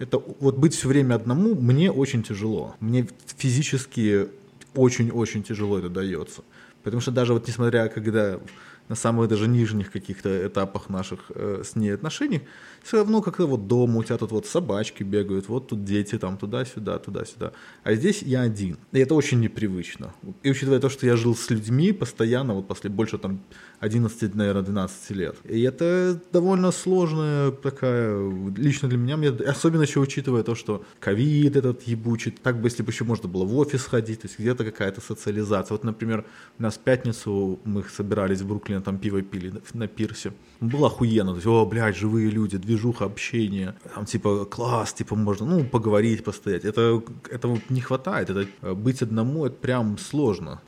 это 0.00 0.20
вот 0.40 0.58
быть 0.58 0.74
все 0.74 0.88
время 0.88 1.14
одному 1.14 1.54
мне 1.54 1.92
очень 1.92 2.24
тяжело. 2.24 2.74
Мне 2.80 3.06
физически 3.36 4.26
очень-очень 4.74 5.44
тяжело 5.44 5.78
это 5.78 5.88
дается. 5.88 6.42
Потому 6.82 7.00
что 7.00 7.12
даже 7.12 7.34
вот 7.34 7.46
несмотря, 7.46 7.86
когда 7.86 8.40
на 8.88 8.96
самых 8.96 9.28
даже 9.28 9.48
нижних 9.48 9.90
каких-то 9.90 10.46
этапах 10.46 10.88
наших 10.88 11.30
э, 11.34 11.62
с 11.64 11.76
ней 11.76 11.94
отношений, 11.94 12.42
все 12.82 12.98
равно 12.98 13.20
как-то 13.20 13.46
вот 13.46 13.66
дома 13.66 13.98
у 13.98 14.04
тебя 14.04 14.16
тут 14.18 14.32
вот 14.32 14.46
собачки 14.46 15.02
бегают, 15.02 15.48
вот 15.48 15.68
тут 15.68 15.84
дети 15.84 16.18
там 16.18 16.38
туда-сюда, 16.38 16.98
туда-сюда. 16.98 17.52
А 17.84 17.94
здесь 17.94 18.22
я 18.22 18.42
один. 18.42 18.78
И 18.92 18.98
это 18.98 19.14
очень 19.14 19.40
непривычно. 19.40 20.12
И 20.42 20.50
учитывая 20.50 20.80
то, 20.80 20.88
что 20.88 21.06
я 21.06 21.16
жил 21.16 21.34
с 21.36 21.50
людьми 21.50 21.92
постоянно, 21.92 22.54
вот 22.54 22.68
после 22.68 22.90
больше 22.90 23.18
там 23.18 23.40
11, 23.80 24.34
наверное, 24.34 24.62
12 24.62 25.10
лет. 25.10 25.36
И 25.44 25.62
это 25.62 26.20
довольно 26.32 26.72
сложная 26.72 27.50
такая, 27.50 28.30
лично 28.56 28.88
для 28.88 28.98
меня, 28.98 29.16
мне, 29.16 29.28
особенно 29.28 29.82
еще 29.82 30.00
учитывая 30.00 30.42
то, 30.42 30.54
что 30.54 30.84
ковид 31.00 31.56
этот 31.56 31.82
ебучий, 31.82 32.30
так 32.30 32.60
бы, 32.60 32.68
если 32.68 32.82
бы 32.82 32.90
еще 32.90 33.04
можно 33.04 33.28
было 33.28 33.44
в 33.44 33.56
офис 33.56 33.84
ходить, 33.84 34.22
то 34.22 34.28
есть 34.28 34.38
где-то 34.38 34.64
какая-то 34.64 35.00
социализация. 35.00 35.74
Вот, 35.74 35.84
например, 35.84 36.24
у 36.58 36.62
нас 36.62 36.74
в 36.74 36.80
пятницу 36.80 37.60
мы 37.64 37.84
собирались 37.84 38.40
в 38.40 38.46
Бруклине, 38.78 38.84
там 38.84 38.98
пиво 38.98 39.22
пили 39.22 39.52
на, 39.74 39.86
пирсе. 39.86 40.32
Было 40.60 40.86
охуенно, 40.86 41.30
то 41.30 41.36
есть, 41.36 41.46
о, 41.46 41.64
блядь, 41.66 41.96
живые 41.96 42.30
люди, 42.30 42.58
движуха, 42.58 43.04
общение. 43.04 43.74
Там, 43.94 44.04
типа, 44.04 44.44
класс, 44.44 44.92
типа, 44.92 45.16
можно, 45.16 45.46
ну, 45.46 45.64
поговорить, 45.64 46.24
постоять. 46.24 46.64
Это, 46.64 47.02
этого 47.30 47.58
не 47.70 47.80
хватает, 47.80 48.30
это 48.30 48.46
э, 48.62 48.74
быть 48.74 49.02
одному, 49.02 49.46
это 49.46 49.54
прям 49.56 49.98
сложно. 49.98 50.60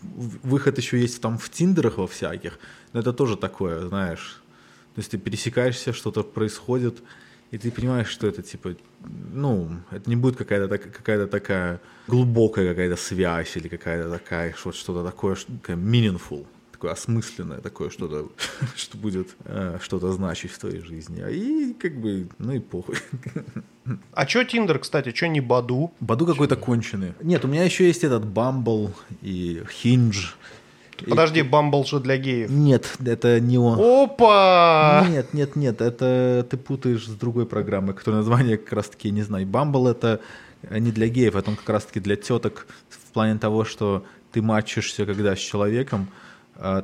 Выход 0.44 0.79
еще 0.79 0.99
есть 0.99 1.20
там 1.20 1.37
в 1.38 1.49
тиндерах 1.49 1.99
во 1.99 2.07
всяких, 2.07 2.59
но 2.92 3.01
это 3.01 3.12
тоже 3.12 3.37
такое, 3.37 3.88
знаешь, 3.88 4.42
то 4.94 5.01
есть 5.01 5.11
ты 5.11 5.18
пересекаешься, 5.18 5.92
что-то 5.92 6.23
происходит, 6.23 7.03
и 7.53 7.59
ты 7.59 7.70
понимаешь, 7.70 8.09
что 8.09 8.27
это 8.27 8.42
типа, 8.42 8.75
ну, 9.35 9.68
это 9.92 10.11
не 10.11 10.16
будет 10.16 10.37
какая-то 10.37 10.68
так- 10.68 10.92
какая-то 10.96 11.27
такая 11.27 11.81
глубокая 12.09 12.68
какая-то 12.68 12.96
связь 12.96 13.57
или 13.57 13.68
какая-то 13.68 14.11
такая, 14.11 14.53
что- 14.53 14.73
что-то 14.73 15.05
такое, 15.05 15.35
что- 15.35 15.53
meaningful, 15.75 16.44
такое 16.81 16.93
осмысленное, 16.93 17.59
такое 17.59 17.90
что-то, 17.90 18.29
что 18.77 18.97
будет 18.97 19.29
э, 19.45 19.79
что-то 19.83 20.12
значить 20.12 20.51
в 20.51 20.59
твоей 20.59 20.81
жизни. 20.81 21.21
А 21.21 21.29
и 21.29 21.75
как 21.75 22.01
бы, 22.01 22.27
ну 22.38 22.53
и 22.53 22.59
похуй. 22.59 22.97
А 24.12 24.25
чё 24.25 24.45
Тиндер, 24.45 24.79
кстати, 24.79 25.12
чё 25.12 25.27
не 25.27 25.40
Баду? 25.40 25.93
Баду 26.01 26.25
какой-то 26.27 26.57
конченый. 26.57 27.12
Нет, 27.23 27.45
у 27.45 27.49
меня 27.49 27.64
еще 27.64 27.87
есть 27.87 28.03
этот 28.03 28.25
Бамбл 28.25 28.93
и 29.20 29.62
Хиндж. 29.70 30.33
Подожди, 31.07 31.43
Бамбл 31.43 31.85
же 31.85 32.01
для 32.01 32.16
геев. 32.16 32.51
Нет, 32.51 32.97
это 33.05 33.41
не 33.41 33.59
он. 33.59 33.78
Опа! 33.78 35.07
Нет, 35.11 35.35
нет, 35.35 35.57
нет, 35.57 35.83
это 35.83 36.47
ты 36.49 36.57
путаешь 36.57 37.07
с 37.07 37.14
другой 37.14 37.45
программой, 37.45 37.95
которая 37.95 38.20
название 38.20 38.57
как 38.57 38.72
раз-таки, 38.72 39.11
не 39.11 39.22
знаю, 39.22 39.47
Бамбл 39.47 39.87
это 39.87 40.20
не 40.70 40.93
для 40.93 41.09
геев, 41.09 41.37
это 41.37 41.51
он 41.51 41.57
как 41.57 41.68
раз-таки 41.68 42.01
для 42.01 42.16
теток 42.16 42.66
в 42.89 43.12
плане 43.12 43.39
того, 43.39 43.64
что 43.64 44.05
ты 44.33 44.41
матчишься 44.41 45.05
когда 45.05 45.37
с 45.37 45.39
человеком, 45.39 46.09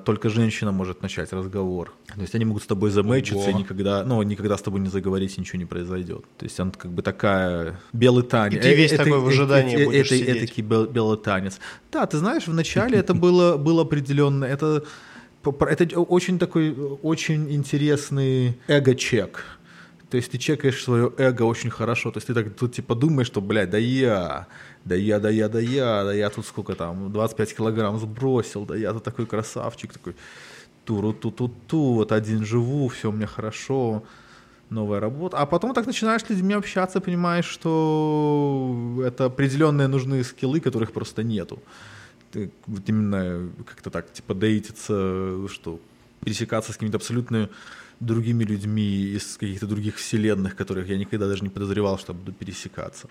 только 0.04 0.30
женщина 0.30 0.72
может 0.72 1.02
начать 1.02 1.32
разговор. 1.32 1.92
То 2.14 2.22
есть 2.22 2.34
они 2.34 2.44
могут 2.44 2.62
с 2.62 2.66
тобой 2.66 2.90
замечиться, 2.90 3.50
и 3.50 3.54
никогда, 3.54 4.04
ну, 4.04 4.22
никогда 4.22 4.56
с 4.56 4.62
тобой 4.62 4.80
не 4.80 4.88
заговорить, 4.88 5.36
ничего 5.36 5.58
не 5.58 5.66
произойдет. 5.66 6.24
То 6.38 6.46
есть 6.46 6.58
он 6.58 6.70
как 6.70 6.90
бы 6.92 7.02
такая 7.02 7.78
белый 7.92 8.22
танец. 8.22 8.56
И 8.56 8.58
ты 8.60 8.74
весь 8.74 8.92
это, 8.92 9.04
такой 9.04 9.20
в 9.20 9.28
ожидании 9.28 9.74
это, 9.74 9.84
будешь 9.84 10.06
это, 10.06 10.16
сидеть. 10.16 10.36
Этакий 10.36 10.62
бел, 10.62 10.86
белый 10.86 11.18
танец. 11.18 11.58
Да, 11.92 12.06
ты 12.06 12.16
знаешь, 12.16 12.46
вначале 12.46 12.98
это 12.98 13.12
было, 13.12 13.58
было 13.58 13.82
определенно, 13.82 14.44
это, 14.46 14.84
это 15.44 16.00
очень 16.00 16.38
такой, 16.38 16.72
очень 17.02 17.52
интересный 17.52 18.58
эго-чек. 18.68 19.44
То 20.08 20.16
есть 20.16 20.30
ты 20.30 20.38
чекаешь 20.38 20.82
свое 20.82 21.12
эго 21.18 21.42
очень 21.42 21.68
хорошо. 21.68 22.10
То 22.12 22.18
есть 22.18 22.28
ты 22.28 22.34
так 22.34 22.54
тут 22.54 22.74
типа 22.74 22.94
думаешь, 22.94 23.26
что, 23.26 23.40
блядь, 23.40 23.70
да 23.70 23.78
я, 23.78 24.46
да 24.86 24.94
я, 24.94 25.18
да 25.18 25.30
я, 25.30 25.48
да 25.48 25.58
я, 25.58 26.04
да 26.04 26.12
я 26.12 26.30
тут 26.30 26.46
сколько 26.46 26.74
там, 26.74 27.12
25 27.12 27.56
килограмм 27.56 27.98
сбросил, 27.98 28.64
да 28.64 28.76
я 28.76 28.92
тут 28.92 29.02
такой 29.02 29.26
красавчик, 29.26 29.92
такой 29.92 30.14
туру-ту-ту-ту, 30.84 31.94
вот 31.94 32.12
один 32.12 32.44
живу, 32.44 32.86
все 32.88 33.10
у 33.10 33.12
меня 33.12 33.26
хорошо, 33.26 34.04
новая 34.70 35.00
работа. 35.00 35.38
А 35.38 35.46
потом 35.46 35.74
так 35.74 35.86
начинаешь 35.86 36.22
с 36.22 36.30
людьми 36.30 36.54
общаться, 36.54 37.00
понимаешь, 37.00 37.46
что 37.46 39.02
это 39.04 39.24
определенные 39.24 39.88
нужны 39.88 40.22
скиллы, 40.22 40.60
которых 40.60 40.92
просто 40.92 41.24
нету. 41.24 41.58
Ты 42.30 42.50
вот 42.68 42.88
именно 42.88 43.50
как-то 43.66 43.90
так, 43.90 44.12
типа, 44.12 44.34
дейтиться, 44.34 45.48
что 45.48 45.80
пересекаться 46.24 46.70
с 46.70 46.76
какими-то 46.76 46.98
абсолютно 46.98 47.48
другими 47.98 48.44
людьми 48.44 49.16
из 49.16 49.36
каких-то 49.36 49.66
других 49.66 49.96
вселенных, 49.96 50.54
которых 50.54 50.88
я 50.88 50.96
никогда 50.96 51.26
даже 51.26 51.42
не 51.42 51.48
подозревал, 51.48 51.98
что 51.98 52.14
буду 52.14 52.32
пересекаться. 52.32 53.08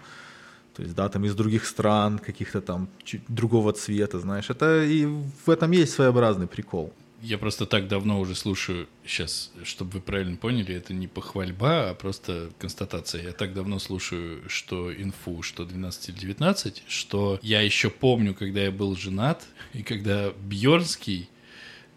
То 0.76 0.84
есть, 0.84 0.96
да, 0.96 1.08
там 1.10 1.24
из 1.26 1.36
других 1.36 1.66
стран, 1.66 2.20
каких-то 2.20 2.62
там 2.62 2.90
другого 3.28 3.72
цвета, 3.74 4.20
знаешь. 4.20 4.50
Это 4.50 4.84
и 4.84 5.06
в 5.06 5.50
этом 5.50 5.72
есть 5.72 5.94
своеобразный 5.94 6.48
прикол. 6.48 6.94
Я 7.22 7.38
просто 7.38 7.66
так 7.66 7.88
давно 7.88 8.20
уже 8.20 8.36
слушаю, 8.36 8.88
сейчас, 9.06 9.52
чтобы 9.64 9.94
вы 9.94 10.02
правильно 10.02 10.36
поняли, 10.36 10.76
это 10.76 10.94
не 10.94 11.08
похвальба, 11.08 11.90
а 11.90 11.94
просто 11.96 12.52
констатация. 12.60 13.24
Я 13.24 13.32
так 13.32 13.54
давно 13.54 13.80
слушаю, 13.80 14.44
что 14.48 14.94
инфу, 14.94 15.42
что 15.42 15.66
12 15.66 16.10
или 16.10 16.18
19, 16.18 16.84
что 16.88 17.40
я 17.42 17.62
еще 17.62 17.90
помню, 17.90 18.36
когда 18.36 18.62
я 18.62 18.72
был 18.72 18.96
женат, 18.96 19.44
и 19.74 19.82
когда 19.82 20.32
Бьернский, 20.32 21.30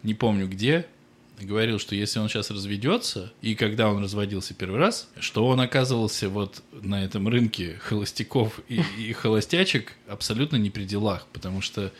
не 0.02 0.14
помню 0.14 0.48
где, 0.48 0.86
говорил, 1.46 1.78
что 1.78 1.94
если 1.94 2.18
он 2.18 2.28
сейчас 2.28 2.50
разведется, 2.50 3.32
и 3.42 3.54
когда 3.54 3.88
он 3.90 4.02
разводился 4.02 4.54
первый 4.54 4.78
раз, 4.78 5.08
что 5.18 5.46
он 5.46 5.60
оказывался 5.60 6.28
вот 6.28 6.62
на 6.72 7.04
этом 7.04 7.28
рынке 7.28 7.76
холостяков 7.80 8.60
и, 8.68 8.82
и 8.98 9.12
холостячек 9.12 9.94
абсолютно 10.08 10.56
не 10.56 10.70
при 10.70 10.84
делах, 10.84 11.26
потому 11.32 11.60
что 11.60 11.92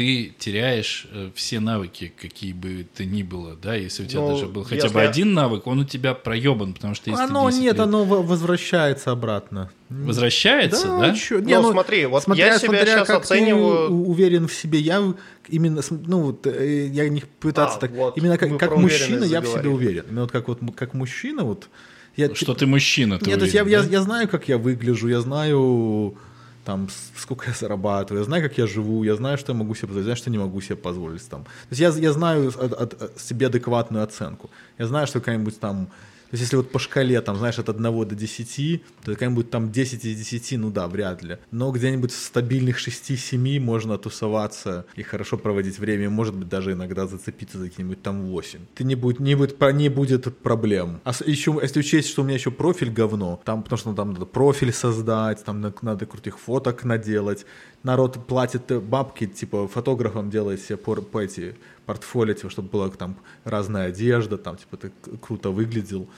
ты 0.00 0.34
теряешь 0.38 1.06
э, 1.12 1.30
все 1.34 1.60
навыки, 1.60 2.10
какие 2.18 2.54
бы 2.54 2.86
ты 2.94 3.04
ни 3.04 3.22
было, 3.22 3.54
да, 3.60 3.74
если 3.74 4.04
у 4.04 4.06
тебя 4.06 4.20
Ну, 4.22 4.28
даже 4.32 4.46
был 4.46 4.64
хотя 4.64 4.88
бы 4.88 5.02
один 5.02 5.34
навык, 5.34 5.66
он 5.66 5.80
у 5.80 5.84
тебя 5.84 6.14
проебан, 6.14 6.72
потому 6.72 6.94
что 6.94 7.10
если 7.10 7.22
ты 7.22 7.28
Оно 7.30 7.50
10 7.50 7.60
нет, 7.60 7.74
лет- 7.74 7.80
оно 7.82 8.04
возвращается 8.06 9.10
обратно. 9.10 9.70
возвращается, 9.90 10.86
да? 10.86 11.14
чё, 11.14 11.40
Ну, 11.40 11.72
смотри, 11.72 12.06
вот 12.06 12.24
я 12.34 12.58
себя 12.58 12.86
щас 12.86 13.06
как 13.06 13.26
ты 13.26 13.34
оцениваю- 13.34 13.90
у- 13.92 14.10
уверен 14.10 14.48
в 14.48 14.54
себе. 14.54 14.78
Я 14.78 15.02
именно, 15.48 15.82
ну, 15.90 16.20
вот, 16.22 16.46
э, 16.46 16.86
я 16.86 17.06
не 17.10 17.22
пытаться 17.38 17.76
А, 17.76 17.80
так, 17.80 17.90
вот, 17.90 18.16
именно 18.16 18.38
как, 18.38 18.56
как 18.58 18.76
мужчина 18.78 19.24
я 19.24 19.42
в 19.42 19.46
себе 19.46 19.68
уверен. 19.68 20.04
Именно 20.08 20.22
вот 20.22 20.32
как 20.32 20.48
вот 20.48 20.60
как 20.74 20.94
мужчина 20.94 21.44
вот. 21.44 21.68
Я, 22.16 22.34
Что 22.34 22.54
ты 22.54 22.66
мужчина, 22.66 23.18
ты 23.18 23.26
Нет, 23.26 23.38
то 23.38 23.44
есть 23.44 23.54
я, 23.54 23.62
уверен, 23.62 23.82
я, 23.82 23.86
да? 23.86 23.92
я 23.98 24.02
знаю, 24.02 24.28
как 24.28 24.48
я 24.48 24.56
выгляжу, 24.58 25.08
я 25.08 25.20
знаю 25.20 26.16
там 26.64 26.88
сколько 27.16 27.46
я 27.48 27.54
зарабатываю, 27.54 28.20
я 28.20 28.24
знаю, 28.24 28.42
как 28.42 28.58
я 28.58 28.66
живу, 28.66 29.02
я 29.04 29.16
знаю, 29.16 29.38
что 29.38 29.52
я 29.52 29.58
могу 29.58 29.74
себе 29.74 29.86
позволить, 29.88 30.04
знаю, 30.04 30.16
что 30.16 30.30
не 30.30 30.38
могу 30.38 30.60
себе 30.60 30.76
позволить 30.76 31.28
там. 31.28 31.44
То 31.44 31.50
есть 31.70 31.80
я, 31.80 31.88
я 31.88 32.12
знаю 32.12 32.48
от- 32.48 32.72
от 33.02 33.20
себе 33.20 33.46
адекватную 33.46 34.04
оценку. 34.04 34.50
Я 34.78 34.86
знаю, 34.86 35.06
что 35.06 35.20
какая-нибудь 35.20 35.58
там 35.60 35.88
то 36.30 36.34
есть 36.36 36.42
если 36.44 36.56
вот 36.56 36.70
по 36.70 36.78
шкале, 36.78 37.20
там, 37.20 37.36
знаешь, 37.36 37.58
от 37.58 37.68
1 37.68 37.82
до 37.82 38.14
10, 38.14 38.82
то 39.04 39.12
какая-нибудь 39.12 39.50
там 39.50 39.72
10 39.72 40.04
из 40.04 40.16
10, 40.16 40.58
ну 40.58 40.70
да, 40.70 40.86
вряд 40.86 41.22
ли. 41.24 41.38
Но 41.50 41.72
где-нибудь 41.72 42.12
в 42.12 42.16
стабильных 42.16 42.78
6-7 42.78 43.58
можно 43.58 43.98
тусоваться 43.98 44.86
и 44.94 45.02
хорошо 45.02 45.36
проводить 45.38 45.78
время, 45.80 46.08
может 46.08 46.34
быть, 46.36 46.48
даже 46.48 46.72
иногда 46.72 47.06
зацепиться 47.08 47.58
за 47.58 47.68
какие-нибудь 47.68 48.00
там 48.02 48.26
8. 48.26 48.60
Ты 48.74 48.84
не 48.84 48.94
будет, 48.94 49.18
не 49.18 49.34
будет, 49.34 49.58
про- 49.58 49.72
не 49.72 49.88
будет 49.88 50.38
проблем. 50.38 51.00
А 51.04 51.12
еще, 51.26 51.58
если 51.62 51.80
учесть, 51.80 52.08
что 52.08 52.22
у 52.22 52.24
меня 52.24 52.34
еще 52.34 52.50
профиль 52.52 52.90
говно, 52.90 53.40
там, 53.44 53.62
потому 53.64 53.78
что 53.78 53.90
ну, 53.90 53.96
там 53.96 54.12
надо 54.12 54.26
профиль 54.26 54.72
создать, 54.72 55.44
там 55.44 55.60
на- 55.60 55.74
надо 55.82 56.06
крутых 56.06 56.38
фоток 56.38 56.84
наделать, 56.84 57.44
народ 57.82 58.26
платит 58.26 58.70
э, 58.70 58.78
бабки, 58.78 59.26
типа 59.26 59.66
фотографам 59.66 60.30
делает 60.30 60.60
себе 60.62 60.76
пор- 60.76 61.02
по 61.02 61.18
эти 61.20 61.56
портфолио, 61.90 62.34
типа, 62.34 62.50
чтобы 62.50 62.68
была 62.68 62.88
там 62.88 63.16
разная 63.42 63.88
одежда, 63.88 64.38
там, 64.38 64.56
типа, 64.56 64.76
ты 64.76 64.92
круто 65.20 65.50
выглядел. 65.50 66.08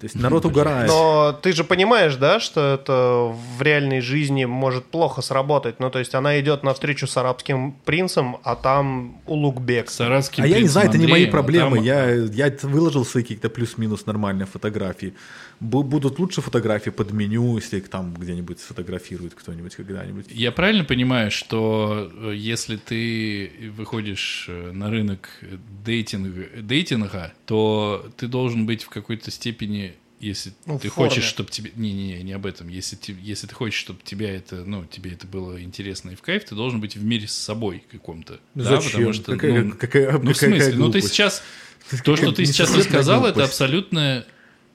То 0.00 0.04
есть 0.04 0.14
народ 0.14 0.44
угорает. 0.44 0.88
Но 0.88 1.32
ты 1.42 1.52
же 1.52 1.64
понимаешь, 1.64 2.14
да, 2.16 2.38
что 2.38 2.74
это 2.74 3.34
в 3.56 3.62
реальной 3.62 4.00
жизни 4.00 4.44
может 4.44 4.84
плохо 4.86 5.22
сработать. 5.22 5.80
Ну, 5.80 5.90
то 5.90 5.98
есть 5.98 6.14
она 6.14 6.38
идет 6.40 6.62
навстречу 6.62 7.06
с 7.08 7.16
арабским 7.16 7.72
принцем, 7.84 8.36
а 8.44 8.54
там 8.54 9.20
Улугбек. 9.26 9.90
С 9.90 10.00
арабским 10.00 10.44
А 10.44 10.46
я 10.46 10.60
не 10.60 10.68
знаю, 10.68 10.88
это 10.88 10.98
не 10.98 11.08
мои 11.08 11.26
а 11.26 11.30
проблемы. 11.30 11.76
там- 11.78 11.84
Я, 11.84 12.10
я 12.14 12.46
это 12.46 12.68
выложил 12.68 13.04
свои 13.04 13.24
какие-то 13.24 13.48
плюс-минус 13.50 14.06
нормальные 14.06 14.46
фотографии. 14.46 15.14
Бу- 15.60 15.82
Будут 15.82 16.20
лучше 16.20 16.40
фотографии 16.42 16.90
под 16.90 17.10
меню, 17.12 17.56
если 17.56 17.78
их 17.78 17.88
там 17.88 18.14
где-нибудь 18.14 18.60
сфотографирует 18.60 19.34
кто-нибудь 19.34 19.74
когда-нибудь. 19.74 20.26
Я 20.30 20.52
правильно 20.52 20.84
понимаю, 20.84 21.32
что 21.32 22.08
э, 22.14 22.32
если 22.36 22.76
ты 22.76 23.50
выходишь 23.76 24.46
э, 24.48 24.70
на 24.72 24.88
рынок 24.90 25.28
дейтинга, 25.84 26.46
дейтинга, 26.62 27.32
то 27.46 28.06
ты 28.16 28.28
должен 28.28 28.66
быть 28.66 28.84
в 28.84 28.88
какой-то 28.88 29.30
степени, 29.30 29.87
если 30.20 30.52
Ну, 30.66 30.78
ты 30.78 30.88
форме. 30.88 31.10
хочешь, 31.10 31.24
чтобы 31.24 31.50
тебе... 31.50 31.72
Не-не-не, 31.76 32.22
не 32.22 32.32
об 32.32 32.46
этом. 32.46 32.68
Если, 32.68 32.96
те- 32.96 33.16
если 33.22 33.46
ты 33.46 33.54
хочешь, 33.54 33.78
чтобы 33.78 34.00
тебя 34.02 34.34
это, 34.34 34.64
ну, 34.64 34.84
тебе 34.84 35.12
это 35.12 35.26
было 35.26 35.62
интересно 35.62 36.10
и 36.10 36.14
в 36.16 36.22
кайф, 36.22 36.44
ты 36.44 36.54
должен 36.54 36.80
быть 36.80 36.96
в 36.96 37.04
мире 37.04 37.28
с 37.28 37.32
собой 37.32 37.82
каком-то. 37.90 38.40
Да, 38.54 38.64
Зачем? 38.64 38.90
потому 38.92 39.12
что, 39.12 39.32
Какая- 39.32 39.62
ну, 39.62 39.72
какая- 39.76 40.12
ну, 40.12 40.18
в 40.18 40.34
какая 40.34 40.50
смысле? 40.50 40.74
Ну, 40.74 40.90
ты 40.90 41.00
сейчас... 41.02 41.42
То, 42.04 42.16
что 42.16 42.32
ты 42.32 42.44
сейчас 42.44 42.74
рассказал, 42.76 43.26
это 43.26 43.44
абсолютно... 43.44 44.26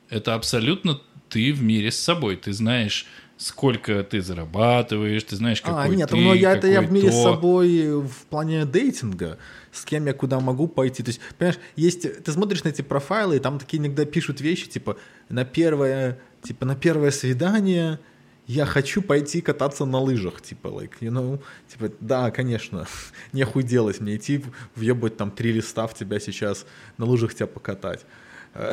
Это 0.09 0.35
абсолютно 0.35 0.99
ты 1.29 1.51
в 1.53 1.61
мире 1.63 1.91
с 1.91 1.97
собой. 1.99 2.35
Ты 2.35 2.53
знаешь, 2.53 3.05
сколько 3.43 4.03
ты 4.03 4.21
зарабатываешь, 4.21 5.23
ты 5.23 5.35
знаешь, 5.35 5.61
какой 5.61 5.83
А, 5.83 5.87
нет, 5.87 6.09
ты, 6.09 6.15
ну 6.15 6.33
я 6.33 6.55
это 6.55 6.67
я 6.67 6.81
в 6.81 6.91
мире 6.91 7.11
с 7.11 7.15
то. 7.15 7.33
собой 7.33 8.01
в 8.01 8.25
плане 8.29 8.65
дейтинга, 8.65 9.37
с 9.71 9.83
кем 9.83 10.05
я 10.05 10.13
куда 10.13 10.39
могу 10.39 10.67
пойти. 10.67 11.03
То 11.03 11.09
есть, 11.09 11.19
понимаешь, 11.37 11.59
есть, 11.75 12.23
ты 12.23 12.31
смотришь 12.31 12.63
на 12.63 12.69
эти 12.69 12.81
профайлы, 12.81 13.35
и 13.35 13.39
там 13.39 13.59
такие 13.59 13.79
иногда 13.81 14.05
пишут 14.05 14.39
вещи, 14.39 14.69
типа, 14.69 14.97
на 15.27 15.43
первое, 15.43 16.19
типа, 16.41 16.65
на 16.65 16.75
первое 16.75 17.11
свидание 17.11 17.99
я 18.47 18.65
хочу 18.65 19.01
пойти 19.01 19.41
кататься 19.41 19.85
на 19.85 19.99
лыжах, 19.99 20.41
типа, 20.41 20.67
like, 20.67 20.93
you 21.01 21.11
know, 21.11 21.41
типа, 21.67 21.93
да, 21.99 22.31
конечно, 22.31 22.87
нехуй 23.33 23.63
делать 23.63 23.99
мне 23.99 24.15
идти, 24.15 24.43
въебать 24.75 25.17
там 25.17 25.31
три 25.31 25.51
листа 25.51 25.87
в 25.87 25.93
тебя 25.93 26.19
сейчас, 26.19 26.65
на 26.97 27.05
лыжах 27.05 27.33
тебя 27.35 27.47
покатать. 27.47 28.05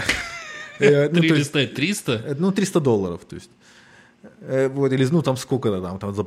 Э, 0.80 1.10
ну, 1.10 1.20
Три 1.20 1.28
листа 1.28 1.66
300? 1.66 2.12
Э, 2.12 2.34
Ну, 2.38 2.52
300 2.52 2.80
долларов, 2.80 3.20
то 3.28 3.36
есть. 3.36 3.50
Э, 4.40 4.68
Вот, 4.68 4.92
или, 4.92 5.06
ну, 5.10 5.22
там 5.22 5.36
сколько-то 5.36 5.80
там, 5.80 5.98
там 5.98 6.14
за, 6.14 6.24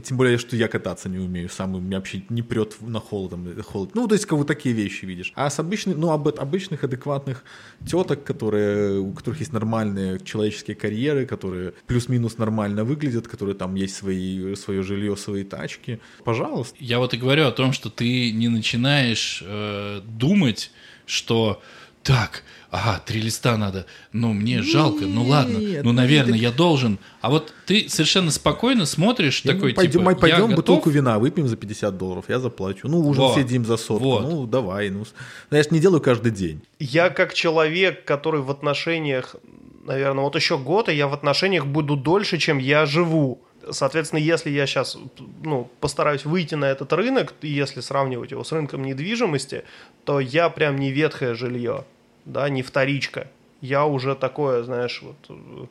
тем 0.00 0.16
более, 0.16 0.38
что 0.38 0.56
я 0.56 0.68
кататься 0.68 1.08
не 1.08 1.18
умею, 1.18 1.48
сам 1.48 1.74
у 1.74 1.80
меня 1.80 1.98
вообще 1.98 2.22
не 2.28 2.42
прет 2.42 2.76
на 2.80 3.00
холодом, 3.00 3.48
э, 3.48 3.62
холод. 3.62 3.94
Ну, 3.94 4.08
то 4.08 4.14
есть, 4.14 4.26
как 4.26 4.38
вот 4.38 4.46
такие 4.46 4.74
вещи 4.74 5.04
видишь. 5.04 5.32
А 5.34 5.50
с 5.50 5.58
обычных, 5.58 5.96
ну, 5.96 6.10
об, 6.10 6.28
обычных 6.28 6.84
адекватных 6.84 7.44
теток, 7.86 8.24
которые, 8.24 8.98
у 9.00 9.12
которых 9.12 9.40
есть 9.40 9.52
нормальные 9.52 10.20
человеческие 10.20 10.76
карьеры, 10.76 11.26
которые 11.26 11.74
плюс-минус 11.86 12.38
нормально 12.38 12.84
выглядят, 12.84 13.28
которые 13.28 13.54
там 13.54 13.74
есть 13.74 13.94
свои, 13.94 14.54
свое 14.54 14.82
жилье, 14.82 15.16
свои 15.16 15.44
тачки, 15.44 16.00
пожалуйста. 16.24 16.76
Я 16.80 16.98
вот 16.98 17.12
и 17.14 17.18
говорю 17.18 17.46
о 17.46 17.52
том, 17.52 17.72
что 17.72 17.90
ты 17.90 18.32
не 18.32 18.48
начинаешь 18.48 19.42
э, 19.46 20.00
думать, 20.04 20.70
что 21.06 21.60
так, 22.04 22.42
ага, 22.70 23.00
три 23.04 23.20
листа 23.20 23.56
надо, 23.56 23.86
ну, 24.12 24.32
мне 24.34 24.62
жалко, 24.62 25.06
ну 25.06 25.24
ладно, 25.24 25.56
Нет, 25.56 25.84
ну, 25.84 25.92
наверное, 25.92 26.38
я 26.38 26.52
должен. 26.52 26.98
А 27.22 27.30
вот 27.30 27.52
ты 27.66 27.88
совершенно 27.88 28.30
спокойно 28.30 28.84
смотришь, 28.84 29.40
Я 29.42 29.54
такой, 29.54 29.72
пойдем, 29.72 30.00
типа, 30.00 30.14
пойдем 30.14 30.54
бутылку 30.54 30.90
вина 30.90 31.18
выпьем 31.18 31.48
за 31.48 31.56
50 31.56 31.96
долларов, 31.96 32.26
я 32.28 32.38
заплачу. 32.38 32.86
Ну, 32.88 33.00
ужин 33.00 33.22
Вот, 33.22 33.34
съедим 33.34 33.64
за 33.64 33.78
сотку. 33.78 34.04
вот. 34.04 34.22
Ну, 34.22 34.46
давай. 34.46 34.90
Ну, 34.90 35.06
Ну, 35.50 35.56
я 35.56 35.62
же 35.62 35.70
не 35.72 35.80
делаю 35.80 36.02
каждый 36.02 36.30
день. 36.30 36.60
Я 36.78 37.08
как 37.08 37.32
человек, 37.32 38.04
который 38.04 38.42
в 38.42 38.50
отношениях, 38.50 39.36
наверное, 39.86 40.22
вот 40.24 40.36
еще 40.36 40.58
год, 40.58 40.90
и 40.90 40.94
я 40.94 41.08
в 41.08 41.14
отношениях 41.14 41.64
буду 41.66 41.96
дольше, 41.96 42.36
чем 42.36 42.58
я 42.58 42.84
живу. 42.84 43.42
Соответственно, 43.70 44.20
если 44.20 44.50
я 44.50 44.66
сейчас 44.66 44.96
ну, 45.42 45.70
постараюсь 45.80 46.24
выйти 46.24 46.54
на 46.54 46.66
этот 46.66 46.92
рынок, 46.92 47.34
если 47.42 47.80
сравнивать 47.80 48.30
его 48.30 48.44
с 48.44 48.52
рынком 48.52 48.82
недвижимости, 48.82 49.64
то 50.04 50.20
я 50.20 50.50
прям 50.50 50.76
не 50.76 50.90
ветхое 50.90 51.34
жилье, 51.34 51.84
да, 52.24 52.48
не 52.48 52.62
вторичка. 52.62 53.28
Я 53.60 53.86
уже 53.86 54.14
такое, 54.14 54.62
знаешь, 54.62 55.02
вот 55.02 55.16
э, 55.28 55.66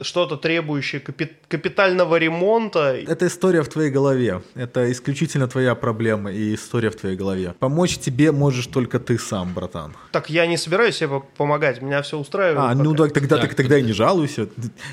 что-то 0.00 0.36
требующее 0.36 1.00
капи- 1.00 1.30
капитального 1.48 2.16
ремонта. 2.16 2.96
Это 3.06 3.26
история 3.26 3.62
в 3.62 3.68
твоей 3.68 3.90
голове. 3.90 4.42
Это 4.54 4.90
исключительно 4.90 5.46
твоя 5.48 5.74
проблема 5.74 6.32
и 6.32 6.54
история 6.54 6.90
в 6.90 6.96
твоей 6.96 7.16
голове. 7.16 7.54
Помочь 7.58 7.98
тебе 7.98 8.32
можешь 8.32 8.66
только 8.66 8.98
ты 8.98 9.18
сам, 9.18 9.52
братан. 9.54 9.94
Так 10.12 10.30
я 10.30 10.46
не 10.46 10.56
собираюсь 10.56 10.96
себе 10.96 11.22
помогать, 11.36 11.82
меня 11.82 12.02
все 12.02 12.18
устраивает. 12.18 12.70
А, 12.70 12.74
ну 12.74 12.92
пока. 12.92 13.04
так, 13.04 13.12
тогда, 13.14 13.36
Так, 13.36 13.48
так, 13.48 13.54
тогда 13.56 13.78
и 13.78 13.82
не 13.82 13.92
жалуйся. 13.92 14.48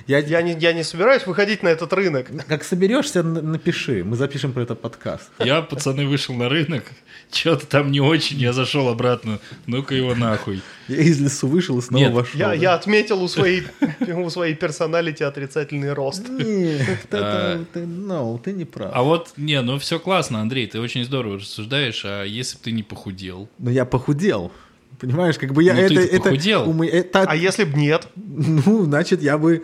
Я, 0.08 0.20
Я 0.20 0.41
не, 0.41 0.53
я 0.53 0.74
не 0.74 0.84
собираюсь 0.84 1.26
выходить 1.28 1.64
на 1.64 1.70
этот 1.70 1.93
рынок. 1.93 2.28
Как 2.47 2.64
соберешься, 2.64 3.24
напиши. 3.24 4.03
Мы 4.03 4.16
запишем 4.16 4.53
про 4.53 4.64
это 4.64 4.76
подкаст. 4.76 5.30
Я, 5.39 5.62
пацаны, 5.62 6.08
вышел 6.08 6.36
на 6.36 6.49
рынок, 6.49 6.84
что-то 7.32 7.66
там 7.68 7.91
не 7.91 7.99
очень, 7.99 8.38
я 8.38 8.53
зашел 8.53 8.88
обратно, 8.89 9.39
ну-ка 9.66 9.95
его 9.95 10.16
нахуй. 10.16 10.62
Я 10.88 10.97
из 10.97 11.20
лесу 11.20 11.47
вышел 11.47 11.78
и 11.80 11.82
снова 11.82 12.03
Нет, 12.03 12.14
вошел. 12.14 12.39
Я, 12.39 12.47
да? 12.47 12.53
я 12.53 12.74
отметил 12.74 13.22
у 13.22 13.28
своей, 13.28 13.64
у 14.08 14.30
своей 14.30 14.55
персоналити 14.98 15.24
отрицательный 15.24 15.93
рост. 15.93 16.28
Нет, 16.30 16.82
это, 17.10 17.20
А. 17.22 17.66
ты, 17.74 17.80
no, 17.82 18.39
ты 18.41 18.54
не 18.54 18.66
прав. 18.66 18.91
А 18.93 19.02
вот, 19.04 19.34
не, 19.38 19.62
ну 19.62 19.78
все 19.78 20.00
классно, 20.00 20.41
Андрей, 20.41 20.68
ты 20.68 20.80
очень 20.80 21.04
здорово 21.06 21.38
рассуждаешь, 21.38 22.04
а 22.06 22.24
если 22.24 22.58
бы 22.58 22.64
ты 22.64 22.72
не 22.72 22.84
похудел? 22.84 23.48
Но 23.60 23.72
я 23.72 23.86
похудел. 23.86 24.52
Понимаешь, 25.00 25.38
как 25.38 25.54
бы 25.54 25.64
я 25.64 25.74
Ну, 25.74 25.80
это, 25.82 26.00
это, 26.02 26.24
похудел. 26.24 26.74
ме- 26.74 26.88
это- 26.88 27.22
А 27.28 27.36
если 27.36 27.66
б 27.66 27.78
нет? 27.78 28.08
ну, 28.16 28.84
значит, 28.86 29.22
я 29.22 29.38
бы 29.38 29.62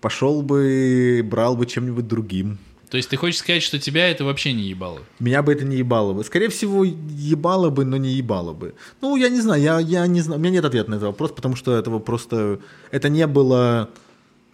пошел 0.00 0.42
бы, 0.42 1.22
брал 1.24 1.56
бы 1.56 1.66
чем-нибудь 1.66 2.06
другим. 2.06 2.58
То 2.88 2.96
есть 2.98 3.08
ты 3.10 3.16
хочешь 3.16 3.38
сказать, 3.40 3.64
что 3.64 3.80
тебя 3.80 4.08
это 4.08 4.24
вообще 4.24 4.52
не 4.52 4.62
ебало? 4.62 5.00
Меня 5.18 5.42
бы 5.42 5.52
это 5.52 5.64
не 5.64 5.76
ебало 5.78 6.12
бы. 6.12 6.22
Скорее 6.22 6.48
всего, 6.50 6.84
ебало 6.84 7.70
бы, 7.70 7.84
но 7.84 7.96
не 7.96 8.10
ебало 8.10 8.52
бы. 8.52 8.74
Ну, 9.00 9.16
я 9.16 9.28
не 9.28 9.40
знаю, 9.40 9.60
я, 9.60 9.80
я 9.80 10.06
не 10.06 10.20
знаю. 10.20 10.38
У 10.38 10.42
меня 10.42 10.52
нет 10.52 10.64
ответа 10.64 10.90
на 10.90 10.94
этот 10.94 11.06
вопрос, 11.08 11.32
потому 11.32 11.56
что 11.56 11.76
этого 11.76 11.98
просто... 11.98 12.60
Это 12.92 13.08
не 13.08 13.26
было 13.26 13.90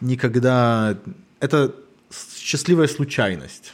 никогда... 0.03 0.99
Это 1.41 1.75
счастливая 2.39 2.89
случайность. 2.89 3.73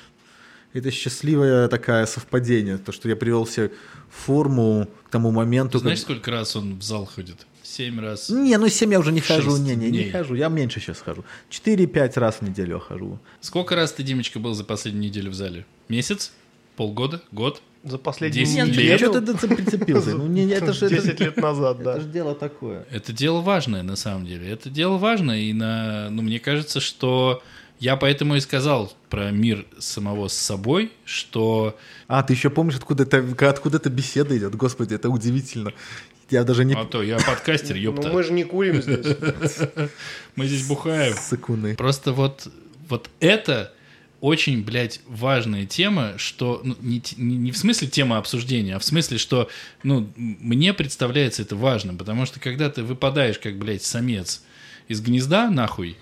Это 0.74 0.90
счастливое 0.90 1.68
такое 1.68 2.06
совпадение, 2.06 2.78
то, 2.78 2.92
что 2.92 3.08
я 3.08 3.16
привел 3.16 3.46
себе 3.46 3.72
форму 4.10 4.88
к 5.04 5.10
тому 5.10 5.30
моменту... 5.30 5.78
Ты 5.78 5.82
знаешь, 5.82 5.98
как- 6.00 6.04
сколько 6.04 6.30
раз 6.30 6.54
он 6.56 6.78
в 6.78 6.82
зал 6.82 7.06
ходит? 7.06 7.46
Семь 7.62 8.00
раз. 8.00 8.30
Не, 8.30 8.56
ну 8.58 8.68
7 8.68 8.92
я 8.92 8.98
уже 8.98 9.12
не 9.12 9.20
хожу, 9.20 9.56
не, 9.58 9.76
не, 9.76 9.90
не 9.90 10.10
хожу, 10.10 10.34
я 10.34 10.48
меньше 10.48 10.80
сейчас 10.80 11.00
хожу. 11.00 11.24
4-5 11.50 12.18
раз 12.20 12.36
в 12.36 12.42
неделю 12.42 12.74
я 12.74 12.80
хожу. 12.80 13.18
Сколько 13.40 13.74
раз 13.74 13.92
ты, 13.92 14.02
Димочка, 14.02 14.38
был 14.38 14.54
за 14.54 14.64
последнюю 14.64 15.04
неделю 15.04 15.30
в 15.30 15.34
зале? 15.34 15.66
Месяц? 15.88 16.32
Полгода? 16.76 17.20
Год? 17.32 17.62
За 17.84 17.96
последние 17.96 18.44
Десять 18.44 18.56
Нет, 18.56 18.76
лет. 18.76 18.86
я 18.86 18.98
что-то 18.98 19.48
прицепился. 19.48 20.10
Ну, 20.16 20.26
не, 20.26 20.48
это 20.48 20.72
же... 20.72 20.88
10 20.88 21.20
лет 21.20 21.36
назад, 21.36 21.82
да. 21.82 21.92
Это 21.92 22.00
же 22.00 22.08
дело 22.08 22.34
такое. 22.34 22.84
Это 22.90 23.12
дело 23.12 23.40
важное, 23.40 23.82
на 23.82 23.96
самом 23.96 24.26
деле. 24.26 24.50
Это 24.50 24.68
дело 24.68 24.98
важное, 24.98 25.38
и 25.38 25.52
на, 25.52 26.10
ну, 26.10 26.22
мне 26.22 26.40
кажется, 26.40 26.80
что 26.80 27.42
я 27.78 27.96
поэтому 27.96 28.34
и 28.34 28.40
сказал 28.40 28.92
про 29.08 29.30
мир 29.30 29.64
самого 29.78 30.28
с 30.28 30.34
собой, 30.34 30.90
что 31.04 31.76
А, 32.08 32.22
ты 32.24 32.32
еще 32.32 32.50
помнишь, 32.50 32.76
откуда 32.76 33.04
это, 33.04 33.24
откуда 33.48 33.76
эта 33.76 33.90
беседа 33.90 34.36
идет? 34.36 34.56
Господи, 34.56 34.94
это 34.94 35.08
удивительно. 35.10 35.72
Я 36.30 36.44
даже 36.44 36.64
не... 36.64 36.74
а 36.74 36.84
то 36.84 37.02
я 37.02 37.18
подкастер, 37.18 37.76
ёпта. 37.76 38.08
Ну 38.08 38.14
мы 38.14 38.22
же 38.22 38.32
не 38.32 38.44
курим 38.44 38.82
здесь. 38.82 39.06
Мы 40.36 40.46
здесь 40.46 40.66
бухаем. 40.66 41.14
Сыкуны. 41.16 41.74
Просто 41.76 42.12
вот, 42.12 42.48
вот 42.88 43.08
это 43.20 43.72
очень, 44.20 44.62
блядь, 44.62 45.00
важная 45.06 45.66
тема, 45.66 46.14
что 46.16 46.60
ну, 46.64 46.76
не, 46.80 47.02
не, 47.16 47.36
не 47.36 47.52
в 47.52 47.58
смысле 47.58 47.88
тема 47.88 48.18
обсуждения, 48.18 48.76
а 48.76 48.78
в 48.78 48.84
смысле, 48.84 49.18
что 49.18 49.48
ну, 49.82 50.10
мне 50.16 50.74
представляется 50.74 51.42
это 51.42 51.56
важным, 51.56 51.96
потому 51.96 52.26
что 52.26 52.40
когда 52.40 52.68
ты 52.70 52.82
выпадаешь, 52.82 53.38
как, 53.38 53.56
блядь, 53.58 53.82
самец 53.82 54.42
из 54.88 55.00
гнезда, 55.00 55.50
нахуй, 55.50 55.96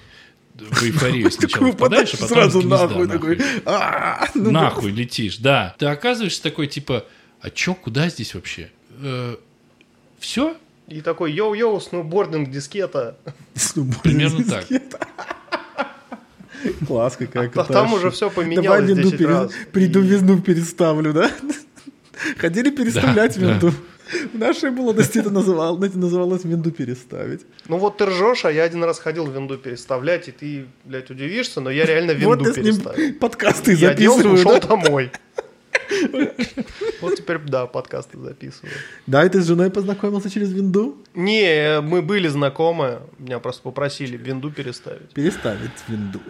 в 0.54 0.82
эйфорию 0.82 1.30
сначала 1.30 1.64
выпадаешь, 1.64 2.14
а 2.14 2.16
потом 2.16 2.28
сразу 2.28 2.60
гнезда, 2.60 2.88
нахуй 2.88 3.08
такой. 3.08 3.40
«А, 3.66 4.28
ну, 4.34 4.50
нахуй 4.50 4.90
летишь, 4.90 5.36
да. 5.38 5.74
Ты 5.78 5.86
оказываешься 5.86 6.42
такой, 6.42 6.66
типа, 6.68 7.04
а 7.40 7.50
чё, 7.50 7.74
куда 7.74 8.08
здесь 8.08 8.34
вообще? 8.34 8.70
все? 10.18 10.56
И 10.88 11.00
такой, 11.00 11.32
йоу-йоу, 11.32 11.80
сноубординг, 11.80 12.50
дискета. 12.50 13.18
Примерно 14.02 14.42
дискет. 14.42 14.94
Класс 16.86 17.16
какая 17.16 17.50
А 17.54 17.64
там 17.64 17.92
уже 17.92 18.10
все 18.10 18.28
Давай 18.30 18.44
поменялось 18.44 18.88
винду 18.88 19.02
10 19.02 19.18
пере- 19.18 19.28
раз. 19.30 19.50
приду 19.72 20.00
везну 20.00 20.40
переставлю, 20.40 21.12
да? 21.12 21.30
Ходили 22.38 22.70
переставлять 22.70 23.36
винду. 23.36 23.72
В 24.32 24.38
нашей 24.38 24.70
молодости 24.70 25.18
это 25.18 25.30
называлось, 25.30 25.78
знаете, 25.78 25.98
называлось 25.98 26.44
винду 26.44 26.70
переставить. 26.70 27.40
Ну 27.68 27.76
вот 27.78 27.98
ты 27.98 28.06
ржешь, 28.06 28.44
а 28.44 28.52
я 28.52 28.62
один 28.62 28.84
раз 28.84 29.00
ходил 29.00 29.26
винду 29.26 29.58
переставлять, 29.58 30.28
и 30.28 30.32
ты, 30.32 30.66
блядь, 30.84 31.10
удивишься, 31.10 31.60
но 31.60 31.70
я 31.70 31.84
реально 31.84 32.12
винду 32.12 32.28
Вот 32.28 32.46
я 32.46 32.52
с 32.52 32.56
ним 32.56 32.64
переставил. 32.66 33.14
подкасты 33.18 33.72
Я 33.72 33.88
записываю. 33.88 34.34
ушел 34.34 34.60
да? 34.60 34.60
домой. 34.60 35.10
Вот 37.00 37.16
теперь, 37.16 37.38
да, 37.38 37.66
подкасты 37.66 38.18
записываю. 38.18 38.72
Да, 39.06 39.24
и 39.24 39.28
ты 39.28 39.40
с 39.40 39.46
женой 39.46 39.70
познакомился 39.70 40.30
через 40.30 40.52
винду? 40.52 40.96
Не, 41.14 41.80
мы 41.80 42.02
были 42.02 42.28
знакомы, 42.28 43.00
меня 43.18 43.38
просто 43.38 43.62
попросили 43.62 44.16
винду 44.16 44.50
переставить. 44.50 45.10
Переставить 45.14 45.70
винду. 45.88 46.20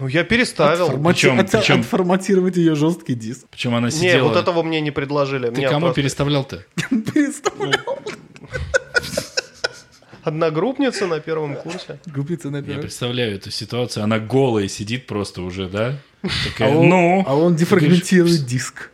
Ну, 0.00 0.08
я 0.08 0.24
переставил. 0.24 0.88
Отформати- 0.88 1.12
Причем- 1.12 1.40
от- 1.40 1.50
причем- 1.50 1.80
Отформатировать 1.80 2.56
ее 2.56 2.74
жесткий 2.74 3.14
диск. 3.14 3.46
Причем 3.50 3.74
она 3.74 3.88
Не, 3.88 3.92
сидела... 3.92 4.28
вот 4.28 4.36
этого 4.36 4.62
мне 4.62 4.80
не 4.80 4.90
предложили. 4.90 5.50
Ты 5.50 5.56
Меня 5.58 5.68
кому 5.68 5.80
просто 5.86 6.00
переставлял-то? 6.00 6.64
Переставлял. 6.90 7.98
Одногруппница 10.24 11.06
на 11.06 11.20
первом 11.20 11.54
курсе. 11.54 12.00
Губится 12.06 12.50
на 12.50 12.56
Я 12.56 12.62
первый. 12.62 12.82
представляю 12.82 13.36
эту 13.36 13.50
ситуацию. 13.52 14.02
Она 14.02 14.18
голая 14.18 14.66
сидит 14.66 15.06
просто 15.06 15.42
уже, 15.42 15.68
да? 15.68 15.98
А 16.22 16.28
Такая, 16.50 16.74
он, 16.74 16.88
ну... 16.88 17.24
а 17.26 17.36
он 17.36 17.54
дефрагментирует 17.54 18.44
диск. 18.44 18.90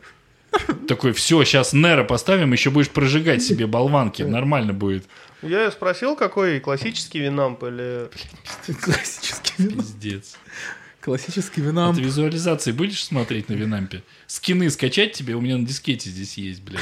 Такой, 0.87 1.13
все, 1.15 1.43
сейчас 1.45 1.73
Нера 1.73 2.05
поставим, 2.05 2.53
еще 2.53 2.69
будешь 2.71 2.91
прожигать 2.91 3.43
себе 3.43 3.67
болванки. 3.67 4.23
Нормально 4.23 4.75
будет. 4.75 5.07
Я 5.43 5.65
ее 5.65 5.71
спросил, 5.73 6.15
какой 6.17 6.61
классический 6.61 7.19
винамп 7.21 7.63
или... 7.65 8.09
Классический 8.81 9.55
винамп. 9.65 9.79
Пиздец. 9.81 10.37
Классический 11.01 11.61
А 11.63 11.65
винамп. 11.65 11.97
ты 11.97 12.03
визуализации 12.05 12.71
будешь 12.71 13.03
смотреть 13.05 13.49
на 13.49 13.55
Винампе? 13.55 14.05
Скины 14.29 14.71
скачать 14.71 15.13
тебе? 15.15 15.35
У 15.35 15.41
меня 15.41 15.57
на 15.59 15.67
дискете 15.67 16.09
здесь 16.11 16.39
есть, 16.39 16.63
блядь. 16.63 16.81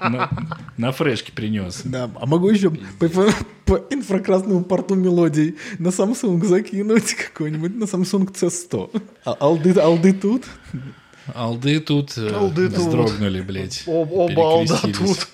На, 0.00 0.30
на 0.78 0.90
флешке 0.90 1.32
принес. 1.32 1.82
Да, 1.84 2.10
а 2.18 2.24
могу 2.24 2.48
еще 2.48 2.70
по, 2.70 3.08
по- 3.10 3.34
по 3.66 3.76
инфракрасному 3.90 4.64
порту 4.64 4.94
мелодий 4.94 5.58
на 5.78 5.88
Samsung 5.88 6.42
закинуть 6.46 7.12
какой-нибудь, 7.12 7.76
на 7.76 7.84
Samsung 7.84 8.32
C100. 8.32 9.02
А 9.26 9.36
алды, 9.38 9.78
алды 9.78 10.14
тут? 10.14 10.46
Алды 11.34 11.78
тут 11.80 12.16
э, 12.16 12.30
Алды 12.34 12.70
тут. 12.70 12.78
вздрогнули, 12.78 13.42
блядь. 13.42 13.82
Об- 13.86 14.10
оба 14.14 14.42
алда 14.50 14.78
тут. 14.78 15.28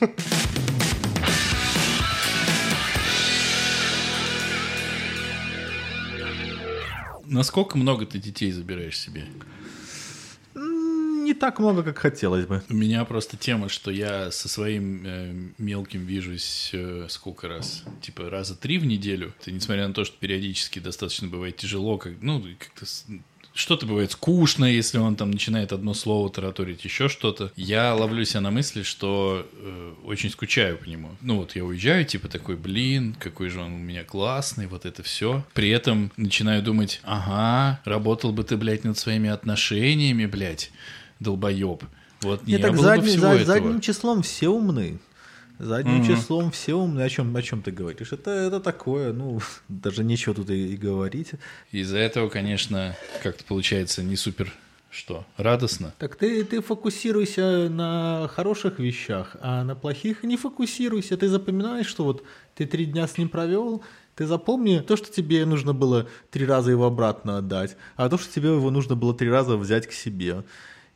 Насколько 7.35 7.76
много 7.76 8.07
ты 8.07 8.20
детей 8.20 8.53
забираешь 8.53 8.97
себе? 8.97 9.26
Не 10.55 11.35
так 11.35 11.59
много, 11.59 11.82
как 11.82 11.99
хотелось 11.99 12.47
бы. 12.47 12.62
У 12.68 12.74
меня 12.74 13.05
просто 13.05 13.37
тема, 13.37 13.68
что 13.68 13.91
я 13.91 14.30
со 14.30 14.49
своим 14.49 15.03
э, 15.05 15.32
мелким 15.59 16.07
вижусь 16.07 16.70
э, 16.72 17.07
сколько 17.09 17.49
раз? 17.49 17.82
Типа 18.03 18.30
раза 18.30 18.55
три 18.55 18.78
в 18.78 18.85
неделю. 18.87 19.35
Это 19.41 19.51
несмотря 19.51 19.89
на 19.89 19.95
то, 19.95 20.05
что 20.05 20.16
периодически 20.16 20.78
достаточно 20.78 21.26
бывает 21.26 21.57
тяжело, 21.57 21.99
как, 21.99 22.12
ну, 22.20 22.41
как-то 22.57 22.87
что-то 23.55 23.87
бывает 23.87 24.13
скучно, 24.13 24.65
если 24.65 24.99
он 24.99 25.17
там 25.17 25.31
начинает 25.31 25.73
одно 25.73 25.95
слово 25.95 26.29
тараторить, 26.31 26.85
еще 26.85 27.09
что-то. 27.09 27.53
Я 27.57 27.95
ловлю 27.95 28.25
себя 28.25 28.41
на 28.41 28.51
мысли, 28.51 28.83
что 28.83 29.47
э, 29.53 29.93
очень 30.05 30.31
скучаю 30.31 30.77
по 30.77 30.87
нему. 30.89 31.11
Ну 31.21 31.37
вот 31.37 31.55
я 31.57 31.65
уезжаю, 31.65 32.05
типа 32.05 32.29
такой, 32.29 32.57
блин, 32.57 33.15
какой 33.19 33.49
же 33.51 33.61
он 33.61 33.73
у 33.73 33.79
меня 33.79 34.05
классный, 34.05 34.67
вот 34.67 34.85
это 34.87 35.03
все. 35.03 35.45
При 35.55 35.71
этом 35.71 36.11
начинаю 36.17 36.63
думать, 36.63 37.01
ага, 37.05 37.81
работал 37.85 38.33
бы 38.33 38.43
ты, 38.45 38.57
блядь, 38.57 38.85
над 38.85 38.99
своими 38.99 39.31
отношениями, 39.31 40.27
блядь, 40.27 40.71
долбоеб. 41.21 41.85
Вот 42.23 42.47
не 42.47 42.55
Не, 42.55 42.59
так 42.59 42.73
было 42.73 42.79
бы 42.79 42.85
задним, 42.85 43.07
всего 43.09 43.23
за- 43.23 43.29
этого. 43.35 43.45
задним 43.47 43.81
числом 43.81 44.23
все 44.23 44.49
умны. 44.49 44.99
Задним 45.59 46.05
числом 46.05 46.51
все 46.51 46.75
умные. 46.75 47.07
О 47.07 47.09
чем, 47.09 47.35
о 47.35 47.43
чем 47.43 47.63
ты 47.63 47.71
говоришь? 47.71 48.13
Это, 48.13 48.31
это 48.31 48.61
такое, 48.61 49.13
ну, 49.13 49.41
даже 49.69 50.03
нечего 50.03 50.35
тут 50.35 50.51
и, 50.51 50.75
и 50.75 50.77
говорить. 50.77 51.33
Из-за 51.71 51.99
этого, 51.99 52.29
конечно, 52.29 52.97
как-то 53.23 53.45
получается 53.45 54.03
не 54.03 54.17
супер, 54.17 54.53
что, 54.91 55.25
радостно. 55.37 55.95
Так 55.99 56.17
ты, 56.17 56.45
ты 56.45 56.61
фокусируйся 56.61 57.69
на 57.69 58.29
хороших 58.33 58.79
вещах, 58.79 59.37
а 59.41 59.65
на 59.65 59.75
плохих 59.75 60.25
не 60.25 60.37
фокусируйся. 60.37 61.17
Ты 61.17 61.29
запоминаешь, 61.29 61.87
что 61.87 62.05
вот 62.05 62.25
ты 62.55 62.67
три 62.67 62.87
дня 62.87 63.07
с 63.07 63.17
ним 63.17 63.29
провел, 63.29 63.83
ты 64.15 64.27
запомни 64.27 64.79
то, 64.81 64.97
что 64.97 65.11
тебе 65.11 65.45
нужно 65.45 65.73
было 65.73 66.09
три 66.31 66.47
раза 66.47 66.71
его 66.71 66.85
обратно 66.85 67.39
отдать, 67.39 67.77
а 67.97 68.09
то, 68.09 68.19
что 68.19 68.33
тебе 68.33 68.51
его 68.55 68.71
нужно 68.71 68.95
было 68.95 69.15
три 69.15 69.29
раза 69.29 69.57
взять 69.57 69.87
к 69.87 69.93
себе. 69.93 70.45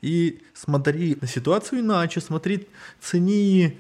И 0.01 0.41
смотри 0.55 1.17
на 1.21 1.27
ситуацию 1.27 1.81
иначе, 1.81 2.21
смотри, 2.21 2.69
цени, 3.01 3.79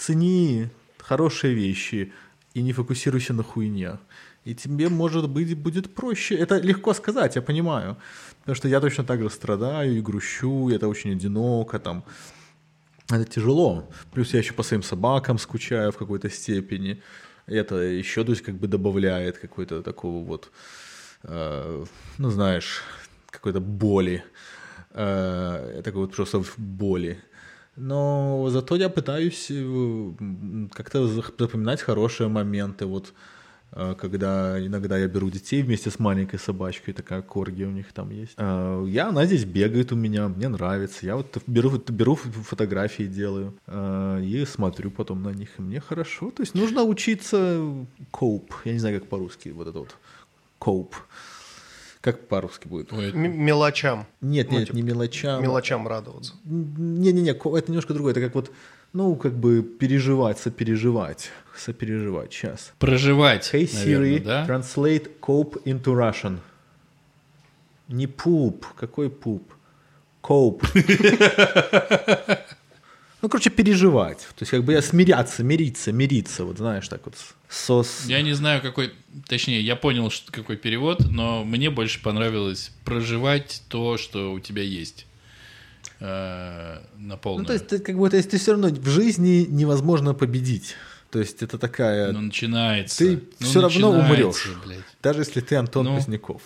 цени 0.00 0.68
хорошие 0.98 1.54
вещи 1.54 2.12
и 2.54 2.62
не 2.62 2.72
фокусируйся 2.72 3.34
на 3.34 3.42
хуйне. 3.42 3.98
И 4.44 4.54
тебе, 4.54 4.88
может 4.88 5.28
быть, 5.28 5.54
будет 5.56 5.94
проще. 5.94 6.34
Это 6.34 6.58
легко 6.58 6.94
сказать, 6.94 7.36
я 7.36 7.42
понимаю. 7.42 7.96
Потому 8.40 8.56
что 8.56 8.68
я 8.68 8.80
точно 8.80 9.04
так 9.04 9.20
же 9.20 9.30
страдаю 9.30 9.96
и 9.96 10.00
грущу, 10.00 10.70
и 10.70 10.74
это 10.74 10.88
очень 10.88 11.12
одиноко, 11.12 11.78
там. 11.78 12.04
Это 13.10 13.24
тяжело. 13.24 13.88
Плюс 14.12 14.34
я 14.34 14.38
еще 14.38 14.54
по 14.54 14.62
своим 14.62 14.82
собакам 14.82 15.38
скучаю 15.38 15.92
в 15.92 15.96
какой-то 15.96 16.30
степени. 16.30 17.02
Это 17.46 17.74
еще, 17.74 18.24
то 18.24 18.32
есть, 18.32 18.42
как 18.42 18.54
бы 18.54 18.68
добавляет 18.68 19.38
какой-то 19.38 19.82
такого 19.82 20.24
вот, 20.24 20.50
э, 21.24 21.84
ну, 22.18 22.30
знаешь, 22.30 22.82
какой-то 23.30 23.60
боли. 23.60 24.24
Э, 24.94 25.82
такой 25.84 26.00
вот 26.00 26.16
просто 26.16 26.42
боли. 26.56 27.18
Но 27.76 28.48
зато 28.50 28.76
я 28.76 28.88
пытаюсь 28.88 29.46
э, 29.50 30.12
как-то 30.72 31.06
запоминать 31.06 31.80
хорошие 31.80 32.28
моменты. 32.28 32.84
Вот 32.86 33.14
э, 33.72 33.94
когда 33.98 34.58
иногда 34.64 34.98
я 34.98 35.08
беру 35.08 35.30
детей 35.30 35.62
вместе 35.62 35.90
с 35.90 35.98
маленькой 35.98 36.38
собачкой, 36.38 36.94
такая 36.94 37.22
корги 37.22 37.64
у 37.64 37.70
них 37.70 37.92
там 37.92 38.10
есть. 38.10 38.34
Э, 38.36 38.84
Я, 38.88 39.08
она 39.08 39.24
здесь 39.24 39.44
бегает 39.44 39.92
у 39.92 39.96
меня, 39.96 40.28
мне 40.28 40.48
нравится. 40.48 41.06
Я 41.06 41.16
вот 41.16 41.38
беру, 41.46 41.70
беру 41.88 42.16
фотографии, 42.16 43.04
делаю 43.04 43.54
и 44.22 44.44
смотрю 44.46 44.90
потом 44.90 45.22
на 45.22 45.30
них, 45.30 45.48
и 45.58 45.62
мне 45.62 45.80
хорошо. 45.80 46.30
То 46.30 46.42
есть 46.42 46.54
нужно 46.54 46.82
учиться 46.82 47.62
коуп. 48.10 48.54
Я 48.64 48.72
не 48.72 48.78
знаю, 48.78 49.00
как 49.00 49.08
по-русски 49.08 49.50
вот 49.50 49.68
это 49.68 49.78
вот 49.78 49.96
коуп. 50.58 50.94
Как 52.00 52.28
по-русски 52.28 52.66
будет? 52.66 52.92
М- 52.92 53.44
мелочам. 53.44 54.06
Нет, 54.22 54.50
Ну, 54.50 54.58
нет, 54.58 54.66
типа, 54.68 54.76
не 54.76 54.82
мелочам. 54.82 55.42
Мелочам 55.42 55.86
радоваться. 55.86 56.32
Не-не-не, 56.44 57.30
это 57.32 57.64
немножко 57.68 57.92
другое. 57.92 58.12
Это 58.12 58.20
как 58.22 58.34
вот, 58.34 58.50
ну, 58.94 59.14
как 59.16 59.34
бы 59.34 59.62
переживать, 59.62 60.38
сопереживать. 60.38 61.30
Сопереживать. 61.56 62.32
Сейчас. 62.32 62.72
проживать, 62.78 63.50
Hey 63.52 63.68
наверное, 63.74 64.18
Siri, 64.18 64.24
да? 64.24 64.46
translate 64.46 65.10
cope 65.20 65.62
into 65.64 65.94
Russian. 65.94 66.38
Не 67.88 68.06
пуп. 68.06 68.66
Какой 68.76 69.10
пуп? 69.10 69.52
Cope. 70.22 70.62
Ну, 73.22 73.28
короче, 73.28 73.50
переживать. 73.50 74.18
То 74.18 74.40
есть, 74.42 74.50
как 74.50 74.64
бы 74.64 74.72
я 74.72 74.80
смиряться, 74.82 75.42
мириться, 75.44 75.92
мириться. 75.92 76.44
Вот 76.44 76.56
знаешь, 76.58 76.88
так 76.88 77.02
вот. 77.04 77.14
Сос. 77.48 78.04
Я 78.06 78.22
не 78.22 78.32
знаю, 78.32 78.62
какой, 78.62 78.92
точнее, 79.26 79.60
я 79.60 79.76
понял, 79.76 80.10
что, 80.10 80.30
какой 80.32 80.56
перевод, 80.56 81.00
но 81.10 81.44
мне 81.44 81.68
больше 81.70 82.00
понравилось 82.02 82.70
проживать 82.84 83.62
то, 83.68 83.98
что 83.98 84.32
у 84.32 84.40
тебя 84.40 84.62
есть 84.62 85.06
э, 86.00 86.78
на 86.96 87.16
полную. 87.16 87.42
Ну, 87.42 87.46
то 87.46 87.52
есть, 87.52 87.66
ты, 87.68 87.78
как 87.78 87.98
бы, 87.98 88.08
то 88.08 88.16
есть, 88.16 88.30
ты 88.30 88.38
все 88.38 88.52
равно 88.52 88.68
в 88.68 88.88
жизни 88.88 89.46
невозможно 89.48 90.14
победить. 90.14 90.76
То 91.10 91.18
есть, 91.18 91.42
это 91.42 91.58
такая... 91.58 92.12
Ну, 92.12 92.20
начинается. 92.20 92.98
Ты 92.98 93.22
Ну, 93.40 93.60
равно 93.60 93.92
начинается, 93.92 94.12
умрёшь. 94.12 94.48
блядь. 94.64 94.78
Даже 95.02 95.20
если 95.22 95.40
ты 95.40 95.56
Антон 95.56 95.86
Ну, 95.86 95.96
Поздняков. 95.96 96.42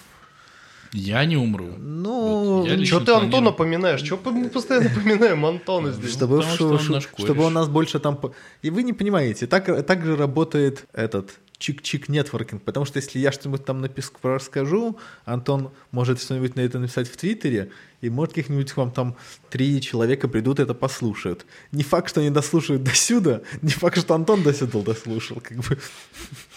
Я 0.93 1.25
не 1.25 1.37
умру. 1.37 1.67
Ну, 1.79 2.59
Вот 2.61 2.85
Че 2.85 3.01
ты 3.01 3.05
планирую- 3.07 3.25
Антона 3.25 3.53
поминаешь? 3.53 4.03
Че 4.03 4.19
мы 4.25 4.49
постоянно 4.49 4.91
поминаем 4.91 5.45
Антона 5.45 5.93
здесь? 5.93 6.13
чтобы, 6.13 6.37
потому 6.39 6.55
что 6.55 6.95
он 6.95 7.01
чтобы 7.01 7.47
у 7.47 7.51
нас 7.51 7.69
больше 7.69 7.99
там... 7.99 8.17
по- 8.17 8.33
И 8.63 8.71
вы 8.71 8.83
не 8.83 8.93
понимаете, 8.93 9.47
так, 9.47 9.87
так 9.87 10.05
же 10.05 10.17
работает 10.17 10.85
этот 10.93 11.31
чик-чик 11.59 12.05
нетворкинг, 12.09 12.63
потому 12.63 12.85
что 12.85 12.99
если 12.99 13.19
я 13.19 13.33
что-нибудь 13.33 13.65
там 13.65 13.85
напис- 13.85 14.13
расскажу, 14.23 14.99
Антон 15.25 15.71
может 15.93 16.21
что-нибудь 16.21 16.57
на 16.57 16.61
это 16.61 16.79
написать 16.79 17.09
в 17.09 17.17
Твиттере, 17.17 17.71
и 18.01 18.11
может 18.11 18.35
каких-нибудь 18.35 18.71
к 18.73 18.77
вам 18.77 18.91
там 18.91 19.17
три 19.51 19.81
человека 19.81 20.29
придут 20.29 20.59
и 20.61 20.63
это 20.65 20.75
послушают. 20.75 21.47
Не 21.73 21.83
факт, 21.83 22.11
что 22.11 22.21
они 22.21 22.31
дослушают 22.31 22.83
до 22.83 22.95
сюда, 22.95 23.41
не 23.63 23.71
факт, 23.71 23.99
что 23.99 24.15
Антон 24.15 24.43
до 24.43 24.53
сюда 24.53 24.81
дослушал, 24.83 25.41
как 25.41 25.59
бы. 25.59 25.79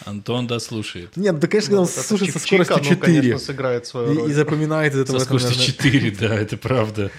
Антон 0.04 0.48
дослушает. 0.48 1.16
Нет, 1.16 1.40
да, 1.40 1.48
конечно, 1.48 1.70
когда 1.70 1.82
он 1.82 1.88
слушает 1.88 2.34
со 2.34 2.40
скоростью 2.40 2.76
оно, 2.76 2.84
конечно, 2.84 3.06
4 3.06 3.40
сыграет 3.40 3.86
свою 3.86 4.12
и, 4.14 4.18
роль. 4.18 4.30
и 4.32 4.34
запоминает 4.34 4.94
из 4.94 5.00
этого, 5.00 5.20
Со 5.20 5.26
скоростью 5.26 5.52
наверное, 5.58 6.12
4, 6.12 6.12
да, 6.28 6.36
это 6.36 6.58
правда. 6.58 7.12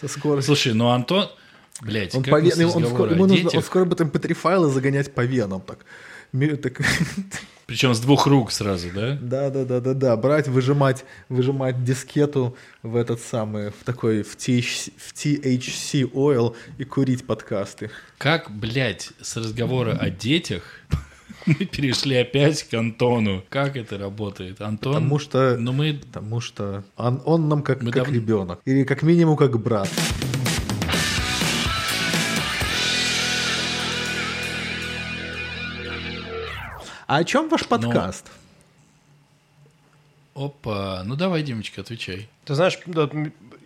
со 0.00 0.08
скоростью. 0.08 0.54
Слушай, 0.56 0.74
ну 0.74 0.88
Антон... 0.88 1.28
Блять, 1.80 2.14
Он, 2.14 2.22
как 2.22 2.30
по 2.32 2.40
вен- 2.40 2.66
он, 2.66 2.86
скоро, 2.86 3.12
ему 3.12 3.26
нужно, 3.26 3.50
он 3.54 3.62
скоро 3.62 3.84
будет 3.84 4.02
mp3 4.02 4.34
файлы 4.34 4.70
загонять 4.70 5.12
по 5.14 5.22
венам. 5.24 5.60
Так. 5.62 5.84
Причем 7.66 7.94
с 7.94 8.00
двух 8.00 8.26
рук 8.26 8.50
сразу, 8.52 8.88
да? 8.94 9.18
Да, 9.20 9.48
да, 9.50 9.64
да, 9.64 9.80
да, 9.80 9.94
да. 9.94 10.16
Брать, 10.16 10.48
выжимать, 10.48 11.04
выжимать 11.28 11.84
дискету 11.84 12.56
в 12.82 12.96
этот 12.96 13.20
самый, 13.20 13.70
в 13.70 13.84
такой, 13.84 14.22
в 14.22 14.36
THC, 14.36 14.92
в 14.96 15.12
THC 15.14 16.10
oil 16.12 16.54
и 16.78 16.84
курить 16.84 17.24
подкасты. 17.26 17.90
Как, 18.18 18.50
блядь, 18.50 19.10
с 19.22 19.36
разговора 19.36 19.92
о 19.96 20.10
детях 20.10 20.62
мы 21.46 21.54
перешли 21.54 22.16
опять 22.16 22.62
к 22.64 22.74
Антону. 22.74 23.44
Как 23.48 23.76
это 23.76 23.96
работает? 23.96 24.60
Антон... 24.60 24.94
Потому 24.94 25.18
что, 25.18 25.56
Ну 25.56 25.72
мы... 25.72 25.94
потому 25.94 26.40
что 26.40 26.84
он, 26.96 27.22
он 27.24 27.48
нам 27.48 27.62
как, 27.62 27.82
Мы 27.82 27.90
как 27.90 28.06
давно- 28.08 28.14
ребенок. 28.14 28.60
Или 28.64 28.84
как 28.84 29.02
минимум 29.02 29.36
как 29.36 29.58
брат. 29.58 29.88
А 37.12 37.16
о 37.16 37.24
чем 37.24 37.50
ваш 37.50 37.68
подкаст? 37.68 38.30
Опа, 40.34 41.02
ну 41.04 41.14
давай, 41.14 41.42
Димочка, 41.42 41.82
отвечай. 41.82 42.26
Ты 42.46 42.54
знаешь, 42.54 42.78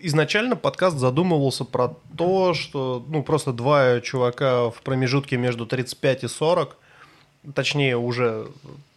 изначально 0.01 0.57
подкаст 0.57 0.97
задумывался 0.97 1.65
про 1.65 1.95
то, 2.19 2.55
что 2.55 3.07
ну 3.07 3.23
просто 3.23 3.53
два 3.53 4.01
чувака 4.01 4.71
в 4.71 4.83
промежутке 4.83 5.37
между 5.37 5.65
35 5.65 6.25
и 6.25 6.27
40, 6.27 6.77
точнее 7.55 7.97
уже 7.97 8.49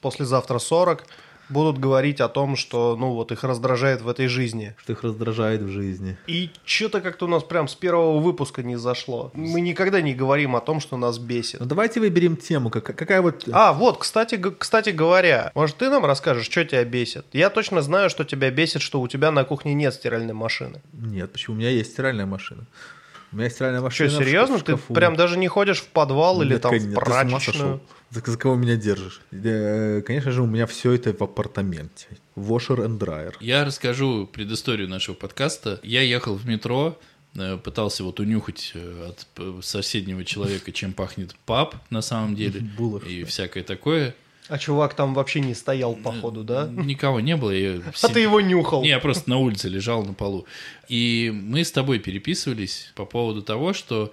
послезавтра 0.02 0.58
40, 0.58 1.06
будут 1.50 1.78
говорить 1.80 2.22
о 2.22 2.30
том, 2.30 2.56
что 2.56 2.96
ну 2.96 3.14
вот 3.14 3.32
их 3.32 3.44
раздражает 3.44 4.02
в 4.02 4.08
этой 4.10 4.28
жизни. 4.28 4.76
Что 4.82 4.94
их 4.94 5.04
раздражает 5.04 5.62
в 5.62 5.70
жизни? 5.70 6.18
И 6.28 6.52
что-то 6.66 7.02
как-то 7.02 7.26
у 7.26 7.28
нас 7.28 7.44
прям 7.44 7.68
с 7.68 7.76
первого 7.76 8.20
выпуска 8.20 8.64
не 8.64 8.78
зашло. 8.78 9.32
Мы 9.34 9.62
никогда 9.62 10.02
не 10.02 10.14
говорим 10.14 10.56
о 10.56 10.62
том, 10.62 10.80
что 10.80 10.98
нас 10.98 11.18
бесит. 11.18 11.60
Ну 11.60 11.66
давайте 11.66 12.00
выберем 12.00 12.38
тему. 12.38 12.70
Как- 12.70 12.84
какая 12.84 13.22
вот... 13.22 13.48
А, 13.52 13.74
вот, 13.74 13.98
кстати, 13.98 14.42
кстати 14.58 14.90
говоря, 14.92 15.52
может, 15.56 15.78
ты 15.78 15.90
нам 15.90 16.06
расскажешь, 16.06 16.46
что 16.46 16.64
тебя 16.64 16.84
бесит? 16.86 17.26
Я 17.34 17.50
точно 17.50 17.82
знаю, 17.82 18.10
что 18.10 18.24
тебя 18.24 18.52
бесит, 18.52 18.82
что 18.82 19.02
у 19.02 19.08
тебя 19.08 19.32
на 19.32 19.44
кухне 19.44 19.74
нет 19.74 19.94
стиральной 19.94 20.34
машины. 20.34 20.82
Нет, 20.94 21.32
почему? 21.32 21.56
У 21.56 21.60
меня 21.60 21.70
есть 21.70 21.92
стиральная 21.94 22.26
машина. 22.26 22.66
У 23.32 23.38
меня 23.38 23.50
стиральная 23.50 23.80
Что, 23.80 23.86
машина. 23.86 24.10
в 24.10 24.14
серьезно? 24.14 24.60
Ты 24.60 24.78
прям 24.78 25.16
даже 25.16 25.38
не 25.38 25.48
ходишь 25.48 25.82
в 25.82 25.88
подвал 25.88 26.42
или 26.42 26.54
Нет, 26.54 26.62
там 26.62 26.72
конечно, 26.72 26.92
в 26.92 27.04
прачечную? 27.04 27.80
За, 28.12 28.22
за 28.26 28.38
кого 28.38 28.56
меня 28.56 28.76
держишь? 28.76 29.22
Э, 29.32 30.02
Конечно 30.06 30.32
же, 30.32 30.42
у 30.42 30.48
меня 30.48 30.66
все 30.66 30.94
это 30.94 31.14
в 31.14 31.22
апартаменте. 31.22 32.08
Washer 32.36 32.78
and 32.86 32.98
dryer. 32.98 33.34
Я 33.40 33.66
расскажу 33.66 34.26
предысторию 34.28 34.90
нашего 34.90 35.16
подкаста. 35.16 35.80
Я 35.84 36.02
ехал 36.02 36.36
в 36.36 36.48
метро, 36.48 36.98
э, 37.36 37.58
пытался 37.58 38.04
вот 38.04 38.20
унюхать 38.20 38.72
э, 38.74 39.10
от 39.12 39.64
соседнего 39.66 40.26
человека, 40.26 40.72
чем 40.72 40.94
пахнет 40.94 41.36
паб 41.46 41.76
на 41.92 42.02
самом 42.02 42.36
деле. 42.36 42.62
Булочка. 42.62 43.10
И 43.10 43.24
всякое 43.26 43.64
такое. 43.64 44.16
А 44.48 44.58
чувак 44.58 44.96
там 44.96 45.14
вообще 45.14 45.42
не 45.42 45.54
стоял, 45.54 45.94
походу, 45.94 46.44
да? 46.44 46.68
Никого 46.68 47.20
не 47.20 47.36
было. 47.36 47.52
я 47.52 47.74
А 47.86 47.92
сид- 47.92 48.14
ты 48.14 48.22
его 48.22 48.42
нюхал. 48.42 48.82
Не, 48.82 48.90
я 48.90 49.00
просто 49.00 49.30
на 49.30 49.38
улице 49.38 49.70
лежал 49.70 50.04
на 50.04 50.14
полу. 50.16 50.48
И 50.88 51.32
мы 51.32 51.64
с 51.64 51.72
тобой 51.72 52.00
переписывались 52.00 52.92
по 52.96 53.06
поводу 53.06 53.44
того, 53.44 53.74
что 53.74 54.12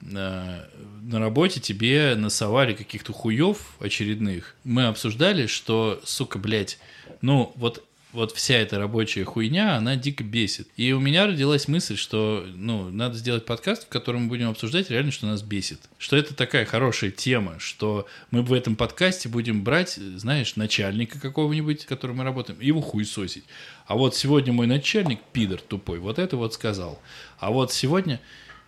на 0.00 0.66
работе 1.12 1.60
тебе 1.60 2.14
насовали 2.16 2.74
каких-то 2.74 3.12
хуев 3.12 3.74
очередных. 3.80 4.56
Мы 4.64 4.86
обсуждали, 4.86 5.46
что, 5.46 6.00
сука, 6.04 6.38
блядь, 6.38 6.78
ну 7.20 7.52
вот 7.56 7.84
вот 8.12 8.32
вся 8.32 8.56
эта 8.56 8.78
рабочая 8.78 9.24
хуйня, 9.24 9.76
она 9.76 9.96
дико 9.96 10.24
бесит. 10.24 10.68
И 10.76 10.92
у 10.92 11.00
меня 11.00 11.26
родилась 11.26 11.68
мысль, 11.68 11.96
что, 11.96 12.44
ну, 12.54 12.90
надо 12.90 13.16
сделать 13.16 13.44
подкаст, 13.44 13.84
в 13.84 13.88
котором 13.88 14.22
мы 14.22 14.28
будем 14.28 14.50
обсуждать 14.50 14.90
реально, 14.90 15.12
что 15.12 15.26
нас 15.26 15.42
бесит. 15.42 15.80
Что 15.98 16.16
это 16.16 16.34
такая 16.34 16.64
хорошая 16.64 17.10
тема, 17.10 17.58
что 17.58 18.06
мы 18.30 18.42
в 18.42 18.52
этом 18.52 18.74
подкасте 18.74 19.28
будем 19.28 19.62
брать, 19.62 19.98
знаешь, 20.16 20.56
начальника 20.56 21.20
какого-нибудь, 21.20 21.82
с 21.82 21.86
которым 21.86 22.16
мы 22.16 22.24
работаем, 22.24 22.58
и 22.60 22.66
его 22.66 22.80
хуесосить. 22.80 23.44
А 23.86 23.94
вот 23.94 24.16
сегодня 24.16 24.52
мой 24.52 24.66
начальник, 24.66 25.20
пидор 25.32 25.60
тупой, 25.60 25.98
вот 26.00 26.18
это 26.18 26.36
вот 26.36 26.54
сказал. 26.54 27.00
А 27.38 27.50
вот 27.50 27.72
сегодня 27.72 28.20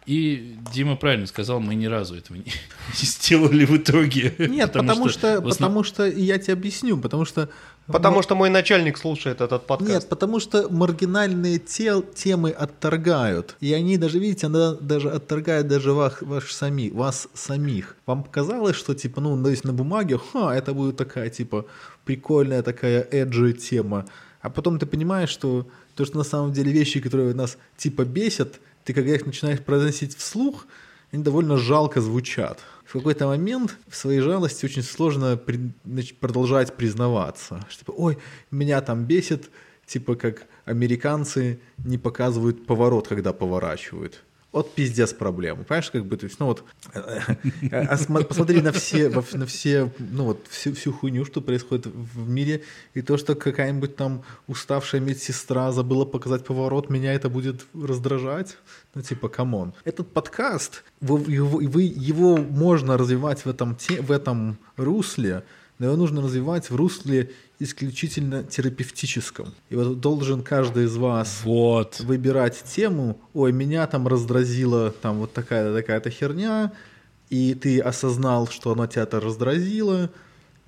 И 0.07 0.57
Дима 0.73 0.97
правильно 0.97 1.27
сказал, 1.27 1.61
мы 1.61 1.75
ни 1.75 1.87
разу 1.87 2.17
этого 2.17 2.37
не, 2.37 2.45
не 3.01 3.07
сделали 3.07 3.65
в 3.65 3.77
итоге. 3.77 4.35
Нет, 4.39 4.73
потому, 4.73 5.09
что, 5.09 5.37
что, 5.37 5.43
потому 5.43 5.85
что 5.85 6.07
я 6.07 6.39
тебе 6.39 6.55
объясню, 6.55 6.99
потому 6.99 7.25
что 7.25 7.49
Потому 7.87 8.23
что 8.23 8.35
мой 8.35 8.49
начальник 8.49 8.97
слушает 8.97 9.41
этот 9.41 9.67
подкаст. 9.67 9.91
Нет, 9.91 10.09
потому 10.09 10.39
что 10.41 10.69
маргинальные 10.71 11.59
тел, 11.59 12.03
темы 12.03 12.51
отторгают. 12.51 13.57
И 13.61 13.73
они 13.73 13.99
даже, 13.99 14.19
видите, 14.19 14.47
она 14.47 14.75
даже 14.75 15.11
отторгает 15.11 15.67
даже 15.67 15.93
вас, 15.93 16.15
ваш 16.21 16.53
сами, 16.53 16.91
вас 16.91 17.29
самих. 17.35 17.97
Вам 18.07 18.23
показалось, 18.23 18.77
что 18.77 18.95
типа, 18.95 19.21
ну, 19.21 19.43
то 19.43 19.51
есть 19.51 19.65
на 19.65 19.73
бумаге, 19.73 20.19
ха, 20.19 20.55
это 20.55 20.75
будет 20.75 20.97
такая 20.97 21.29
типа 21.29 21.67
прикольная 22.05 22.63
такая 22.63 23.07
эджи 23.11 23.53
тема. 23.53 24.07
А 24.41 24.51
потом 24.51 24.79
ты 24.79 24.87
понимаешь, 24.87 25.31
что 25.31 25.67
то, 25.95 26.05
что 26.05 26.19
на 26.19 26.25
самом 26.25 26.53
деле 26.53 26.73
вещи, 26.73 27.01
которые 27.01 27.35
нас 27.35 27.59
типа 27.77 28.05
бесят, 28.05 28.61
ты 28.85 28.95
когда 28.95 29.15
их 29.15 29.27
начинаешь 29.27 29.61
произносить 29.61 30.17
вслух, 30.17 30.67
они 31.13 31.23
довольно 31.23 31.57
жалко 31.57 32.01
звучат. 32.01 32.61
В 32.85 32.93
какой-то 32.93 33.27
момент 33.27 33.77
в 33.89 33.97
своей 33.97 34.21
жалости 34.21 34.65
очень 34.65 34.83
сложно 34.83 35.37
при, 35.37 35.73
продолжать 36.21 36.75
признаваться. 36.75 37.65
Что, 37.69 37.81
типа, 37.81 37.95
ой, 37.97 38.19
меня 38.51 38.81
там 38.81 39.05
бесит, 39.05 39.51
типа 39.87 40.15
как 40.15 40.47
американцы 40.65 41.61
не 41.79 41.99
показывают 41.99 42.67
поворот, 42.67 43.09
когда 43.09 43.33
поворачивают 43.33 44.23
вот 44.53 44.75
пиздец 44.75 45.13
проблема. 45.13 45.65
Понимаешь, 45.65 45.91
как 45.91 46.05
бы, 46.05 46.17
то 46.17 46.25
есть, 46.25 46.39
ну 46.39 46.47
вот, 46.47 46.65
а 46.95 47.97
посмотри 48.29 48.61
на 48.61 48.73
все, 48.73 49.09
на 49.09 49.47
все, 49.47 49.91
ну 49.99 50.25
вот, 50.25 50.47
всю, 50.49 50.75
всю 50.75 50.93
хуйню, 50.93 51.25
что 51.25 51.41
происходит 51.41 51.87
в 51.87 52.29
мире, 52.29 52.63
и 52.93 53.01
то, 53.01 53.17
что 53.17 53.35
какая-нибудь 53.35 53.97
там 53.97 54.23
уставшая 54.47 55.01
медсестра 55.01 55.73
забыла 55.73 56.05
показать 56.05 56.45
поворот, 56.45 56.91
меня 56.91 57.15
это 57.15 57.31
будет 57.31 57.67
раздражать. 57.75 58.59
Ну, 58.95 59.01
типа, 59.01 59.29
come 59.31 59.55
on. 59.55 59.73
Этот 59.85 60.13
подкаст, 60.13 60.85
вы, 61.01 61.19
его, 61.33 61.61
его 61.61 62.37
можно 62.37 62.99
развивать 62.99 63.47
в 63.47 63.49
этом, 63.49 63.79
в 64.01 64.13
этом 64.13 64.59
русле, 64.77 65.45
но 65.79 65.87
его 65.87 65.97
нужно 65.97 66.21
развивать 66.21 66.69
в 66.69 66.77
русле 66.77 67.31
исключительно 67.63 68.43
терапевтическом. 68.43 69.55
И 69.71 69.77
вот 69.77 70.01
должен 70.01 70.43
каждый 70.43 70.85
из 70.85 70.97
вас 70.97 71.41
вот. 71.45 72.01
выбирать 72.01 72.63
тему, 72.65 73.21
ой, 73.35 73.53
меня 73.53 73.87
там 73.87 74.09
раздразила 74.09 74.91
там 74.91 75.19
вот 75.19 75.33
такая-то 75.33 75.75
такая-то 75.75 76.11
херня, 76.11 76.73
и 77.31 77.55
ты 77.55 77.81
осознал, 77.81 78.49
что 78.49 78.73
она 78.73 78.87
тебя-то 78.87 79.21
раздразила, 79.21 80.11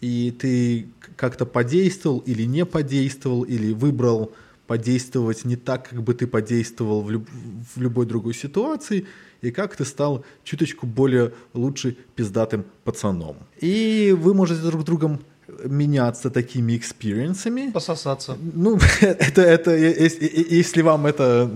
и 0.00 0.30
ты 0.30 0.88
как-то 1.16 1.46
подействовал 1.46 2.18
или 2.20 2.44
не 2.44 2.64
подействовал, 2.64 3.42
или 3.42 3.72
выбрал 3.72 4.32
подействовать 4.66 5.44
не 5.44 5.56
так, 5.56 5.90
как 5.90 6.02
бы 6.02 6.14
ты 6.14 6.26
подействовал 6.26 7.02
в, 7.02 7.10
люб- 7.10 7.28
в 7.74 7.80
любой 7.80 8.06
другой 8.06 8.34
ситуации, 8.34 9.06
и 9.42 9.50
как 9.50 9.76
ты 9.76 9.84
стал 9.84 10.24
чуточку 10.42 10.86
более 10.86 11.32
лучше 11.52 11.96
пиздатым 12.16 12.64
пацаном. 12.84 13.36
И 13.60 14.16
вы 14.18 14.32
можете 14.32 14.62
друг 14.62 14.84
другом 14.84 15.20
меняться 15.64 16.30
такими 16.30 16.76
experience 16.76 17.43
ами. 17.43 17.70
Пососаться. 17.70 18.36
Ну, 18.54 18.78
это, 19.00 19.42
это 19.42 19.76
если, 19.76 20.82
вам 20.82 21.06
это 21.06 21.50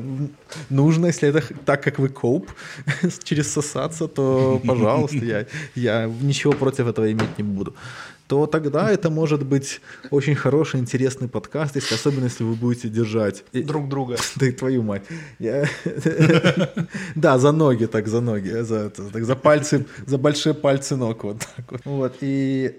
нужно, 0.70 1.06
если 1.06 1.28
это 1.28 1.42
так, 1.64 1.82
как 1.82 1.98
вы 1.98 2.08
коп, 2.08 2.50
через 3.22 3.52
сосаться, 3.52 4.08
то, 4.08 4.60
пожалуйста, 4.66 5.24
я, 5.24 5.46
я 5.74 6.10
ничего 6.22 6.52
против 6.52 6.86
этого 6.86 7.10
иметь 7.10 7.38
не 7.38 7.44
буду 7.44 7.74
то 8.28 8.46
тогда 8.46 8.90
это 8.90 9.08
может 9.08 9.42
быть 9.46 9.80
очень 10.10 10.34
хороший, 10.34 10.80
интересный 10.80 11.28
подкаст, 11.28 11.76
если, 11.76 11.94
особенно 11.94 12.24
если 12.24 12.44
вы 12.44 12.54
будете 12.56 12.90
держать... 12.90 13.42
Друг 13.52 13.88
друга. 13.88 14.16
Да 14.36 14.46
и 14.46 14.52
твою 14.52 14.82
мать. 14.82 15.02
Я... 15.38 15.66
Да, 17.14 17.38
за 17.38 17.52
ноги 17.52 17.86
так, 17.86 18.06
за 18.06 18.20
ноги, 18.20 18.50
за, 18.50 18.90
так, 18.90 19.24
за 19.24 19.34
пальцы, 19.34 19.86
за 20.06 20.18
большие 20.18 20.52
пальцы 20.52 20.96
ног 20.96 21.24
вот 21.24 21.38
так 21.56 21.72
вот. 21.72 21.80
вот. 21.86 22.16
И 22.20 22.74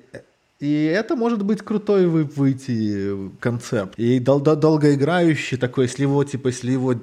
и 0.60 0.84
это 0.84 1.16
может 1.16 1.44
быть 1.44 1.62
крутой 1.62 2.08
вы 2.08 2.26
выйти 2.26 3.32
концепт. 3.40 3.94
И 3.98 4.20
дол- 4.20 4.42
дол- 4.42 4.58
долгоиграющий 4.58 5.58
такой, 5.58 5.86
если 5.86 6.04
его, 6.04 6.24
типа, 6.24 6.48
если 6.48 6.72
его, 6.72 6.96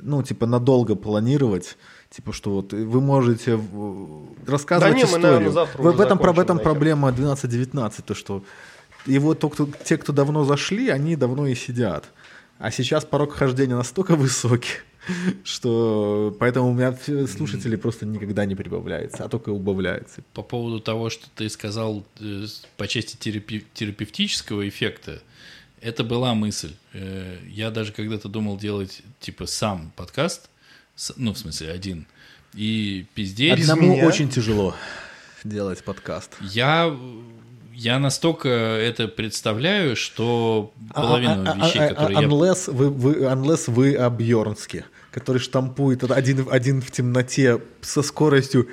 ну, 0.00 0.22
типа, 0.22 0.46
надолго 0.46 0.94
планировать, 0.94 1.76
типа, 2.10 2.32
что 2.32 2.50
вот 2.50 2.72
вы 2.72 3.00
можете 3.00 3.58
рассказывать 4.46 4.92
да 4.92 4.96
не, 4.96 5.04
историю. 5.04 5.22
Мы, 5.22 5.32
наверное, 5.32 5.50
завтра 5.52 5.82
в, 5.82 5.96
в 5.96 6.00
этом, 6.00 6.18
в 6.18 6.38
этом 6.38 6.58
проблема 6.60 7.08
12-19, 7.08 8.02
то, 8.06 8.14
что 8.14 8.44
его 9.06 9.34
то, 9.34 9.48
кто, 9.48 9.68
те, 9.84 9.98
кто 9.98 10.12
давно 10.12 10.44
зашли, 10.44 10.88
они 10.88 11.16
давно 11.16 11.46
и 11.48 11.54
сидят. 11.56 12.04
А 12.58 12.70
сейчас 12.70 13.04
порог 13.04 13.34
хождения 13.34 13.74
настолько 13.74 14.14
высокий, 14.14 14.78
что 15.44 16.34
поэтому 16.38 16.70
у 16.70 16.74
меня 16.74 16.96
слушателей 17.26 17.78
просто 17.78 18.06
никогда 18.06 18.44
не 18.44 18.54
прибавляется, 18.54 19.24
а 19.24 19.28
только 19.28 19.50
убавляется. 19.50 20.22
По 20.32 20.42
поводу 20.42 20.80
того, 20.80 21.10
что 21.10 21.26
ты 21.34 21.48
сказал 21.48 22.04
э, 22.20 22.46
по 22.76 22.86
части 22.86 23.16
терапи- 23.16 23.64
терапевтического 23.74 24.68
эффекта, 24.68 25.22
это 25.80 26.04
была 26.04 26.34
мысль. 26.34 26.74
Э, 26.92 27.38
я 27.48 27.70
даже 27.70 27.92
когда-то 27.92 28.28
думал 28.28 28.56
делать 28.58 29.02
типа 29.20 29.46
сам 29.46 29.92
подкаст, 29.96 30.48
ну 31.16 31.32
в 31.32 31.38
смысле 31.38 31.70
один, 31.70 32.06
и 32.54 33.06
пиздец. 33.14 33.60
Одному 33.60 33.94
меня... 33.94 34.06
очень 34.06 34.28
тяжело 34.28 34.74
делать 35.44 35.84
подкаст. 35.84 36.32
Я 36.40 36.96
я 37.74 37.98
настолько 37.98 38.48
это 38.48 39.08
представляю, 39.08 39.96
что 39.96 40.72
а, 40.90 41.02
половину 41.02 41.44
а, 41.44 41.52
а, 41.52 41.56
вещей, 41.56 41.88
которые 41.88 42.18
unless 42.18 42.64
я... 42.68 42.72
Вы, 42.72 42.90
вы, 42.90 43.12
unless 43.14 43.64
вы 43.70 43.96
Абьернски, 43.96 44.84
который 45.14 45.38
штампует 45.38 46.02
один, 46.10 46.46
один 46.50 46.82
в 46.82 46.90
темноте 46.90 47.60
со 47.80 48.02
скоростью 48.02 48.68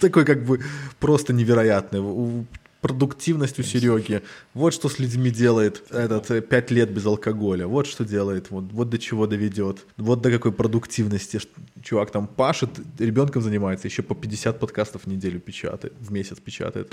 такой 0.00 0.24
как 0.24 0.44
бы 0.44 0.60
просто 0.98 1.32
невероятный. 1.32 2.46
Продуктивность 2.80 3.58
у 3.58 3.62
Сереги. 3.62 4.22
Вот 4.54 4.74
что 4.74 4.88
с 4.88 4.98
людьми 4.98 5.30
делает 5.30 5.82
этот 5.90 6.30
э, 6.30 6.40
пять 6.40 6.70
лет 6.70 6.90
без 6.90 7.04
алкоголя. 7.06 7.66
Вот 7.66 7.86
что 7.86 8.04
делает. 8.04 8.50
Вот, 8.50 8.64
вот 8.70 8.90
до 8.90 8.98
чего 8.98 9.26
доведет. 9.26 9.86
Вот 9.96 10.20
до 10.20 10.30
какой 10.30 10.52
продуктивности. 10.52 11.40
Чувак 11.82 12.10
там 12.10 12.28
пашет, 12.28 12.70
ребенком 12.98 13.42
занимается, 13.42 13.88
еще 13.88 14.02
по 14.02 14.14
50 14.14 14.60
подкастов 14.60 15.02
в 15.02 15.06
неделю 15.06 15.40
печатает, 15.40 15.94
в 15.98 16.12
месяц 16.12 16.38
печатает. 16.38 16.92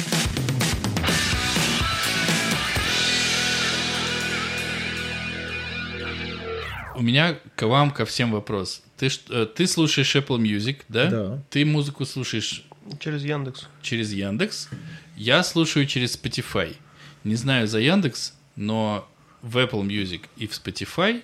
У 6.95 7.01
меня 7.01 7.39
к 7.55 7.65
вам 7.65 7.91
ко 7.91 8.05
всем 8.05 8.31
вопрос. 8.31 8.83
Ты, 8.97 9.09
э, 9.29 9.45
ты 9.45 9.67
слушаешь 9.67 10.15
Apple 10.15 10.39
Music, 10.39 10.77
да? 10.89 11.09
Да. 11.09 11.43
Ты 11.49 11.65
музыку 11.65 12.05
слушаешь... 12.05 12.63
Через 12.99 13.23
Яндекс. 13.23 13.67
Через 13.81 14.11
Яндекс. 14.11 14.69
Я 15.15 15.43
слушаю 15.43 15.85
через 15.85 16.15
Spotify. 16.15 16.75
Не 17.23 17.35
знаю 17.35 17.67
за 17.67 17.79
Яндекс, 17.79 18.33
но 18.55 19.07
в 19.41 19.57
Apple 19.57 19.83
Music 19.85 20.21
и 20.37 20.47
в 20.47 20.51
Spotify 20.51 21.23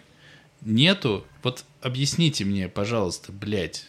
нету... 0.61 1.25
Вот 1.43 1.65
объясните 1.81 2.45
мне, 2.45 2.67
пожалуйста, 2.67 3.31
блядь, 3.31 3.85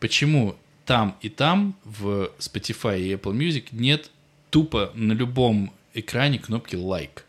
почему 0.00 0.56
там 0.84 1.16
и 1.20 1.28
там 1.28 1.76
в 1.84 2.30
Spotify 2.38 3.00
и 3.00 3.14
Apple 3.14 3.34
Music 3.34 3.66
нет 3.72 4.10
тупо 4.50 4.90
на 4.94 5.12
любом 5.12 5.72
экране 5.94 6.38
кнопки 6.38 6.76
лайк? 6.76 7.24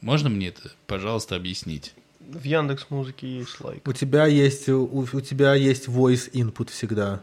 Можно 0.00 0.28
мне 0.28 0.48
это, 0.48 0.72
пожалуйста, 0.86 1.36
объяснить? 1.36 1.92
В 2.28 2.44
Яндекс 2.44 2.86
Музыке 2.90 3.38
есть 3.38 3.60
лайк. 3.60 3.86
У 3.86 3.92
тебя 3.92 4.26
есть 4.26 4.68
у, 4.68 4.84
у 4.84 5.20
тебя 5.20 5.54
есть 5.54 5.86
voice 5.86 6.30
input 6.32 6.70
всегда. 6.70 7.22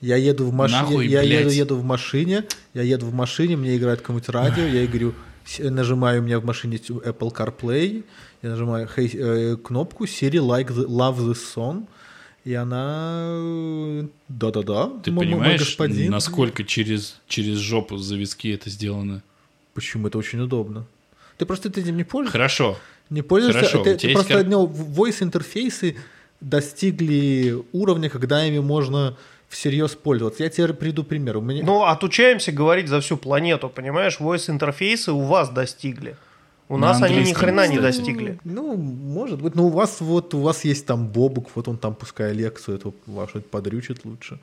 Я 0.00 0.16
еду 0.16 0.46
в 0.46 0.52
машине, 0.52 1.06
я 1.06 1.22
еду, 1.22 1.50
еду 1.50 1.76
в 1.76 1.84
машине, 1.84 2.44
я 2.74 2.82
еду 2.82 3.06
в 3.06 3.14
машине, 3.14 3.56
мне 3.56 3.76
играет 3.76 4.00
какое-нибудь 4.00 4.28
радио, 4.30 4.64
я 4.64 4.84
говорю, 4.86 5.14
нажимаю 5.60 6.20
у 6.20 6.24
меня 6.24 6.40
в 6.40 6.44
машине 6.44 6.76
Apple 6.76 7.32
CarPlay, 7.32 8.04
я 8.42 8.50
нажимаю 8.50 8.88
hey, 8.96 9.10
э, 9.14 9.56
кнопку 9.56 10.04
Siri 10.04 10.40
like 10.40 10.68
the, 10.68 10.86
love 10.86 11.18
this 11.18 11.38
song, 11.54 11.86
и 12.44 12.52
она 12.54 14.08
да-да-да. 14.28 14.90
Ты 15.04 15.12
понимаешь, 15.12 15.60
господин. 15.60 16.10
насколько 16.10 16.64
через 16.64 17.20
через 17.28 17.58
жопу 17.58 17.96
зависки 17.96 18.48
это 18.48 18.70
сделано? 18.70 19.22
Почему 19.72 20.08
это 20.08 20.18
очень 20.18 20.40
удобно? 20.40 20.84
Ты 21.38 21.46
просто 21.46 21.68
этим 21.68 21.96
не 21.96 22.04
пользуешься? 22.04 22.32
Хорошо. 22.32 22.78
Не 23.12 23.22
пользуешься? 23.22 23.60
Хорошо, 23.60 23.80
это, 23.82 23.90
это 23.90 24.12
просто 24.14 24.34
кар... 24.34 24.46
voice 24.46 25.22
интерфейсы 25.22 25.96
достигли 26.40 27.62
уровня, 27.72 28.08
когда 28.08 28.44
ими 28.44 28.58
можно 28.58 29.16
всерьез 29.48 29.90
пользоваться. 29.94 30.42
Я 30.42 30.48
тебе 30.48 30.72
приду 30.72 31.04
пример. 31.04 31.36
У 31.36 31.42
меня... 31.42 31.62
Ну, 31.62 31.84
отучаемся 31.84 32.52
говорить 32.52 32.88
за 32.88 33.00
всю 33.00 33.18
планету, 33.18 33.68
понимаешь? 33.68 34.18
Voice 34.18 34.50
интерфейсы 34.50 35.12
у 35.12 35.20
вас 35.20 35.50
достигли. 35.50 36.16
У 36.68 36.78
На 36.78 36.88
нас 36.88 37.02
они 37.02 37.22
ни 37.22 37.34
хрена 37.34 37.68
не 37.68 37.78
достигли. 37.78 38.38
Ну, 38.44 38.76
может 38.76 39.42
быть. 39.42 39.54
Но 39.54 39.66
у 39.66 39.68
вас 39.68 40.00
вот 40.00 40.32
у 40.32 40.40
вас 40.40 40.64
есть 40.64 40.86
там 40.86 41.06
Бобук, 41.06 41.50
вот 41.54 41.68
он 41.68 41.76
там 41.76 41.94
пускай 41.94 42.32
лекцию 42.32 42.78
эту 42.78 42.94
вашу 43.04 43.42
подрючит 43.42 44.06
лучше. 44.06 44.38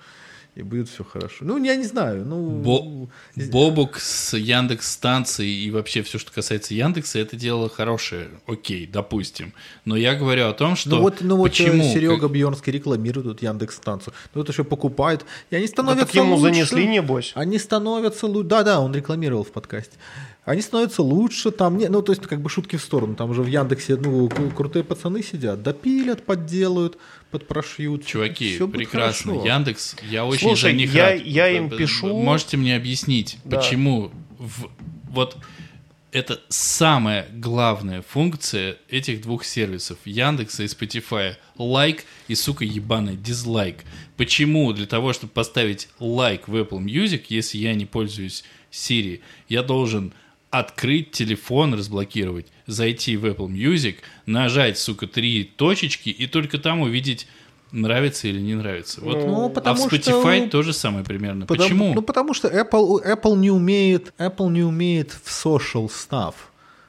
И 0.56 0.62
будет 0.62 0.90
все 0.90 1.04
хорошо. 1.04 1.46
Ну, 1.46 1.64
я 1.64 1.76
не 1.76 1.86
знаю, 1.86 2.26
ну... 2.26 2.50
Бо- 2.50 3.08
Бобук 3.36 4.00
с 4.00 4.36
Яндекс 4.36 4.92
станцией 4.92 5.66
и 5.66 5.72
вообще 5.72 6.02
все, 6.04 6.18
что 6.18 6.32
касается 6.32 6.74
Яндекса, 6.74 7.20
это 7.20 7.36
дело 7.38 7.70
хорошее. 7.70 8.30
Окей, 8.48 8.86
допустим. 8.88 9.54
Но 9.86 9.96
я 9.96 10.16
говорю 10.16 10.48
о 10.48 10.54
том, 10.54 10.76
что 10.76 10.90
Ну 10.90 11.02
вот, 11.02 11.22
ну 11.22 11.38
вот 11.38 11.50
почему 11.52 11.84
э, 11.84 11.94
Серега 11.94 12.20
как- 12.20 12.32
Бьернский 12.32 12.74
рекламирует 12.74 13.28
тут 13.28 13.42
Яндекс 13.42 13.76
станцию. 13.78 14.14
Ну 14.34 14.42
вот 14.42 14.50
еще 14.50 14.64
покупает. 14.64 15.26
И 15.50 15.56
они 15.56 15.66
Да 15.68 15.72
становятся 15.72 16.06
так 16.08 16.16
ему 16.16 16.36
лучше. 16.36 16.54
занесли, 16.54 16.88
небось. 16.88 17.32
Они 17.36 17.58
становятся 17.58 18.28
лучше. 18.28 18.50
Да, 18.50 18.64
да, 18.64 18.80
он 18.82 18.94
рекламировал 18.94 19.44
в 19.44 19.52
подкасте. 19.52 19.98
Они 20.46 20.62
становятся 20.62 21.04
лучше, 21.04 21.52
там, 21.52 21.78
не, 21.78 21.90
ну, 21.90 22.02
то 22.02 22.12
есть, 22.12 22.24
как 22.26 22.42
бы 22.42 22.50
шутки 22.50 22.76
в 22.78 22.82
сторону, 22.82 23.16
там 23.16 23.34
же 23.36 23.44
в 23.44 23.48
Яндексе, 23.48 23.98
ну, 23.98 24.28
кру- 24.28 24.52
крутые 24.56 24.84
пацаны 24.84 25.22
сидят, 25.22 25.62
допилят, 25.62 26.26
подделают, 26.26 26.98
подпрошьют. 27.30 28.06
Чуваки, 28.06 28.58
будет 28.58 28.72
прекрасно. 28.72 29.34
хорошо. 29.34 29.48
Яндекс, 29.48 29.96
я 30.10 30.26
очень 30.26 30.48
Слушай, 30.48 30.72
за 30.72 30.74
них 30.74 30.94
я- 30.94 31.12
рад. 31.12 31.22
я 31.26 31.50
им 31.50 31.70
пишу. 31.70 32.18
Можете 32.18 32.58
мне 32.58 32.76
объяснить, 32.76 33.38
Да. 33.44 33.58
почему 33.58 34.12
в- 34.40 34.70
вот 35.12 35.38
это 36.12 36.40
самая 36.50 37.28
главная 37.32 38.02
функция 38.02 38.78
этих 38.90 39.22
двух 39.22 39.44
сервисов, 39.46 40.00
Яндекса 40.06 40.64
и 40.64 40.66
Spotify. 40.66 41.36
Лайк 41.60 42.06
и, 42.28 42.34
сука, 42.34 42.66
ебаный 42.66 43.16
дизлайк. 43.18 43.84
Почему 44.18 44.74
для 44.74 44.88
того, 44.88 45.14
чтобы 45.14 45.32
поставить 45.34 45.90
лайк 46.00 46.48
в 46.48 46.56
Apple 46.56 46.80
Music, 46.84 47.26
если 47.30 47.60
я 47.60 47.76
не 47.76 47.86
пользуюсь 47.86 48.44
Siri, 48.72 49.20
я 49.48 49.62
должен 49.62 50.14
открыть 50.52 51.12
телефон, 51.12 51.74
разблокировать, 51.76 52.48
зайти 52.66 53.18
в 53.18 53.26
Apple 53.26 53.48
Music, 53.50 53.98
нажать, 54.26 54.78
сука, 54.78 55.08
три 55.08 55.44
точечки 55.44 56.10
и 56.10 56.26
только 56.28 56.58
там 56.58 56.82
увидеть, 56.82 57.28
нравится 57.72 58.28
или 58.28 58.40
не 58.40 58.56
нравится. 58.56 59.00
Вот. 59.02 59.18
Ну, 59.18 59.46
а 59.46 59.50
потому 59.50 59.88
в 59.88 59.94
Spotify 59.94 60.42
что- 60.42 60.50
то 60.50 60.62
же 60.64 60.74
самое 60.74 61.06
примерно. 61.06 61.46
Потому- 61.46 61.68
Почему? 61.70 61.94
Ну, 61.94 62.02
потому 62.02 62.34
что 62.34 62.48
Apple, 62.48 63.06
Apple 63.06 63.38
не 63.38 63.52
умеет, 63.52 64.12
Apple 64.18 64.50
не 64.50 64.64
умеет 64.64 65.12
в 65.12 65.28
social 65.46 65.88
stuff. 65.88 66.34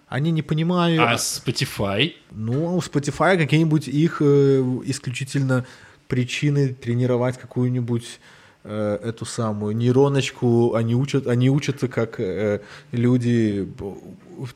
Они 0.08 0.30
не 0.32 0.42
понимают... 0.42 1.00
А 1.00 1.14
Spotify? 1.14 2.14
Ну, 2.30 2.76
у 2.76 2.80
Spotify 2.80 3.36
какие-нибудь 3.36 3.86
их 3.88 4.16
э, 4.20 4.60
исключительно 4.86 5.66
причины 6.08 6.74
тренировать 6.74 7.38
какую-нибудь 7.38 8.18
эту 8.64 9.24
самую 9.24 9.74
нейроночку, 9.76 10.74
они 10.74 10.94
учат, 10.94 11.26
они 11.26 11.48
учатся, 11.48 11.88
как 11.88 12.20
э, 12.20 12.60
люди 12.92 13.66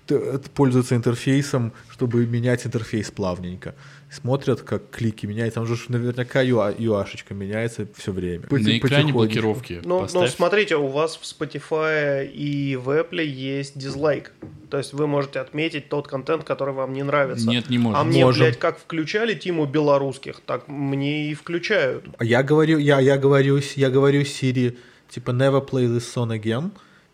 э, 0.09 0.39
пользуются 0.55 0.95
интерфейсом, 0.95 1.73
чтобы 1.91 2.27
менять 2.27 2.67
интерфейс 2.67 3.11
плавненько. 3.11 3.75
Смотрят, 4.15 4.63
как 4.63 4.91
клики 4.91 5.27
меняются. 5.27 5.61
Там 5.61 5.67
же 5.67 5.77
наверняка 5.89 6.45
UA, 6.45 6.77
UA-шечка 6.79 7.35
меняется 7.35 7.89
все 7.97 8.13
время. 8.13 8.47
На 8.49 8.79
экране 8.79 9.13
блокировки. 9.13 9.81
Ну, 9.85 10.07
ну, 10.13 10.27
смотрите, 10.29 10.77
у 10.77 10.87
вас 10.87 11.17
в 11.17 11.23
Spotify 11.23 12.25
и 12.27 12.77
в 12.77 12.91
Apple 12.91 13.25
есть 13.25 13.77
дизлайк. 13.77 14.33
То 14.71 14.79
есть 14.79 14.93
вы 14.93 15.07
можете 15.07 15.41
отметить 15.41 15.89
тот 15.89 16.07
контент, 16.07 16.45
который 16.45 16.75
вам 16.75 16.93
не 16.93 17.03
нравится. 17.03 17.49
Нет, 17.49 17.71
не 17.71 17.79
можем. 17.79 18.01
А 18.01 18.05
мне, 18.05 18.25
Можем. 18.25 18.43
блядь, 18.43 18.59
как 18.59 18.79
включали 18.79 19.35
Тиму 19.35 19.67
белорусских, 19.67 20.41
так 20.47 20.69
мне 20.69 21.31
и 21.31 21.35
включают. 21.35 22.05
А 22.19 22.25
Я 22.25 22.43
говорю, 22.43 22.79
я, 22.79 23.01
я 23.01 23.19
говорю, 23.19 23.61
я 23.77 23.91
говорю 23.91 24.23
Siri, 24.23 24.77
типа, 25.09 25.31
never 25.31 25.65
play 25.65 25.87
this 25.87 26.05
song 26.15 26.31
again, 26.37 26.71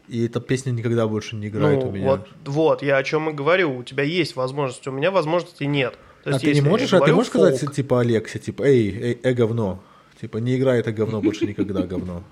и 0.09 0.27
эта 0.27 0.41
песня 0.41 0.71
никогда 0.71 1.07
больше 1.07 1.37
не 1.37 1.49
играет 1.49 1.83
ну, 1.83 1.89
у 1.89 1.93
меня. 1.93 2.07
Вот, 2.07 2.29
вот, 2.45 2.83
я 2.83 2.97
о 2.97 3.03
чем 3.05 3.31
и 3.31 3.33
говорю. 3.33 3.77
У 3.77 3.83
тебя 3.85 4.03
есть 4.03 4.37
возможность, 4.37 4.87
у 4.87 4.93
меня 4.93 5.11
возможности 5.11 5.65
нет. 5.65 5.97
То 6.25 6.31
а 6.31 6.33
есть, 6.35 6.45
ты 6.45 6.53
не 6.53 6.59
я 6.59 6.63
можешь, 6.65 6.93
а 6.93 7.01
ты 7.01 7.13
можешь 7.13 7.33
фолк, 7.33 7.55
сказать, 7.55 7.75
типа, 7.75 8.01
Алексе, 8.01 8.39
типа, 8.39 8.63
эй, 8.65 8.91
эй, 8.91 9.19
э, 9.23 9.33
говно. 9.33 9.83
Типа, 10.21 10.39
не 10.39 10.57
играй 10.57 10.81
это 10.81 10.93
говно 10.93 11.23
больше 11.23 11.47
никогда, 11.47 11.83
говно. 11.83 12.23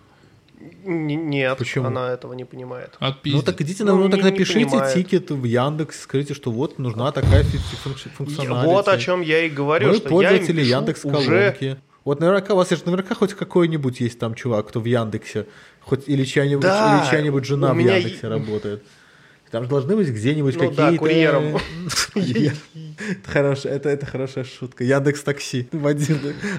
Нет, 0.84 1.57
Почему? 1.59 1.86
она 1.86 2.12
этого 2.12 2.32
не 2.32 2.45
понимает. 2.45 2.97
Ну 3.01 3.07
Отпиздит. 3.07 3.45
так 3.45 3.61
идите, 3.61 3.84
Ну, 3.84 3.97
ну, 3.97 4.05
ну 4.05 4.11
так 4.11 4.24
не- 4.24 4.30
напишите 4.30 4.82
тикет 4.95 5.30
в 5.30 5.45
Яндекс, 5.45 6.01
скажите, 6.03 6.34
что 6.34 6.51
вот 6.51 6.78
нужна 6.78 7.12
такая 7.12 7.45
функциональность. 8.16 8.66
Вот 8.66 8.89
о 8.89 8.99
чем 8.99 9.20
я 9.20 9.45
и 9.45 9.49
говорю, 9.49 9.89
Мы 9.89 9.95
что 9.95 10.05
я 10.05 10.11
пользователи 10.11 10.61
пишу 10.61 10.70
Яндекс 10.70 11.05
уже... 11.05 11.14
колонки. 11.26 11.76
Вот 12.05 12.20
наверняка 12.20 12.55
у 12.55 12.57
вас 12.57 12.70
есть 12.70 12.86
наверняка 12.86 13.14
хоть 13.14 13.34
какой-нибудь 13.34 14.01
есть 14.01 14.18
там 14.18 14.34
чувак, 14.34 14.68
кто 14.68 14.80
в 14.80 14.86
Яндексе, 14.86 15.47
хоть 15.80 16.09
или 16.09 16.24
чья-нибудь, 16.24 16.62
Да, 16.62 17.03
или 17.03 17.11
чья-нибудь 17.11 17.45
жена 17.45 17.74
в 17.74 17.78
Яндексе 17.78 18.26
и- 18.26 18.30
работает. 18.30 18.82
Там 19.51 19.65
же 19.65 19.69
должны 19.71 19.97
быть 19.97 20.09
где-нибудь 20.09 20.57
Ну 20.57 20.71
да, 20.71 20.85
какие-то... 20.87 20.99
курьером. 20.99 21.59
Я- 22.15 22.53
Это 23.11 23.31
хорошая, 23.31 23.73
это, 23.75 23.89
это 23.89 24.07
хорошая 24.07 24.45
шутка. 24.45 24.85
Яндекс 24.85 25.23
Такси. 25.23 25.69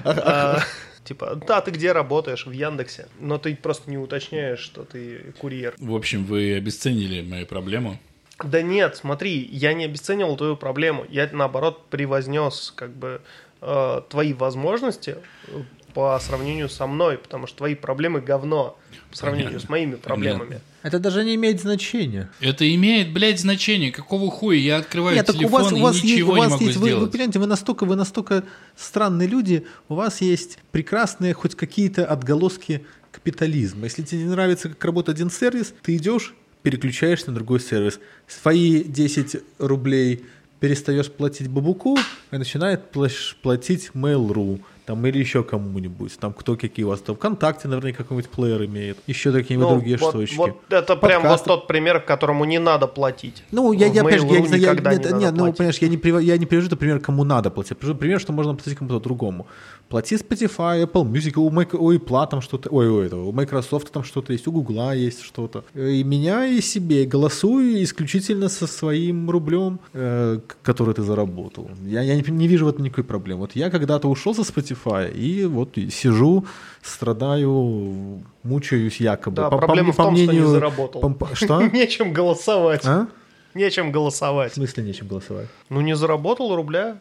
А- 0.04 0.60
Типа, 1.04 1.34
да, 1.46 1.60
ты 1.60 1.70
где 1.70 1.92
работаешь? 1.92 2.46
В 2.46 2.50
Яндексе. 2.52 3.08
Но 3.18 3.38
ты 3.38 3.56
просто 3.56 3.90
не 3.90 3.96
уточняешь, 3.98 4.60
что 4.60 4.84
ты 4.84 5.32
курьер. 5.38 5.74
В 5.78 5.94
общем, 5.94 6.24
вы 6.24 6.54
обесценили 6.56 7.22
мою 7.22 7.46
проблему. 7.46 7.98
Да 8.44 8.62
нет, 8.62 8.96
смотри, 8.96 9.38
я 9.50 9.72
не 9.72 9.86
обесценивал 9.86 10.36
твою 10.36 10.56
проблему. 10.56 11.06
Я, 11.08 11.28
наоборот, 11.32 11.86
превознес 11.88 12.72
как 12.76 12.90
бы 12.94 13.20
э, 13.60 14.00
твои 14.08 14.32
возможности 14.34 15.16
э, 15.48 15.62
по 15.94 16.18
сравнению 16.20 16.68
со 16.68 16.86
мной, 16.86 17.18
потому 17.18 17.46
что 17.46 17.58
твои 17.58 17.74
проблемы 17.74 18.20
говно 18.20 18.78
по 19.10 19.16
сравнению 19.16 19.48
Понятно. 19.52 19.66
с 19.66 19.70
моими 19.70 19.94
проблемами. 19.96 20.60
Это 20.82 20.98
даже 20.98 21.24
не 21.24 21.34
имеет 21.34 21.60
значения. 21.60 22.30
Это 22.40 22.72
имеет, 22.74 23.12
блядь, 23.12 23.40
значение. 23.40 23.92
Какого 23.92 24.30
хуя? 24.30 24.58
Я 24.58 24.76
открываю 24.78 25.16
Нет, 25.16 25.26
так 25.26 25.36
у 25.36 25.38
телефон 25.38 25.62
вас, 25.62 25.72
у 25.72 25.76
и 25.76 25.80
вас 25.80 25.94
есть, 25.96 26.04
ничего 26.04 26.32
у 26.32 26.36
вас 26.36 26.46
не 26.46 26.52
могу 26.52 26.64
есть, 26.64 26.76
вы, 26.76 26.82
вы 26.82 26.88
сделать. 26.88 27.12
понимаете, 27.12 27.38
вы 27.38 27.46
настолько, 27.46 27.84
вы 27.84 27.96
настолько 27.96 28.44
странные 28.76 29.28
люди, 29.28 29.66
у 29.88 29.94
вас 29.94 30.20
есть 30.20 30.58
прекрасные 30.72 31.34
хоть 31.34 31.54
какие-то 31.54 32.06
отголоски 32.06 32.84
капитализма. 33.10 33.84
Если 33.84 34.02
тебе 34.02 34.22
не 34.22 34.30
нравится, 34.30 34.68
как 34.70 34.82
работает 34.84 35.18
один 35.18 35.30
сервис, 35.30 35.74
ты 35.82 35.96
идешь, 35.96 36.34
переключаешься 36.62 37.28
на 37.28 37.34
другой 37.34 37.60
сервис. 37.60 38.00
Свои 38.26 38.82
10 38.82 39.36
рублей 39.58 40.24
перестаешь 40.60 41.10
платить 41.10 41.48
Бабуку, 41.48 41.98
и 42.30 42.36
начинает 42.36 42.90
платить 42.90 43.90
Mail.ru 43.94 44.60
там, 44.86 45.06
или 45.06 45.18
еще 45.18 45.42
кому-нибудь. 45.42 46.18
Там 46.18 46.32
кто 46.32 46.56
какие 46.56 46.84
у 46.84 46.88
вас 46.88 47.00
там 47.00 47.16
ВКонтакте, 47.16 47.68
наверное, 47.68 47.92
какой-нибудь 47.92 48.30
плеер 48.30 48.64
имеет. 48.64 48.98
Еще 49.06 49.32
какие-нибудь 49.32 49.68
Ну, 49.70 49.76
другие 49.76 49.96
вот, 49.98 50.10
штучки. 50.10 50.36
вот 50.36 50.56
это 50.70 50.96
прям 50.96 51.22
вот 51.22 51.28
Подкасты. 51.30 51.46
тот 51.48 51.66
пример, 51.66 52.00
которому 52.00 52.44
не 52.44 52.58
надо 52.58 52.86
платить. 52.86 53.42
Ну, 53.52 53.72
я, 53.72 53.88
В 53.88 53.94
я, 53.94 54.04
понимаешь, 54.04 54.22
я, 54.22 54.40
не 54.40 54.62
я- 54.62 54.74
нет, 54.74 54.78
не 54.78 54.82
надо 54.82 55.16
нет, 55.16 55.34
ну, 55.36 55.52
понимаешь, 55.52 55.78
я 55.78 55.88
не, 55.88 55.96
прив- 55.96 56.22
я 56.22 56.36
не 56.38 56.46
привожу 56.46 56.66
это 56.68 56.76
пример, 56.76 57.00
кому 57.00 57.24
надо 57.24 57.50
платить. 57.50 57.70
Я 57.72 57.76
привожу 57.76 57.98
пример, 57.98 58.20
что 58.20 58.32
можно 58.32 58.54
платить 58.54 58.76
кому-то 58.78 59.00
другому. 59.00 59.46
Плати 59.88 60.14
Spotify, 60.16 60.84
Apple 60.84 61.04
Music, 61.10 61.36
у, 61.36 61.50
Mac, 61.50 61.76
у 61.76 61.92
Apple 61.92 62.28
там 62.30 62.40
что-то, 62.40 62.68
ой, 62.70 62.88
у, 62.88 63.00
этого, 63.00 63.24
у 63.24 63.32
Microsoft 63.32 63.90
там 63.90 64.04
что-то 64.04 64.32
есть, 64.32 64.46
у 64.46 64.52
Google 64.52 64.92
есть 64.92 65.22
что-то. 65.22 65.64
И 65.74 66.04
меня, 66.04 66.46
и 66.46 66.60
себе. 66.60 67.04
Голосую 67.06 67.82
исключительно 67.82 68.48
со 68.48 68.66
своим 68.68 69.28
рублем, 69.30 69.80
э, 69.92 70.38
который 70.62 70.94
ты 70.94 71.02
заработал. 71.02 71.68
Я, 71.84 72.02
я 72.02 72.14
не, 72.14 72.22
не 72.30 72.46
вижу 72.48 72.66
в 72.66 72.68
этом 72.68 72.84
никакой 72.84 73.02
проблемы. 73.04 73.40
Вот 73.40 73.56
я 73.56 73.68
когда-то 73.70 74.08
ушел 74.08 74.32
со 74.34 74.42
Spotify, 74.42 74.69
и 75.08 75.44
вот 75.44 75.76
сижу, 75.90 76.44
страдаю, 76.82 78.22
мучаюсь 78.42 79.00
якобы. 79.00 79.36
Да, 79.36 79.50
По- 79.50 79.58
по 79.58 79.66
проблема 79.66 79.92
в 79.92 79.96
по 79.96 80.04
том, 80.04 80.16
что 80.16 80.22
не 80.24 80.28
мнению- 80.28 80.48
заработал. 80.48 81.00
по- 81.00 81.10
по- 81.10 81.34
Что? 81.34 81.62
Нечем 81.72 82.12
голосовать. 82.12 82.84
А? 82.86 83.06
Нечем 83.54 83.88
В 83.88 83.92
голосовать. 83.92 84.54
смысле 84.54 84.84
нечем 84.84 85.08
голосовать? 85.08 85.48
Ну, 85.68 85.80
не 85.80 85.96
заработал 85.96 86.54
рубля. 86.54 86.98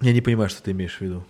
Я 0.00 0.12
не 0.12 0.20
понимаю, 0.20 0.50
что 0.50 0.62
ты 0.62 0.72
имеешь 0.72 0.96
в 0.98 1.00
виду. 1.00 1.24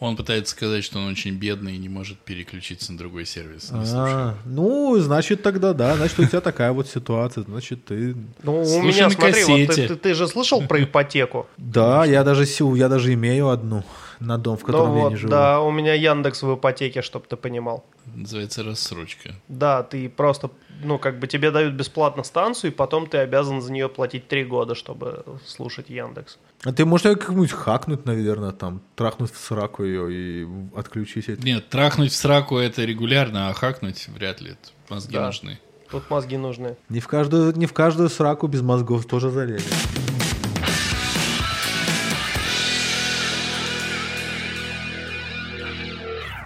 Он 0.00 0.16
пытается 0.16 0.52
сказать, 0.52 0.84
что 0.84 0.98
он 0.98 1.06
очень 1.08 1.34
бедный 1.36 1.76
и 1.76 1.78
не 1.78 1.88
может 1.88 2.18
переключиться 2.18 2.92
на 2.92 2.98
другой 2.98 3.24
сервис. 3.24 3.70
Не. 3.70 3.78
А, 3.94 4.34
ну, 4.44 4.98
значит, 4.98 5.42
тогда 5.42 5.72
да. 5.72 5.96
Значит, 5.96 6.18
у 6.18 6.24
тебя 6.26 6.40
такая 6.42 6.72
вот 6.72 6.88
ситуация. 6.88 7.44
Значит, 7.44 7.86
ты... 7.86 8.14
Ну, 8.42 8.60
у 8.60 8.82
меня, 8.82 9.08
смотри, 9.08 9.44
вот 9.44 9.56
ты, 9.56 9.66
кассете. 9.66 9.88
ты- 9.88 9.96
ты 9.96 10.14
же 10.14 10.28
слышал 10.28 10.60
про 10.66 10.82
ипотеку? 10.82 11.46
Да, 11.56 12.04
я 12.04 12.22
даже, 12.24 12.44
я 12.74 12.88
даже 12.88 13.14
имею 13.14 13.48
одну 13.48 13.82
на 14.24 14.38
дом, 14.38 14.56
в 14.56 14.60
Ну 14.60 14.66
котором 14.66 14.96
я 14.96 15.02
вот, 15.02 15.10
не 15.10 15.16
живу. 15.16 15.30
да, 15.30 15.60
у 15.60 15.70
меня 15.70 15.94
Яндекс 15.94 16.42
в 16.42 16.54
ипотеке, 16.54 17.02
чтобы 17.02 17.26
ты 17.28 17.36
понимал. 17.36 17.84
Называется 18.14 18.62
рассрочка. 18.62 19.34
Да, 19.48 19.82
ты 19.82 20.08
просто, 20.08 20.50
ну, 20.82 20.98
как 20.98 21.18
бы 21.18 21.26
тебе 21.26 21.50
дают 21.50 21.74
бесплатно 21.74 22.22
станцию, 22.24 22.72
и 22.72 22.74
потом 22.74 23.06
ты 23.06 23.18
обязан 23.18 23.60
за 23.60 23.72
нее 23.72 23.88
платить 23.88 24.28
три 24.28 24.44
года, 24.44 24.74
чтобы 24.74 25.24
слушать 25.46 25.88
Яндекс. 25.90 26.38
А 26.64 26.72
ты 26.72 26.84
можешь 26.84 27.04
как-нибудь 27.04 27.52
хакнуть, 27.52 28.06
наверное, 28.06 28.52
там, 28.52 28.80
трахнуть 28.96 29.32
в 29.32 29.38
сраку 29.38 29.84
ее 29.84 30.12
и 30.12 30.48
отключить 30.76 31.28
это. 31.28 31.42
Нет, 31.42 31.68
трахнуть 31.68 32.12
в 32.12 32.16
сраку 32.16 32.56
это 32.58 32.84
регулярно, 32.84 33.48
а 33.50 33.52
хакнуть 33.54 34.08
вряд 34.08 34.40
ли. 34.40 34.52
Это 34.52 34.70
Мозги 34.88 35.14
Да. 35.14 35.26
нужны. 35.26 35.58
Тут 35.90 36.08
мозги 36.10 36.36
нужны. 36.36 36.76
Не 36.88 37.00
в 37.00 37.06
каждую, 37.08 37.56
не 37.56 37.66
в 37.66 37.72
каждую 37.72 38.08
сраку 38.08 38.46
без 38.48 38.62
мозгов 38.62 39.04
тоже 39.06 39.30
залезет. 39.30 39.72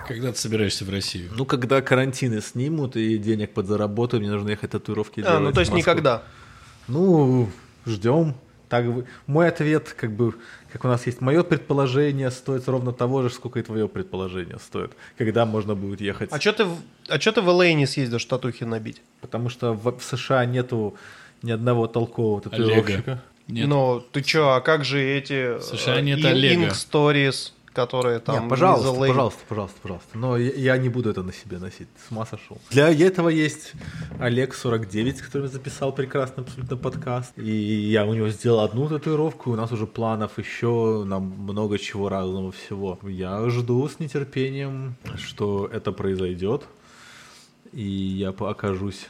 Когда 0.09 0.33
ты 0.33 0.39
собираешься 0.39 0.85
в 0.85 0.91
Россию? 0.91 1.31
Ну, 1.37 1.45
когда 1.45 1.81
карантины 1.83 2.41
снимут 2.41 2.97
и 2.97 3.19
денег 3.19 3.53
подзаработаю, 3.53 4.21
мне 4.21 4.31
нужно 4.31 4.51
ехать 4.51 4.71
татуировки 4.71 5.21
А, 5.21 5.23
делать. 5.25 5.41
ну 5.43 5.53
то 5.53 5.61
есть 5.61 5.73
никогда. 5.73 6.23
Ну, 6.89 7.49
ждем. 7.87 8.35
Так, 8.69 8.85
мой 9.27 9.49
ответ, 9.49 9.95
как 9.99 10.13
бы, 10.13 10.35
как 10.71 10.85
у 10.85 10.89
нас 10.89 11.07
есть, 11.07 11.23
мое 11.23 11.43
предположение 11.43 12.31
стоит 12.31 12.69
ровно 12.69 12.93
того 12.93 13.23
же, 13.23 13.31
сколько 13.31 13.59
и 13.59 13.63
твое 13.63 13.89
предположение 13.89 14.59
стоит. 14.59 14.93
Когда 15.17 15.47
можно 15.47 15.75
будет 15.75 16.03
ехать. 16.03 16.29
А 16.33 16.39
что 16.39 16.53
ты, 16.53 16.65
в- 16.65 16.77
а 17.09 17.19
чё 17.19 17.33
ты 17.33 17.41
в 17.41 17.49
LA 17.49 17.73
не 17.73 17.87
съездишь 17.87 18.25
татухи 18.27 18.65
набить? 18.65 19.01
Потому 19.23 19.49
что 19.49 19.73
в, 19.73 19.99
в 19.99 20.03
США 20.03 20.45
нету 20.45 20.97
ни 21.43 21.51
одного 21.51 21.87
толкового 21.87 22.43
татуировщика. 22.43 22.93
Олега. 22.93 23.23
Нет. 23.47 23.69
Ну, 23.69 24.05
ты 24.13 24.21
чё, 24.23 24.51
а 24.51 24.61
как 24.61 24.85
же 24.85 25.03
эти... 25.03 25.59
США 25.61 26.01
э, 26.01 26.03
нет 26.03 26.23
Олега. 26.23 26.65
Ink 26.67 26.73
Stories, 26.73 27.53
которые 27.79 28.19
там... 28.19 28.45
Не, 28.45 28.49
пожалуйста, 28.49 28.89
LA? 28.89 29.09
пожалуйста, 29.09 29.41
пожалуйста, 29.49 29.79
пожалуйста. 29.83 30.19
Но 30.19 30.37
я, 30.37 30.53
я 30.53 30.79
не 30.79 30.89
буду 30.89 31.11
это 31.11 31.23
на 31.23 31.33
себе 31.33 31.59
носить. 31.59 31.87
С 32.09 32.11
ума 32.11 32.27
сошел. 32.27 32.59
Для 32.71 32.91
этого 32.91 33.29
есть 33.29 33.73
Олег 34.19 34.55
49, 34.55 35.21
который 35.21 35.47
записал 35.49 35.93
прекрасный 35.93 36.43
абсолютно 36.43 36.77
подкаст. 36.77 37.39
И 37.39 37.53
я 37.93 38.05
у 38.05 38.15
него 38.15 38.31
сделал 38.31 38.61
одну 38.61 38.89
татуировку, 38.89 39.51
и 39.51 39.53
у 39.53 39.57
нас 39.57 39.71
уже 39.71 39.87
планов 39.87 40.39
еще 40.39 41.05
на 41.07 41.21
много 41.21 41.79
чего 41.79 42.09
разного 42.09 42.51
всего. 42.51 42.99
Я 43.05 43.49
жду 43.49 43.89
с 43.89 44.01
нетерпением, 44.01 44.97
что 45.17 45.71
это 45.73 45.93
произойдет. 45.93 46.65
И 47.73 47.83
я 47.83 48.31
окажусь 48.31 49.07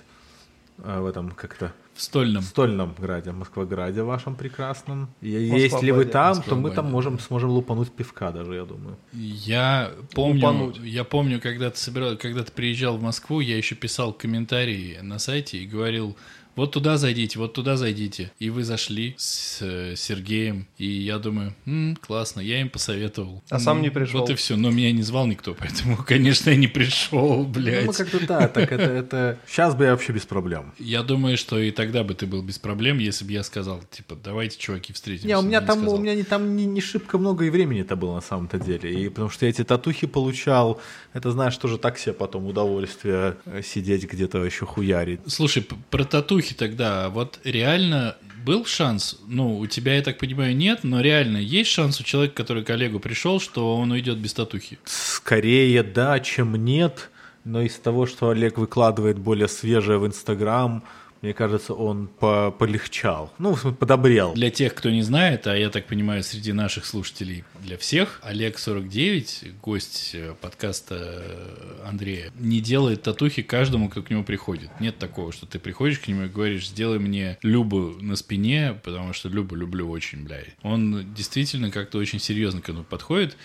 э, 0.79 1.01
в 1.01 1.07
этом 1.07 1.31
как-то 1.31 1.73
В 1.99 2.03
стольном. 2.03 2.43
в 2.43 2.47
Стольном 2.47 2.95
граде, 2.97 3.33
Москваграде 3.33 4.03
вашем 4.03 4.37
прекрасном. 4.37 5.09
Москва-граде, 5.21 5.63
если 5.65 5.91
вы 5.91 6.05
там, 6.05 6.35
то 6.35 6.55
мы 6.55 6.63
Москва-граде. 6.63 6.77
там 6.77 6.93
можем, 6.93 7.19
сможем 7.19 7.51
лупануть 7.51 7.91
пивка 7.91 8.31
даже, 8.31 8.55
я 8.55 8.65
думаю. 8.65 8.97
Я 9.13 9.91
помню, 10.15 10.47
Лупануть. 10.47 10.79
я 10.79 11.03
помню, 11.03 11.41
когда 11.41 11.71
ты 11.71 11.77
собирал, 11.77 12.17
когда 12.17 12.45
ты 12.45 12.53
приезжал 12.53 12.99
в 12.99 13.03
Москву, 13.03 13.41
я 13.41 13.57
еще 13.57 13.75
писал 13.75 14.13
комментарии 14.13 14.99
на 15.03 15.19
сайте 15.19 15.59
и 15.59 15.67
говорил, 15.67 16.17
вот 16.57 16.73
туда 16.73 16.97
зайдите, 16.97 17.39
вот 17.39 17.53
туда 17.53 17.77
зайдите. 17.77 18.33
И 18.39 18.51
вы 18.51 18.65
зашли 18.65 19.15
с 19.17 19.59
э, 19.61 19.95
Сергеем, 19.97 20.67
и 20.77 20.87
я 20.87 21.19
думаю, 21.19 21.55
«М, 21.67 21.97
классно, 21.97 22.41
я 22.41 22.61
им 22.61 22.69
посоветовал. 22.69 23.43
А 23.51 23.59
сам 23.59 23.79
М, 23.79 23.83
не 23.85 23.91
пришел. 23.91 24.21
Вот 24.21 24.31
и 24.31 24.35
все, 24.35 24.57
но 24.57 24.71
меня 24.71 24.91
не 24.93 25.03
звал 25.03 25.27
никто, 25.27 25.55
поэтому, 25.59 25.97
конечно, 25.97 26.51
я 26.51 26.57
не 26.57 26.67
пришел, 26.67 27.39
Ну, 27.39 27.45
блядь. 27.45 27.97
как-то 27.97 28.27
да, 28.27 28.49
так 28.49 28.73
это, 28.73 28.83
это... 28.83 29.39
Сейчас 29.47 29.75
бы 29.75 29.85
я 29.85 29.93
вообще 29.93 30.13
без 30.13 30.27
проблем. 30.27 30.73
Я 30.79 31.03
думаю, 31.03 31.37
что 31.39 31.59
и 31.59 31.71
тогда 31.71 32.03
бы 32.05 32.15
ты 32.15 32.27
был 32.27 32.43
без 32.43 32.59
проблем, 32.59 32.99
если 32.99 33.25
бы 33.25 33.33
я 33.33 33.43
сказал, 33.43 33.81
типа, 33.91 34.17
давайте, 34.23 34.59
чуваки, 34.59 34.93
встретимся. 34.93 35.29
Не, 35.29 35.37
у 35.39 35.43
меня 35.43 35.61
там, 35.61 35.87
у 35.87 35.97
меня 35.99 36.15
не, 36.15 36.23
там 36.25 36.57
не, 36.57 36.67
не 36.67 36.81
шибко 36.81 37.19
много 37.19 37.45
и 37.45 37.51
времени-то 37.51 37.95
было 37.97 38.15
на 38.17 38.21
самом-то 38.21 38.59
деле. 38.59 38.93
И 39.05 39.09
потому 39.09 39.31
что 39.31 39.47
я 39.47 39.51
эти 39.51 39.63
татухи 39.65 40.07
получал, 40.07 40.81
это, 41.13 41.31
знаешь, 41.31 41.57
тоже 41.57 41.79
так 41.79 41.99
себе 41.99 42.13
потом 42.15 42.47
удовольствие 42.47 43.37
э, 43.45 43.63
сидеть 43.63 44.05
где-то 44.11 44.45
еще 44.45 44.67
хуярить. 44.67 45.21
Слушай, 45.27 45.67
про 45.91 46.05
татухи 46.05 46.48
тогда, 46.55 47.09
вот 47.09 47.41
реально 47.45 48.17
был 48.45 48.65
шанс, 48.65 49.19
ну, 49.27 49.59
у 49.59 49.67
тебя, 49.67 49.97
я 49.97 50.03
так 50.03 50.19
понимаю, 50.19 50.57
нет, 50.57 50.81
но 50.83 51.01
реально 51.01 51.39
есть 51.39 51.71
шанс 51.71 52.01
у 52.01 52.05
человека, 52.05 52.35
который 52.35 52.65
к 52.65 52.71
Олегу 52.71 52.99
пришел, 53.01 53.41
что 53.41 53.77
он 53.77 53.91
уйдет 53.91 54.19
без 54.19 54.33
татухи? 54.33 54.79
Скорее 54.85 55.83
да, 55.83 56.19
чем 56.21 56.55
нет. 56.57 57.11
Но 57.45 57.63
из 57.63 57.77
того, 57.77 58.07
что 58.07 58.31
Олег 58.31 58.59
выкладывает 58.59 59.19
более 59.19 59.49
свежее 59.49 59.99
в 59.99 60.07
Инстаграм, 60.07 60.85
мне 61.23 61.33
кажется, 61.33 61.75
он 61.75 62.07
по 62.07 62.51
полегчал. 62.51 63.33
Ну, 63.39 63.57
подобрел. 63.57 64.35
Для 64.35 64.51
тех, 64.51 64.75
кто 64.75 64.91
не 64.91 65.03
знает, 65.03 65.47
а 65.47 65.57
я 65.57 65.71
так 65.71 65.87
понимаю, 65.87 66.23
среди 66.23 66.53
наших 66.53 66.87
слушателей 66.87 67.45
для 67.61 67.77
всех, 67.77 68.21
Олег 68.23 68.59
49, 68.59 69.61
гость 69.63 70.13
э, 70.15 70.35
подкаста 70.41 70.97
э, 70.99 71.89
Андрея, 71.89 72.33
не 72.39 72.61
делает 72.61 73.03
татухи 73.03 73.43
каждому, 73.43 73.89
кто 73.89 74.03
к 74.03 74.11
нему 74.11 74.25
приходит. 74.25 74.71
Нет 74.81 74.99
такого, 74.99 75.33
что 75.33 75.47
ты 75.47 75.59
приходишь 75.59 75.99
к 75.99 76.09
нему 76.09 76.25
и 76.25 76.29
говоришь, 76.29 76.69
сделай 76.69 76.99
мне 76.99 77.39
Любу 77.43 77.97
на 78.01 78.17
спине, 78.17 78.79
потому 78.85 79.13
что 79.13 79.29
Любу 79.29 79.55
люблю 79.55 79.91
очень, 79.91 80.25
блядь. 80.25 80.55
Он 80.63 81.15
действительно 81.15 81.71
как-то 81.71 81.99
очень 81.99 82.21
серьезно 82.21 82.61
к 82.61 82.69
этому 82.69 82.85
подходит. 82.85 83.37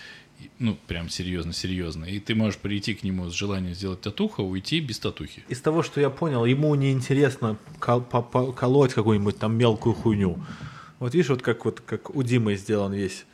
Ну, 0.58 0.76
прям 0.86 1.08
серьезно-серьезно. 1.08 2.04
И 2.04 2.20
ты 2.20 2.34
можешь 2.34 2.58
прийти 2.58 2.94
к 2.94 3.02
нему 3.02 3.28
с 3.28 3.32
желанием 3.32 3.74
сделать 3.74 4.00
татуху, 4.00 4.42
а 4.42 4.44
уйти 4.44 4.80
без 4.80 4.98
татухи. 4.98 5.42
Из 5.48 5.60
того, 5.60 5.82
что 5.82 6.00
я 6.00 6.10
понял, 6.10 6.44
ему 6.44 6.74
не 6.74 6.92
интересно 6.92 7.56
кол- 7.80 8.02
по- 8.02 8.52
колоть 8.52 8.94
какую-нибудь 8.94 9.38
там 9.38 9.56
мелкую 9.56 9.94
хуйню. 9.94 10.38
Вот 11.00 11.14
видишь, 11.14 11.28
вот 11.30 11.42
как 11.42 11.64
вот 11.64 11.80
как 11.80 12.14
у 12.14 12.22
Димы 12.22 12.56
сделан 12.56 12.92
весь 12.92 13.24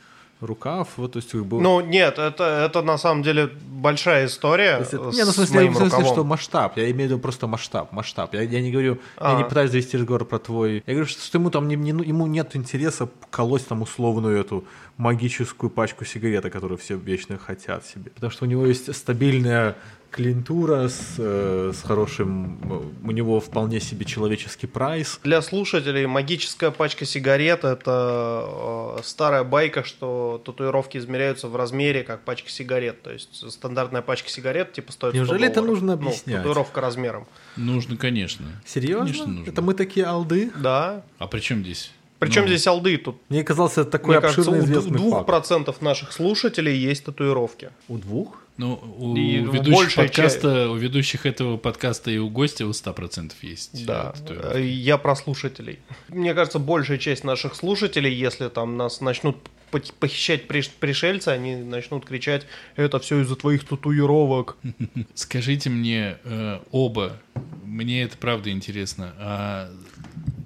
рукав, 0.41 0.89
вот 0.97 1.13
то 1.13 1.17
есть 1.19 1.31
как 1.31 1.45
бы. 1.45 1.61
Ну, 1.61 1.79
нет, 1.81 2.17
это, 2.19 2.43
это 2.65 2.81
на 2.81 2.97
самом 2.97 3.23
деле 3.23 3.47
большая 3.69 4.25
история 4.25 4.73
То 4.77 4.79
есть 4.81 4.93
это- 4.93 5.11
с 5.11 5.15
не, 5.15 5.23
ну, 5.23 5.31
в 5.31 5.33
смысле, 5.35 5.55
моим 5.55 5.73
в 5.73 5.77
смысле, 5.77 5.97
рукавом. 5.97 6.13
что 6.15 6.23
масштаб. 6.23 6.77
Я 6.77 6.83
имею 6.91 7.09
в 7.09 7.11
виду 7.13 7.19
просто 7.19 7.47
масштаб. 7.47 7.91
Масштаб. 7.91 8.33
Я, 8.33 8.41
я 8.41 8.61
не 8.61 8.71
говорю, 8.71 8.93
я 9.19 9.35
А. 9.35 9.37
не 9.37 9.43
пытаюсь 9.43 9.71
завести 9.71 9.97
разговор 9.97 10.25
про 10.25 10.39
твой. 10.39 10.83
Я 10.85 10.93
говорю, 10.93 11.05
что, 11.05 11.21
что 11.23 11.37
ему 11.37 11.49
там 11.51 11.67
не, 11.67 11.75
не- 11.75 12.07
ему 12.07 12.27
нет 12.27 12.55
интереса 12.55 13.07
колоть 13.29 13.67
там 13.67 13.81
условную 13.81 14.39
эту 14.39 14.65
магическую 14.97 15.69
пачку 15.69 16.05
сигареты, 16.05 16.49
которую 16.49 16.77
все 16.77 16.95
вечно 16.97 17.37
хотят 17.37 17.85
себе. 17.85 18.11
Потому 18.11 18.31
что 18.31 18.45
у 18.45 18.47
него 18.47 18.65
есть 18.65 18.93
стабильная 18.95 19.75
клиентура 20.11 20.87
с, 20.89 21.15
э, 21.17 21.71
с 21.73 21.81
хорошим, 21.81 22.59
э, 23.03 23.07
у 23.07 23.11
него 23.11 23.39
вполне 23.39 23.79
себе 23.79 24.05
человеческий 24.05 24.67
прайс. 24.67 25.19
Для 25.23 25.41
слушателей 25.41 26.05
магическая 26.05 26.69
пачка 26.71 27.05
сигарет 27.05 27.63
это 27.63 28.97
э, 28.99 29.03
старая 29.03 29.43
байка, 29.43 29.83
что 29.83 30.41
татуировки 30.45 30.97
измеряются 30.97 31.47
в 31.47 31.55
размере 31.55 32.03
как 32.03 32.21
пачка 32.21 32.49
сигарет. 32.49 33.01
То 33.01 33.11
есть 33.11 33.49
стандартная 33.51 34.01
пачка 34.01 34.29
сигарет 34.29 34.73
типа 34.73 34.91
стоит 34.91 35.13
100 35.13 35.17
Неужели 35.17 35.45
это 35.47 35.55
долларов. 35.61 35.73
нужно 35.81 35.95
Ну, 35.95 36.01
объяснять? 36.09 36.37
татуировка 36.37 36.81
размером. 36.81 37.27
Нужно, 37.55 37.97
конечно. 37.97 38.45
Серьезно? 38.65 39.05
Конечно, 39.05 39.27
нужно. 39.27 39.49
Это 39.49 39.61
мы 39.61 39.73
такие 39.73 40.05
алды? 40.05 40.51
Да. 40.57 41.03
А 41.17 41.27
при 41.27 41.39
чем 41.39 41.61
здесь? 41.63 41.91
Причем 42.19 42.43
Ну, 42.43 42.49
здесь 42.49 42.67
алды 42.67 42.97
тут. 42.97 43.17
Мне 43.29 43.43
казался 43.43 43.81
это 43.81 43.91
такой 43.91 44.15
Мне 44.15 44.21
кажется, 44.21 44.41
обширный 44.41 44.59
у 44.61 44.65
известный 44.65 44.91
двух 44.97 45.13
факт. 45.15 45.25
процентов 45.25 45.81
наших 45.81 46.11
слушателей 46.11 46.77
есть 46.77 47.03
татуировки. 47.05 47.71
У 47.87 47.97
двух? 47.97 48.40
Ну, 48.61 48.79
у 48.99 49.15
И 49.15 49.37
ведущих 49.37 49.73
большая 49.73 50.05
подкаста, 50.05 50.69
у 50.69 50.75
ведущих 50.75 51.25
этого 51.25 51.57
подкаста 51.57 52.11
и 52.11 52.19
у 52.19 52.29
гостя 52.29 52.67
у 52.67 52.69
100% 52.69 53.31
есть. 53.41 53.87
Да, 53.87 54.13
э, 54.13 54.19
татуировки. 54.19 54.59
я 54.59 54.99
про 54.99 55.15
слушателей. 55.15 55.79
Мне 56.09 56.35
кажется, 56.35 56.59
большая 56.59 56.99
часть 56.99 57.23
наших 57.23 57.55
слушателей, 57.55 58.13
если 58.13 58.49
там 58.49 58.77
нас 58.77 59.01
начнут 59.01 59.37
пох- 59.71 59.91
похищать 59.99 60.45
приш- 60.45 60.69
пришельцы, 60.79 61.29
они 61.29 61.55
начнут 61.55 62.05
кричать, 62.05 62.45
это 62.75 62.99
все 62.99 63.21
из-за 63.21 63.35
твоих 63.35 63.63
татуировок. 63.63 64.57
Скажите 65.15 65.71
мне 65.71 66.19
э, 66.23 66.59
оба, 66.69 67.17
мне 67.63 68.03
это 68.03 68.15
правда 68.15 68.51
интересно, 68.51 69.15
а 69.17 69.71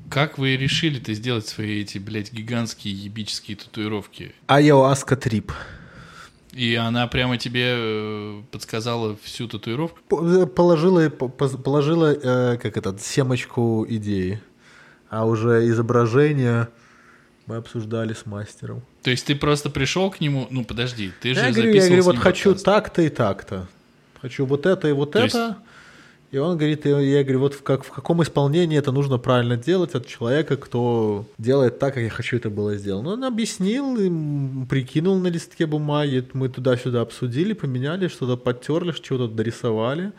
как 0.09 0.38
вы 0.38 0.55
решили-то 0.55 1.13
сделать 1.13 1.47
свои 1.47 1.82
эти, 1.82 1.97
блядь, 1.97 2.32
гигантские 2.32 2.93
ебические 2.93 3.57
татуировки? 3.57 4.32
Айоаска 4.47 5.18
трип. 5.18 5.51
И 6.56 6.74
она 6.76 7.06
прямо 7.08 7.38
тебе 7.38 7.74
э, 7.76 8.41
подсказала 8.49 9.18
всю 9.24 9.47
татуировку? 9.49 9.99
П- 10.08 10.45
Положила, 10.47 11.10
положила 11.10 12.14
э, 12.14 12.58
как 12.58 12.78
это, 12.78 12.95
семочку 12.97 13.86
идеи. 13.89 14.39
А 15.10 15.26
уже 15.26 15.68
изображение 15.68 16.70
мы 17.45 17.58
обсуждали 17.58 18.14
с 18.14 18.26
мастером. 18.26 18.82
То 19.03 19.12
есть 19.12 19.26
ты 19.26 19.36
просто 19.36 19.70
пришел 19.70 20.10
к 20.10 20.22
нему, 20.22 20.47
ну 20.49 20.64
подожди, 20.64 21.12
ты 21.22 21.34
же 21.34 21.41
Я 21.41 21.51
говорю, 21.51 21.74
я 21.74 21.86
говорю, 21.88 22.03
вот 22.03 22.18
хочу 22.18 22.56
так-то 22.56 23.01
и 23.01 23.10
так-то. 23.10 23.68
Хочу 24.22 24.45
вот 24.45 24.66
это 24.66 24.88
и 24.88 24.93
вот 24.93 25.12
То 25.12 25.24
есть- 25.24 25.36
это. 25.36 25.58
И 26.32 26.38
он 26.38 26.57
говорит, 26.57 26.86
и 26.86 26.89
я 26.89 27.23
говорю, 27.23 27.39
вот 27.39 27.53
в, 27.53 27.63
как, 27.63 27.86
в 27.86 27.91
каком 27.91 28.21
исполнении 28.21 28.78
это 28.78 28.91
нужно 28.91 29.17
правильно 29.17 29.55
делать 29.55 29.95
от 29.95 30.05
человека, 30.07 30.57
кто 30.57 31.26
делает 31.38 31.80
так, 31.80 31.93
как 31.93 32.03
я 32.03 32.09
хочу 32.09 32.38
это 32.38 32.49
было 32.49 32.76
сделано. 32.76 33.13
Он 33.13 33.23
объяснил, 33.23 33.95
прикинул 34.67 35.17
на 35.17 35.28
листке 35.28 35.65
бумаги, 35.65 36.26
мы 36.34 36.49
туда-сюда 36.49 37.01
обсудили, 37.01 37.53
поменяли, 37.53 38.07
что-то 38.07 38.38
подтерли, 38.38 38.91
что-то 38.91 39.28
дорисовали. 39.28 40.11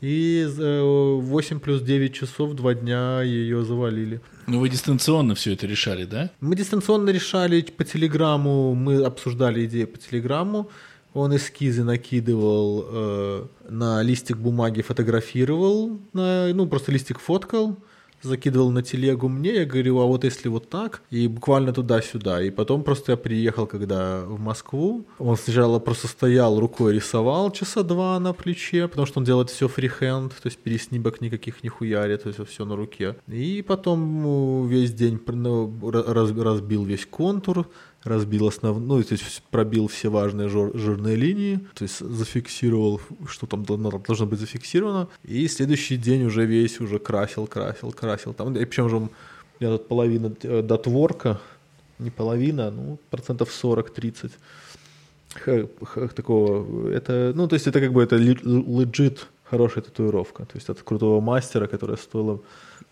И 0.00 0.46
за 0.48 0.82
8 0.82 1.58
плюс 1.58 1.82
9 1.82 2.14
часов, 2.14 2.54
два 2.54 2.74
дня 2.74 3.22
ее 3.22 3.64
завалили. 3.64 4.20
Ну 4.46 4.60
вы 4.60 4.68
дистанционно 4.68 5.34
все 5.34 5.54
это 5.54 5.66
решали, 5.66 6.04
да? 6.04 6.30
Мы 6.40 6.54
дистанционно 6.54 7.10
решали 7.10 7.60
по 7.62 7.84
телеграмму, 7.84 8.74
мы 8.74 9.02
обсуждали 9.02 9.66
идеи 9.66 9.84
по 9.84 9.98
телеграмму. 9.98 10.70
Он 11.14 11.34
эскизы 11.34 11.84
накидывал 11.84 12.84
э, 12.88 13.46
на 13.68 14.02
листик 14.02 14.36
бумаги, 14.36 14.82
фотографировал, 14.82 15.98
на, 16.12 16.52
ну 16.52 16.66
просто 16.66 16.92
листик 16.92 17.18
фоткал, 17.18 17.76
закидывал 18.22 18.70
на 18.70 18.82
телегу 18.82 19.28
мне, 19.28 19.54
я 19.54 19.64
говорю, 19.64 19.98
а 20.00 20.06
вот 20.06 20.24
если 20.24 20.48
вот 20.48 20.68
так, 20.68 21.02
и 21.10 21.28
буквально 21.28 21.72
туда-сюда. 21.72 22.42
И 22.42 22.50
потом 22.50 22.82
просто 22.82 23.12
я 23.12 23.16
приехал, 23.16 23.66
когда 23.66 24.24
в 24.24 24.38
Москву, 24.40 25.06
он 25.18 25.36
сначала 25.36 25.78
просто 25.78 26.08
стоял, 26.08 26.58
рукой 26.58 26.94
рисовал 26.94 27.50
часа 27.50 27.82
два 27.82 28.18
на 28.18 28.32
плече, 28.32 28.88
потому 28.88 29.06
что 29.06 29.20
он 29.20 29.24
делает 29.24 29.50
все 29.50 29.68
фрихенд, 29.68 30.32
то 30.32 30.46
есть 30.46 30.58
переснимок 30.58 31.20
никаких 31.20 31.62
не 31.62 31.68
хуярит, 31.68 32.24
то 32.24 32.28
есть 32.28 32.44
все 32.48 32.64
на 32.64 32.76
руке. 32.76 33.16
И 33.28 33.62
потом 33.66 34.22
ну, 34.22 34.66
весь 34.66 34.92
день 34.92 35.20
ну, 35.26 35.68
ра- 35.82 36.12
раз- 36.12 36.32
разбил 36.32 36.84
весь 36.84 37.06
контур, 37.06 37.68
разбил 38.08 38.48
основ... 38.48 38.78
ну, 38.78 39.02
то 39.02 39.12
есть 39.12 39.42
пробил 39.50 39.86
все 39.88 40.08
важные 40.08 40.48
жир- 40.48 40.76
жирные 40.76 41.16
линии, 41.16 41.60
то 41.74 41.84
есть 41.84 41.98
зафиксировал, 42.00 43.00
что 43.28 43.46
там 43.46 43.64
должно, 43.64 44.26
быть 44.26 44.40
зафиксировано, 44.40 45.08
и 45.24 45.46
следующий 45.48 45.96
день 45.96 46.24
уже 46.24 46.46
весь 46.46 46.80
уже 46.80 46.98
красил, 46.98 47.46
красил, 47.46 47.92
красил. 47.92 48.34
Там, 48.34 48.56
и 48.56 48.64
причем 48.64 48.88
же 48.88 48.96
у 48.96 49.08
меня 49.60 49.76
тут 49.76 49.88
половина 49.88 50.32
э, 50.42 50.62
дотворка, 50.62 51.40
не 51.98 52.10
половина, 52.10 52.70
ну, 52.70 52.98
процентов 53.10 53.50
40-30 53.50 54.30
х- 55.34 55.68
х- 55.82 56.08
такого, 56.08 56.90
это, 56.90 57.32
ну, 57.34 57.48
то 57.48 57.54
есть 57.54 57.66
это 57.66 57.80
как 57.80 57.92
бы 57.92 58.02
это 58.02 58.16
легит 58.16 59.26
хорошая 59.44 59.82
татуировка, 59.84 60.44
то 60.44 60.56
есть 60.56 60.68
от 60.68 60.82
крутого 60.82 61.20
мастера, 61.20 61.66
которая 61.66 61.96
стоила 61.96 62.40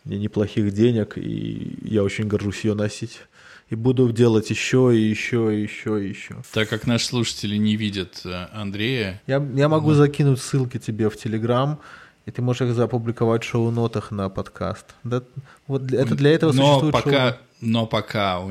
мне 0.05 0.19
неплохих 0.19 0.73
денег, 0.73 1.19
и 1.19 1.77
я 1.83 2.03
очень 2.03 2.29
горжусь 2.29 2.65
ее 2.65 2.75
носить. 2.75 3.21
И 3.69 3.75
буду 3.75 4.13
делать 4.13 4.49
еще, 4.51 4.93
и 4.97 5.01
еще, 5.01 5.53
и 5.57 5.63
еще, 5.63 6.05
и 6.05 6.09
еще. 6.09 6.37
Так 6.53 6.69
как 6.69 6.87
наши 6.87 7.07
слушатели 7.07 7.57
не 7.57 7.75
видят 7.77 8.21
э, 8.25 8.47
Андрея, 8.53 9.21
Я, 9.27 9.45
я 9.55 9.69
могу 9.69 9.93
закинуть 9.93 10.41
ссылки 10.41 10.79
тебе 10.79 11.11
в 11.11 11.17
Телеграм, 11.17 11.81
и 12.27 12.31
ты 12.31 12.43
можешь 12.43 12.63
их 12.63 12.75
запубликовать 12.75 13.43
в 13.43 13.49
шоу-нотах 13.49 14.13
на 14.13 14.29
подкаст. 14.29 14.95
Да, 15.03 15.23
вот 15.67 15.85
для- 15.85 16.03
это 16.03 16.15
для 16.15 16.31
этого 16.31 16.53
но 16.53 16.63
существует 16.81 16.93
пока, 16.95 17.29
шоу- 17.31 17.39
но 17.61 17.87
пока, 17.87 18.39
у- 18.41 18.51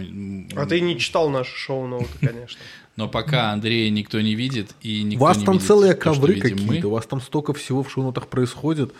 А 0.55 0.65
ты 0.65 0.81
не 0.81 0.99
читал 0.99 1.29
наши 1.29 1.55
шоу-ноуты, 1.55 2.09
конечно. 2.19 2.59
но 2.97 3.07
пока 3.07 3.51
Андрея 3.53 3.89
никто 3.91 4.19
не 4.19 4.35
видит 4.35 4.71
и 4.81 5.01
У 5.01 5.07
никто 5.07 5.23
вас 5.23 5.37
не 5.37 5.45
там 5.45 5.53
видит 5.55 5.67
целые 5.67 5.93
то, 5.93 6.01
ковры 6.01 6.35
мы. 6.35 6.41
какие-то, 6.41 6.87
у 6.89 6.91
вас 6.91 7.05
там 7.05 7.21
столько 7.21 7.53
всего 7.53 7.83
в 7.83 7.89
шоу-нотах 7.89 8.27
происходит. 8.27 8.93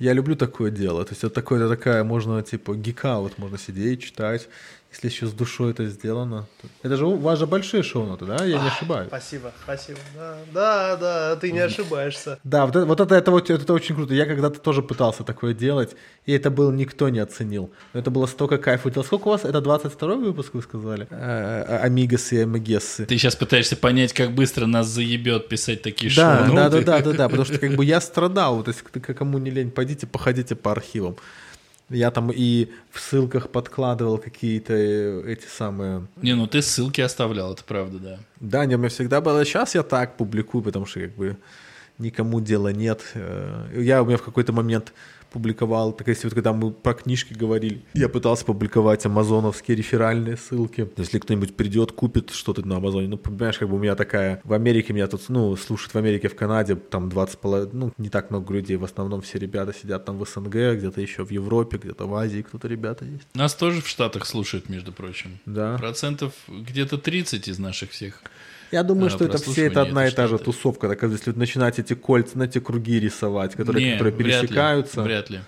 Я 0.00 0.12
люблю 0.14 0.34
такое 0.34 0.72
дело. 0.72 1.04
То 1.04 1.12
есть 1.12 1.22
это 1.22 1.32
такое, 1.32 1.60
это 1.60 1.68
такая, 1.68 2.02
можно, 2.02 2.42
типа, 2.42 2.74
гика-вот, 2.74 3.38
можно 3.38 3.56
сидеть, 3.58 4.02
читать. 4.02 4.48
Если 4.92 5.08
еще 5.08 5.26
с 5.26 5.32
душой 5.32 5.70
это 5.70 5.86
сделано. 5.86 6.46
то- 6.60 6.68
Это 6.82 6.96
же 6.96 7.06
у 7.06 7.16
вас 7.16 7.38
же 7.38 7.46
большие 7.46 7.82
шоу-ноты, 7.82 8.26
да? 8.26 8.44
Я 8.44 8.60
не 8.60 8.68
ошибаюсь. 8.68 9.08
Спасибо, 9.08 9.50
спасибо. 9.64 9.98
Да, 10.14 10.36
да, 10.52 10.96
да, 10.96 11.36
ты 11.36 11.50
не 11.50 11.60
ошибаешься. 11.60 12.38
Да, 12.44 12.66
вот 12.66 12.76
это, 12.76 12.84
вот 12.86 13.00
это, 13.00 13.14
это, 13.14 13.30
вот, 13.30 13.48
это 13.48 13.72
очень 13.72 13.94
круто. 13.94 14.12
Я 14.14 14.26
когда-то 14.26 14.60
тоже 14.60 14.82
пытался 14.82 15.24
такое 15.24 15.54
делать, 15.54 15.96
и 16.26 16.32
это 16.32 16.50
был 16.50 16.70
никто 16.72 17.08
не 17.08 17.20
оценил. 17.20 17.70
Но 17.94 18.00
это 18.00 18.10
было 18.10 18.26
столько 18.26 18.58
кайфа. 18.58 18.90
Сколько 19.02 19.28
у 19.28 19.30
вас? 19.30 19.44
Это 19.44 19.60
22 19.62 20.16
выпуск, 20.16 20.50
вы 20.52 20.60
сказали? 20.62 21.06
Э, 21.10 21.78
Амигасы 21.82 22.36
и 22.36 22.40
Амигессы. 22.40 23.06
Ты 23.06 23.16
сейчас 23.16 23.34
пытаешься 23.34 23.76
понять, 23.76 24.12
как 24.12 24.32
быстро 24.34 24.66
нас 24.66 24.86
заебет 24.88 25.48
писать 25.48 25.80
такие 25.82 26.12
Да, 26.14 26.46
шоу 26.46 26.54
да, 26.56 26.68
да, 26.68 26.80
да, 26.82 27.00
да, 27.00 27.12
да, 27.12 27.28
потому 27.28 27.46
что 27.46 27.58
как 27.58 27.74
бы 27.76 27.84
я 27.86 28.00
страдал, 28.00 28.62
то 28.62 28.70
есть 28.70 28.82
к- 28.82 29.14
кому 29.14 29.38
не 29.38 29.50
лень, 29.50 29.70
пойдите, 29.70 30.06
походите 30.06 30.54
по 30.54 30.70
архивам. 30.70 31.16
Я 31.92 32.10
там 32.10 32.30
и 32.34 32.68
в 32.90 33.00
ссылках 33.00 33.50
подкладывал 33.50 34.18
какие-то 34.18 34.72
э, 34.74 35.32
эти 35.32 35.46
самые... 35.46 36.06
Не, 36.16 36.34
ну 36.34 36.46
ты 36.46 36.62
ссылки 36.62 37.00
оставлял, 37.00 37.52
это 37.52 37.64
правда, 37.64 37.98
да. 37.98 38.18
Да, 38.40 38.64
не, 38.66 38.74
у 38.74 38.78
меня 38.78 38.88
всегда 38.88 39.20
было. 39.20 39.44
Сейчас 39.44 39.74
я 39.74 39.82
так 39.82 40.16
публикую, 40.16 40.62
потому 40.64 40.86
что 40.86 41.00
как 41.00 41.14
бы 41.14 41.36
никому 41.98 42.40
дела 42.40 42.68
нет. 42.72 43.02
Э, 43.14 43.68
Я 43.74 44.02
у 44.02 44.06
меня 44.06 44.16
в 44.16 44.22
какой-то 44.22 44.52
момент 44.52 44.92
публиковал, 45.32 45.92
так 45.92 46.08
если 46.08 46.26
вот 46.26 46.34
когда 46.34 46.52
мы 46.52 46.70
про 46.70 46.94
книжки 46.94 47.32
говорили, 47.32 47.82
я 47.94 48.08
пытался 48.08 48.44
публиковать 48.44 49.04
амазоновские 49.06 49.76
реферальные 49.76 50.36
ссылки. 50.36 50.88
Если 50.96 51.18
кто-нибудь 51.18 51.56
придет, 51.56 51.92
купит 51.92 52.30
что-то 52.30 52.66
на 52.66 52.76
Амазоне, 52.76 53.08
ну, 53.08 53.16
понимаешь, 53.16 53.58
как 53.58 53.68
бы 53.68 53.76
у 53.76 53.78
меня 53.78 53.94
такая... 53.94 54.40
В 54.44 54.52
Америке 54.52 54.92
меня 54.92 55.06
тут, 55.06 55.28
ну, 55.28 55.56
слушают 55.56 55.94
в 55.94 55.98
Америке, 55.98 56.28
в 56.28 56.36
Канаде, 56.36 56.76
там 56.76 57.08
20, 57.08 57.38
поло- 57.40 57.68
ну, 57.72 57.92
не 57.98 58.08
так 58.08 58.30
много 58.30 58.54
людей, 58.54 58.76
в 58.76 58.84
основном 58.84 59.22
все 59.22 59.38
ребята 59.38 59.72
сидят 59.72 60.04
там 60.04 60.18
в 60.18 60.28
СНГ, 60.28 60.76
где-то 60.78 61.00
еще 61.00 61.24
в 61.24 61.30
Европе, 61.30 61.78
где-то 61.78 62.06
в 62.06 62.14
Азии 62.14 62.42
кто-то 62.42 62.68
ребята 62.68 63.04
есть. 63.04 63.26
Нас 63.34 63.54
тоже 63.54 63.80
в 63.80 63.88
Штатах 63.88 64.26
слушают, 64.26 64.68
между 64.68 64.92
прочим. 64.92 65.38
Да. 65.46 65.76
Процентов 65.78 66.34
где-то 66.48 66.98
30 66.98 67.48
из 67.48 67.58
наших 67.58 67.90
всех. 67.90 68.22
Я 68.72 68.82
думаю, 68.82 69.06
А, 69.06 69.10
что 69.10 69.24
это 69.26 69.38
все 69.38 69.66
это 69.66 69.82
одна 69.82 70.08
и 70.08 70.10
та 70.10 70.26
же 70.26 70.38
тусовка. 70.38 70.88
Так, 70.88 71.02
если 71.02 71.32
начинать 71.32 71.78
эти 71.78 71.94
кольца, 71.94 72.38
на 72.38 72.44
эти 72.44 72.58
круги 72.58 72.98
рисовать, 72.98 73.54
которые, 73.54 73.84
Не, 73.84 73.92
которые 73.92 74.14
вряд 74.14 74.26
ли, 74.26 74.40
пересекаются, 74.48 75.02
Вряд 75.02 75.30
ли. 75.30 75.40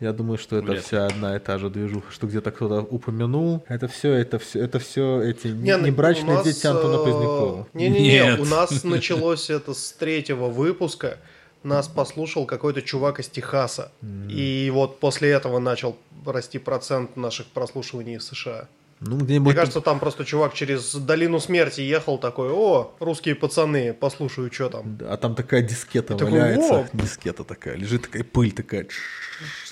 я 0.00 0.12
думаю, 0.12 0.38
что 0.38 0.56
это 0.56 0.72
Вряд 0.72 0.84
вся 0.84 1.06
одна 1.06 1.36
и 1.36 1.38
та 1.38 1.58
же 1.58 1.70
движуха, 1.70 2.10
что 2.12 2.26
где-то 2.26 2.50
кто-то 2.50 2.80
упомянул. 2.82 3.64
Это 3.68 3.86
все, 3.86 4.12
это 4.12 4.38
все, 4.40 4.60
это 4.64 4.78
все 4.80 5.22
эти 5.22 5.46
не, 5.46 5.62
Не, 5.62 5.76
ну, 5.76 5.86
небрачные 5.86 6.34
нас, 6.34 6.44
дети 6.44 6.66
Антона 6.66 6.94
э, 6.96 7.04
Позднякова. 7.04 7.68
Не-не-не, 7.74 8.10
Нет. 8.10 8.40
у 8.40 8.44
нас 8.44 8.82
началось 8.84 9.50
это 9.50 9.72
с 9.72 9.92
третьего 9.92 10.48
выпуска. 10.48 11.18
Нас 11.62 11.88
послушал 11.88 12.44
какой-то 12.44 12.82
чувак 12.82 13.20
из 13.20 13.28
Техаса. 13.28 13.90
И 14.28 14.70
вот 14.74 14.98
после 15.00 15.30
этого 15.30 15.60
начал 15.60 15.96
расти 16.26 16.58
процент 16.58 17.16
наших 17.16 17.46
прослушиваний 17.46 18.18
в 18.18 18.22
США. 18.22 18.68
Ну, 19.06 19.16
Мне 19.16 19.24
где-нибудь 19.24 19.54
кажется, 19.54 19.80
там 19.80 20.00
просто 20.00 20.24
чувак 20.24 20.54
через 20.54 20.94
долину 20.94 21.38
смерти 21.40 21.80
ехал 21.82 22.18
такой, 22.18 22.50
о, 22.50 22.96
русские 23.00 23.34
пацаны, 23.34 23.92
послушаю, 23.92 24.50
что 24.52 24.68
там. 24.70 24.98
а 25.02 25.16
там 25.16 25.34
такая 25.34 25.62
дискета 25.62 26.14
И 26.14 26.16
такой, 26.16 26.32
валяется, 26.32 26.74
«Во!» 26.74 26.88
дискета 26.92 27.44
такая, 27.44 27.76
лежит 27.76 28.02
такая 28.02 28.24
пыль 28.24 28.52
такая, 28.52 28.86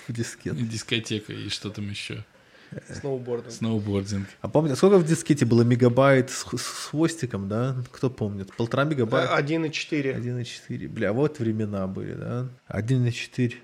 в 0.06 0.12
дискет. 0.12 0.56
Дискотека 0.68 1.32
и 1.32 1.48
что 1.48 1.70
там 1.70 1.88
еще? 1.88 2.24
Сноубордом. 2.88 3.50
Сноубординг. 3.50 4.28
А 4.40 4.48
помните, 4.48 4.76
сколько 4.76 4.98
в 4.98 5.04
дискете 5.06 5.44
было 5.44 5.62
мегабайт 5.62 6.30
с, 6.30 6.46
с 6.56 6.88
хвостиком, 6.90 7.48
да? 7.48 7.76
Кто 7.92 8.08
помнит? 8.10 8.54
Полтора 8.56 8.84
мегабайта? 8.84 9.38
1,4. 9.38 10.16
1,4. 10.16 10.88
Бля, 10.88 11.12
вот 11.12 11.38
времена 11.38 11.86
были, 11.86 12.14
да? 12.14 12.48
1,4. 12.68 13.54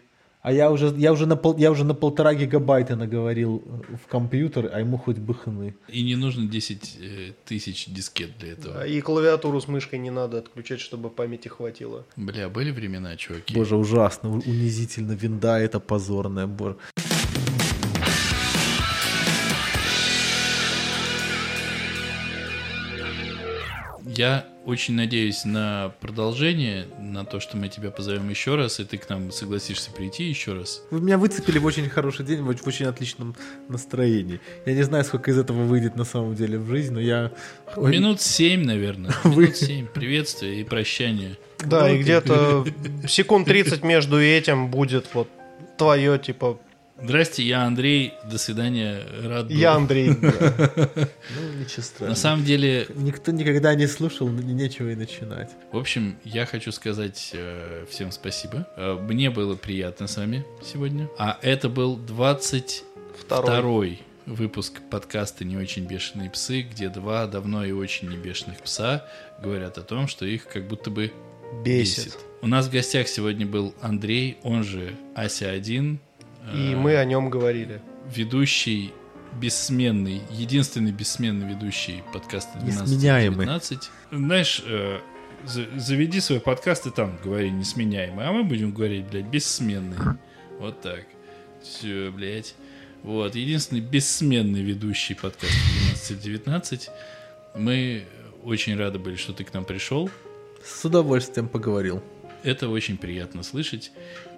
А 0.48 0.52
я 0.52 0.70
уже, 0.70 0.94
я, 0.96 1.12
уже 1.12 1.26
на 1.26 1.36
пол, 1.36 1.58
я 1.58 1.70
уже 1.70 1.84
на 1.84 1.92
полтора 1.94 2.32
гигабайта 2.32 2.96
наговорил 2.96 3.62
в 4.02 4.10
компьютер, 4.10 4.70
а 4.72 4.80
ему 4.80 4.96
хоть 4.96 5.18
бы 5.18 5.34
хны. 5.34 5.74
И 5.88 6.02
не 6.02 6.16
нужно 6.16 6.46
10 6.46 6.98
э, 7.02 7.32
тысяч 7.44 7.86
дискет 7.88 8.38
для 8.38 8.52
этого. 8.52 8.86
И 8.86 8.98
клавиатуру 9.02 9.60
с 9.60 9.68
мышкой 9.68 9.98
не 9.98 10.10
надо 10.10 10.38
отключать, 10.38 10.80
чтобы 10.80 11.10
памяти 11.10 11.48
хватило. 11.48 12.06
Бля, 12.16 12.48
были 12.48 12.70
времена, 12.70 13.14
чуваки. 13.16 13.54
Боже, 13.54 13.76
ужасно, 13.76 14.30
унизительно. 14.30 15.12
Винда 15.12 15.58
это 15.58 15.80
позорная. 15.80 16.46
Боже. 16.46 16.76
Я 24.18 24.46
очень 24.66 24.94
надеюсь 24.94 25.44
на 25.44 25.92
продолжение, 26.00 26.88
на 26.98 27.24
то, 27.24 27.38
что 27.38 27.56
мы 27.56 27.68
тебя 27.68 27.92
позовем 27.92 28.28
еще 28.28 28.56
раз, 28.56 28.80
и 28.80 28.84
ты 28.84 28.98
к 28.98 29.08
нам 29.08 29.30
согласишься 29.30 29.92
прийти 29.92 30.24
еще 30.24 30.54
раз. 30.54 30.82
Вы 30.90 31.00
меня 31.00 31.18
выцепили 31.18 31.58
в 31.58 31.64
очень 31.64 31.88
хороший 31.88 32.26
день, 32.26 32.42
в 32.42 32.50
оч- 32.50 32.64
в 32.64 32.66
очень 32.66 32.86
отличном 32.86 33.36
настроении. 33.68 34.40
Я 34.66 34.74
не 34.74 34.82
знаю, 34.82 35.04
сколько 35.04 35.30
из 35.30 35.38
этого 35.38 35.62
выйдет 35.62 35.94
на 35.94 36.02
самом 36.02 36.34
деле 36.34 36.58
в 36.58 36.66
жизнь, 36.66 36.94
но 36.94 36.98
я... 36.98 37.30
Ой, 37.76 37.92
Минут 37.92 38.20
семь, 38.20 38.64
наверное. 38.64 39.14
Минут 39.24 39.56
семь. 39.56 39.86
Приветствие 39.86 40.62
и 40.62 40.64
прощание. 40.64 41.38
Да, 41.64 41.88
и 41.88 42.02
где-то 42.02 42.66
секунд 43.06 43.46
30 43.46 43.84
между 43.84 44.20
этим 44.20 44.68
будет 44.68 45.06
вот 45.14 45.28
твое, 45.76 46.18
типа, 46.18 46.58
Здрасте, 47.00 47.42
я 47.44 47.62
Андрей. 47.62 48.14
До 48.30 48.38
свидания. 48.38 49.02
Рад 49.22 49.46
был. 49.48 49.54
я 49.54 49.74
Андрей. 49.74 50.10
Ну, 50.18 51.60
ничего 51.60 51.82
страшного. 51.82 52.08
На 52.08 52.14
самом 52.16 52.44
деле, 52.44 52.86
Никто 52.94 53.30
никогда 53.32 53.74
не 53.74 53.86
слушал, 53.86 54.28
ну, 54.28 54.40
нечего 54.42 54.90
и 54.90 54.94
начинать. 54.94 55.50
в 55.70 55.76
общем, 55.76 56.16
я 56.24 56.46
хочу 56.46 56.72
сказать 56.72 57.30
э, 57.34 57.84
всем 57.90 58.10
спасибо. 58.10 58.66
Э, 58.76 58.94
мне 59.00 59.30
было 59.30 59.54
приятно 59.54 60.06
с 60.08 60.16
вами 60.16 60.44
сегодня. 60.64 61.08
А 61.18 61.38
это 61.42 61.68
был 61.68 61.96
22 61.96 62.82
Второй. 63.18 64.00
выпуск 64.26 64.80
подкаста 64.90 65.44
«Не 65.44 65.56
очень 65.56 65.84
бешеные 65.86 66.30
псы», 66.30 66.62
где 66.62 66.88
два 66.88 67.26
давно 67.26 67.64
и 67.64 67.72
очень 67.72 68.08
не 68.08 68.16
бешеных 68.16 68.58
пса 68.58 69.06
говорят 69.42 69.78
о 69.78 69.82
том, 69.82 70.08
что 70.08 70.24
их 70.26 70.46
как 70.48 70.66
будто 70.66 70.90
бы 70.90 71.12
Бесит. 71.64 72.18
У 72.42 72.46
нас 72.46 72.66
в 72.66 72.72
гостях 72.72 73.08
сегодня 73.08 73.46
был 73.46 73.74
Андрей, 73.80 74.36
он 74.42 74.62
же 74.64 74.94
Ася-1, 75.14 75.98
И 76.54 76.72
э, 76.72 76.76
мы 76.76 76.96
о 76.96 77.04
нем 77.04 77.30
говорили. 77.30 77.80
ведущий 78.14 78.92
бессменный, 79.40 80.22
единственный 80.30 80.90
бессменный 80.92 81.48
ведущий 81.48 82.02
подкаста 82.12 82.58
12 82.58 82.82
Несменяемый. 82.82 83.46
19. 83.46 83.90
Знаешь, 84.10 84.62
э, 84.66 85.00
за- 85.44 85.66
заведи 85.78 86.20
свой 86.20 86.40
подкаст 86.40 86.86
и 86.86 86.90
там 86.90 87.18
говори 87.22 87.50
несменяемый, 87.50 88.26
а 88.26 88.32
мы 88.32 88.44
будем 88.44 88.72
говорить, 88.72 89.04
блядь, 89.06 89.26
бессменный. 89.26 89.96
Вот 90.58 90.80
так. 90.80 91.04
Все, 91.62 92.10
блядь. 92.10 92.54
Вот, 93.02 93.34
единственный 93.36 93.80
бессменный 93.80 94.62
ведущий 94.62 95.14
подкаста 95.14 95.54
12-19. 96.14 96.88
Мы 97.56 98.04
очень 98.42 98.76
рады 98.76 98.98
были, 98.98 99.16
что 99.16 99.32
ты 99.32 99.44
к 99.44 99.52
нам 99.54 99.64
пришел. 99.64 100.10
С 100.64 100.84
удовольствием 100.84 101.48
поговорил. 101.48 102.02
Это 102.44 102.68
очень 102.68 102.96
приятно 102.96 103.42
слышать. 103.42 103.90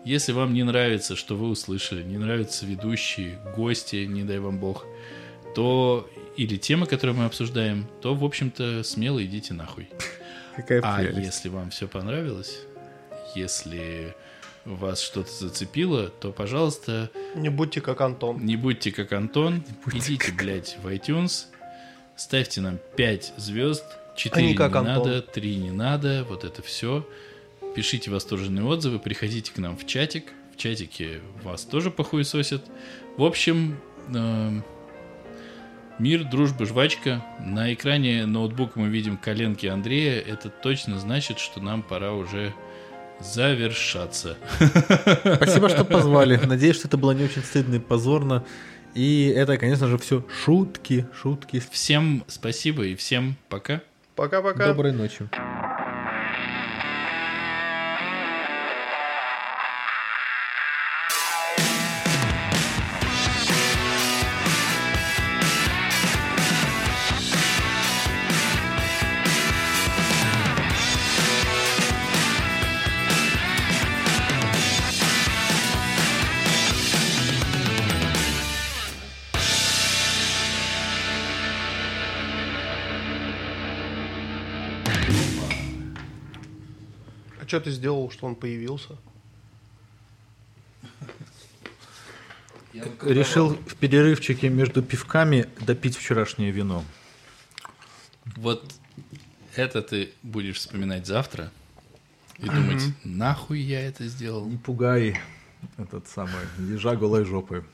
Если 0.05 0.33
вам 0.33 0.55
не 0.55 0.63
нравится, 0.63 1.17
что 1.17 1.37
вы 1.37 1.49
услышали, 1.49 2.03
не 2.03 2.17
нравятся 2.19 2.65
ведущие, 2.67 3.39
гости, 3.57 3.97
не 4.07 4.23
дай 4.25 4.39
вам 4.39 4.59
бог, 4.59 4.87
то 5.55 6.09
или 6.37 6.57
темы, 6.57 6.87
которые 6.87 7.15
мы 7.17 7.25
обсуждаем, 7.27 7.87
то, 8.01 8.15
в 8.15 8.25
общем-то, 8.25 8.83
смело 8.83 9.23
идите 9.25 9.53
нахуй. 9.53 9.89
Какая 10.57 10.81
А 10.83 10.99
прелесть. 10.99 11.27
если 11.27 11.49
вам 11.51 11.71
все 11.71 11.87
понравилось, 11.87 12.61
если 13.35 14.15
вас 14.65 15.01
что-то 15.01 15.31
зацепило, 15.33 16.09
то, 16.09 16.33
пожалуйста, 16.33 17.11
Не 17.35 17.49
будьте 17.49 17.81
как 17.81 18.01
Антон. 18.01 18.45
не 18.45 18.57
будьте 18.57 18.91
как 18.93 19.13
Антон, 19.13 19.65
идите, 19.93 20.33
блядь, 20.33 20.77
в 20.83 20.87
iTunes, 20.89 21.47
ставьте 22.17 22.61
нам 22.61 22.79
5 22.97 23.35
звезд, 23.37 23.85
4 24.17 24.37
А 24.37 24.41
не 24.45 24.53
не, 24.53 24.55
как 24.55 24.75
Антон. 24.77 25.09
надо, 25.09 25.23
3 25.23 25.57
не 25.57 25.71
надо, 25.71 26.25
вот 26.29 26.45
это 26.45 26.63
все. 26.63 27.07
Пишите 27.75 28.11
восторженные 28.11 28.65
отзывы, 28.65 28.99
приходите 28.99 29.53
к 29.53 29.59
нам 29.59 29.77
в 29.77 29.87
чатик. 29.87 30.25
В 30.53 30.57
чатике 30.57 31.21
вас 31.43 31.65
тоже 31.65 31.91
похуесосят. 31.91 32.65
В 33.17 33.25
общем, 33.25 33.79
эм, 34.15 34.65
Мир, 36.01 36.25
дружба, 36.25 36.65
жвачка. 36.65 37.23
На 37.39 37.75
экране 37.75 38.25
ноутбука 38.25 38.81
мы 38.81 38.89
видим 38.89 39.19
коленки 39.19 39.67
Андрея. 39.67 40.19
Это 40.19 40.49
точно 40.49 40.99
значит, 40.99 41.39
что 41.39 41.61
нам 41.61 41.83
пора 41.83 42.15
уже 42.15 42.55
завершаться. 43.21 44.39
Спасибо, 45.37 45.69
что 45.69 45.85
позвали. 45.85 46.37
Надеюсь, 46.37 46.77
что 46.77 46.89
это 46.89 46.97
было 46.97 47.13
не 47.13 47.25
очень 47.25 47.43
стыдно 47.43 47.75
и 47.75 47.79
позорно. 47.79 48.47
И 48.95 49.31
это, 49.37 49.59
конечно 49.59 49.89
же, 49.89 49.99
все 49.99 50.25
шутки, 50.43 51.07
шутки. 51.15 51.63
Всем 51.71 52.25
спасибо 52.29 52.87
и 52.87 52.95
всем 52.95 53.37
пока. 53.51 53.83
Пока-пока. 54.17 54.69
Доброй 54.69 54.93
ночи. 54.93 55.29
Что 87.51 87.61
ты 87.61 87.73
сделал, 87.73 88.13
что 88.13 88.27
он 88.27 88.37
появился? 88.37 88.97
Решил 93.03 93.55
в 93.55 93.75
перерывчике 93.75 94.49
между 94.49 94.85
пивками 94.85 95.49
допить 95.61 95.97
вчерашнее 95.97 96.53
вино. 96.53 96.85
Вот 98.37 98.73
это 99.57 99.83
ты 99.83 100.13
будешь 100.23 100.59
вспоминать 100.59 101.09
завтра 101.09 101.51
и 102.39 102.47
думать, 102.47 102.83
нахуй 103.03 103.59
я 103.59 103.81
это 103.81 104.07
сделал. 104.07 104.47
Не 104.47 104.57
пугай 104.57 105.21
этот 105.77 106.07
самый, 106.07 106.47
ежа 106.59 106.95
голой 106.95 107.25
жопой. 107.25 107.65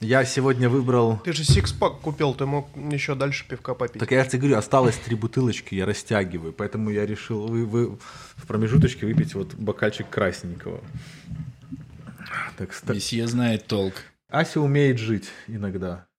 Я 0.00 0.24
сегодня 0.24 0.68
выбрал... 0.68 1.18
Ты 1.24 1.32
же 1.32 1.44
сикспак 1.44 2.00
купил, 2.00 2.34
ты 2.34 2.46
мог 2.46 2.68
еще 2.76 3.14
дальше 3.14 3.46
пивка 3.48 3.74
попить. 3.74 4.00
Так 4.00 4.10
я 4.10 4.24
тебе 4.24 4.40
говорю, 4.40 4.56
осталось 4.58 4.96
три 4.96 5.16
бутылочки, 5.16 5.74
я 5.74 5.86
растягиваю, 5.86 6.52
поэтому 6.52 6.90
я 6.90 7.06
решил 7.06 7.46
вы, 7.46 7.64
вы 7.66 7.96
в 8.36 8.46
промежуточке 8.46 9.06
выпить 9.06 9.34
вот 9.34 9.54
бокальчик 9.54 10.08
красненького. 10.08 10.80
Так, 12.56 12.72
ста- 12.72 12.94
Месье 12.94 13.26
знает 13.26 13.66
толк. 13.66 13.94
Ася 14.28 14.60
умеет 14.60 14.98
жить 14.98 15.30
иногда. 15.48 16.06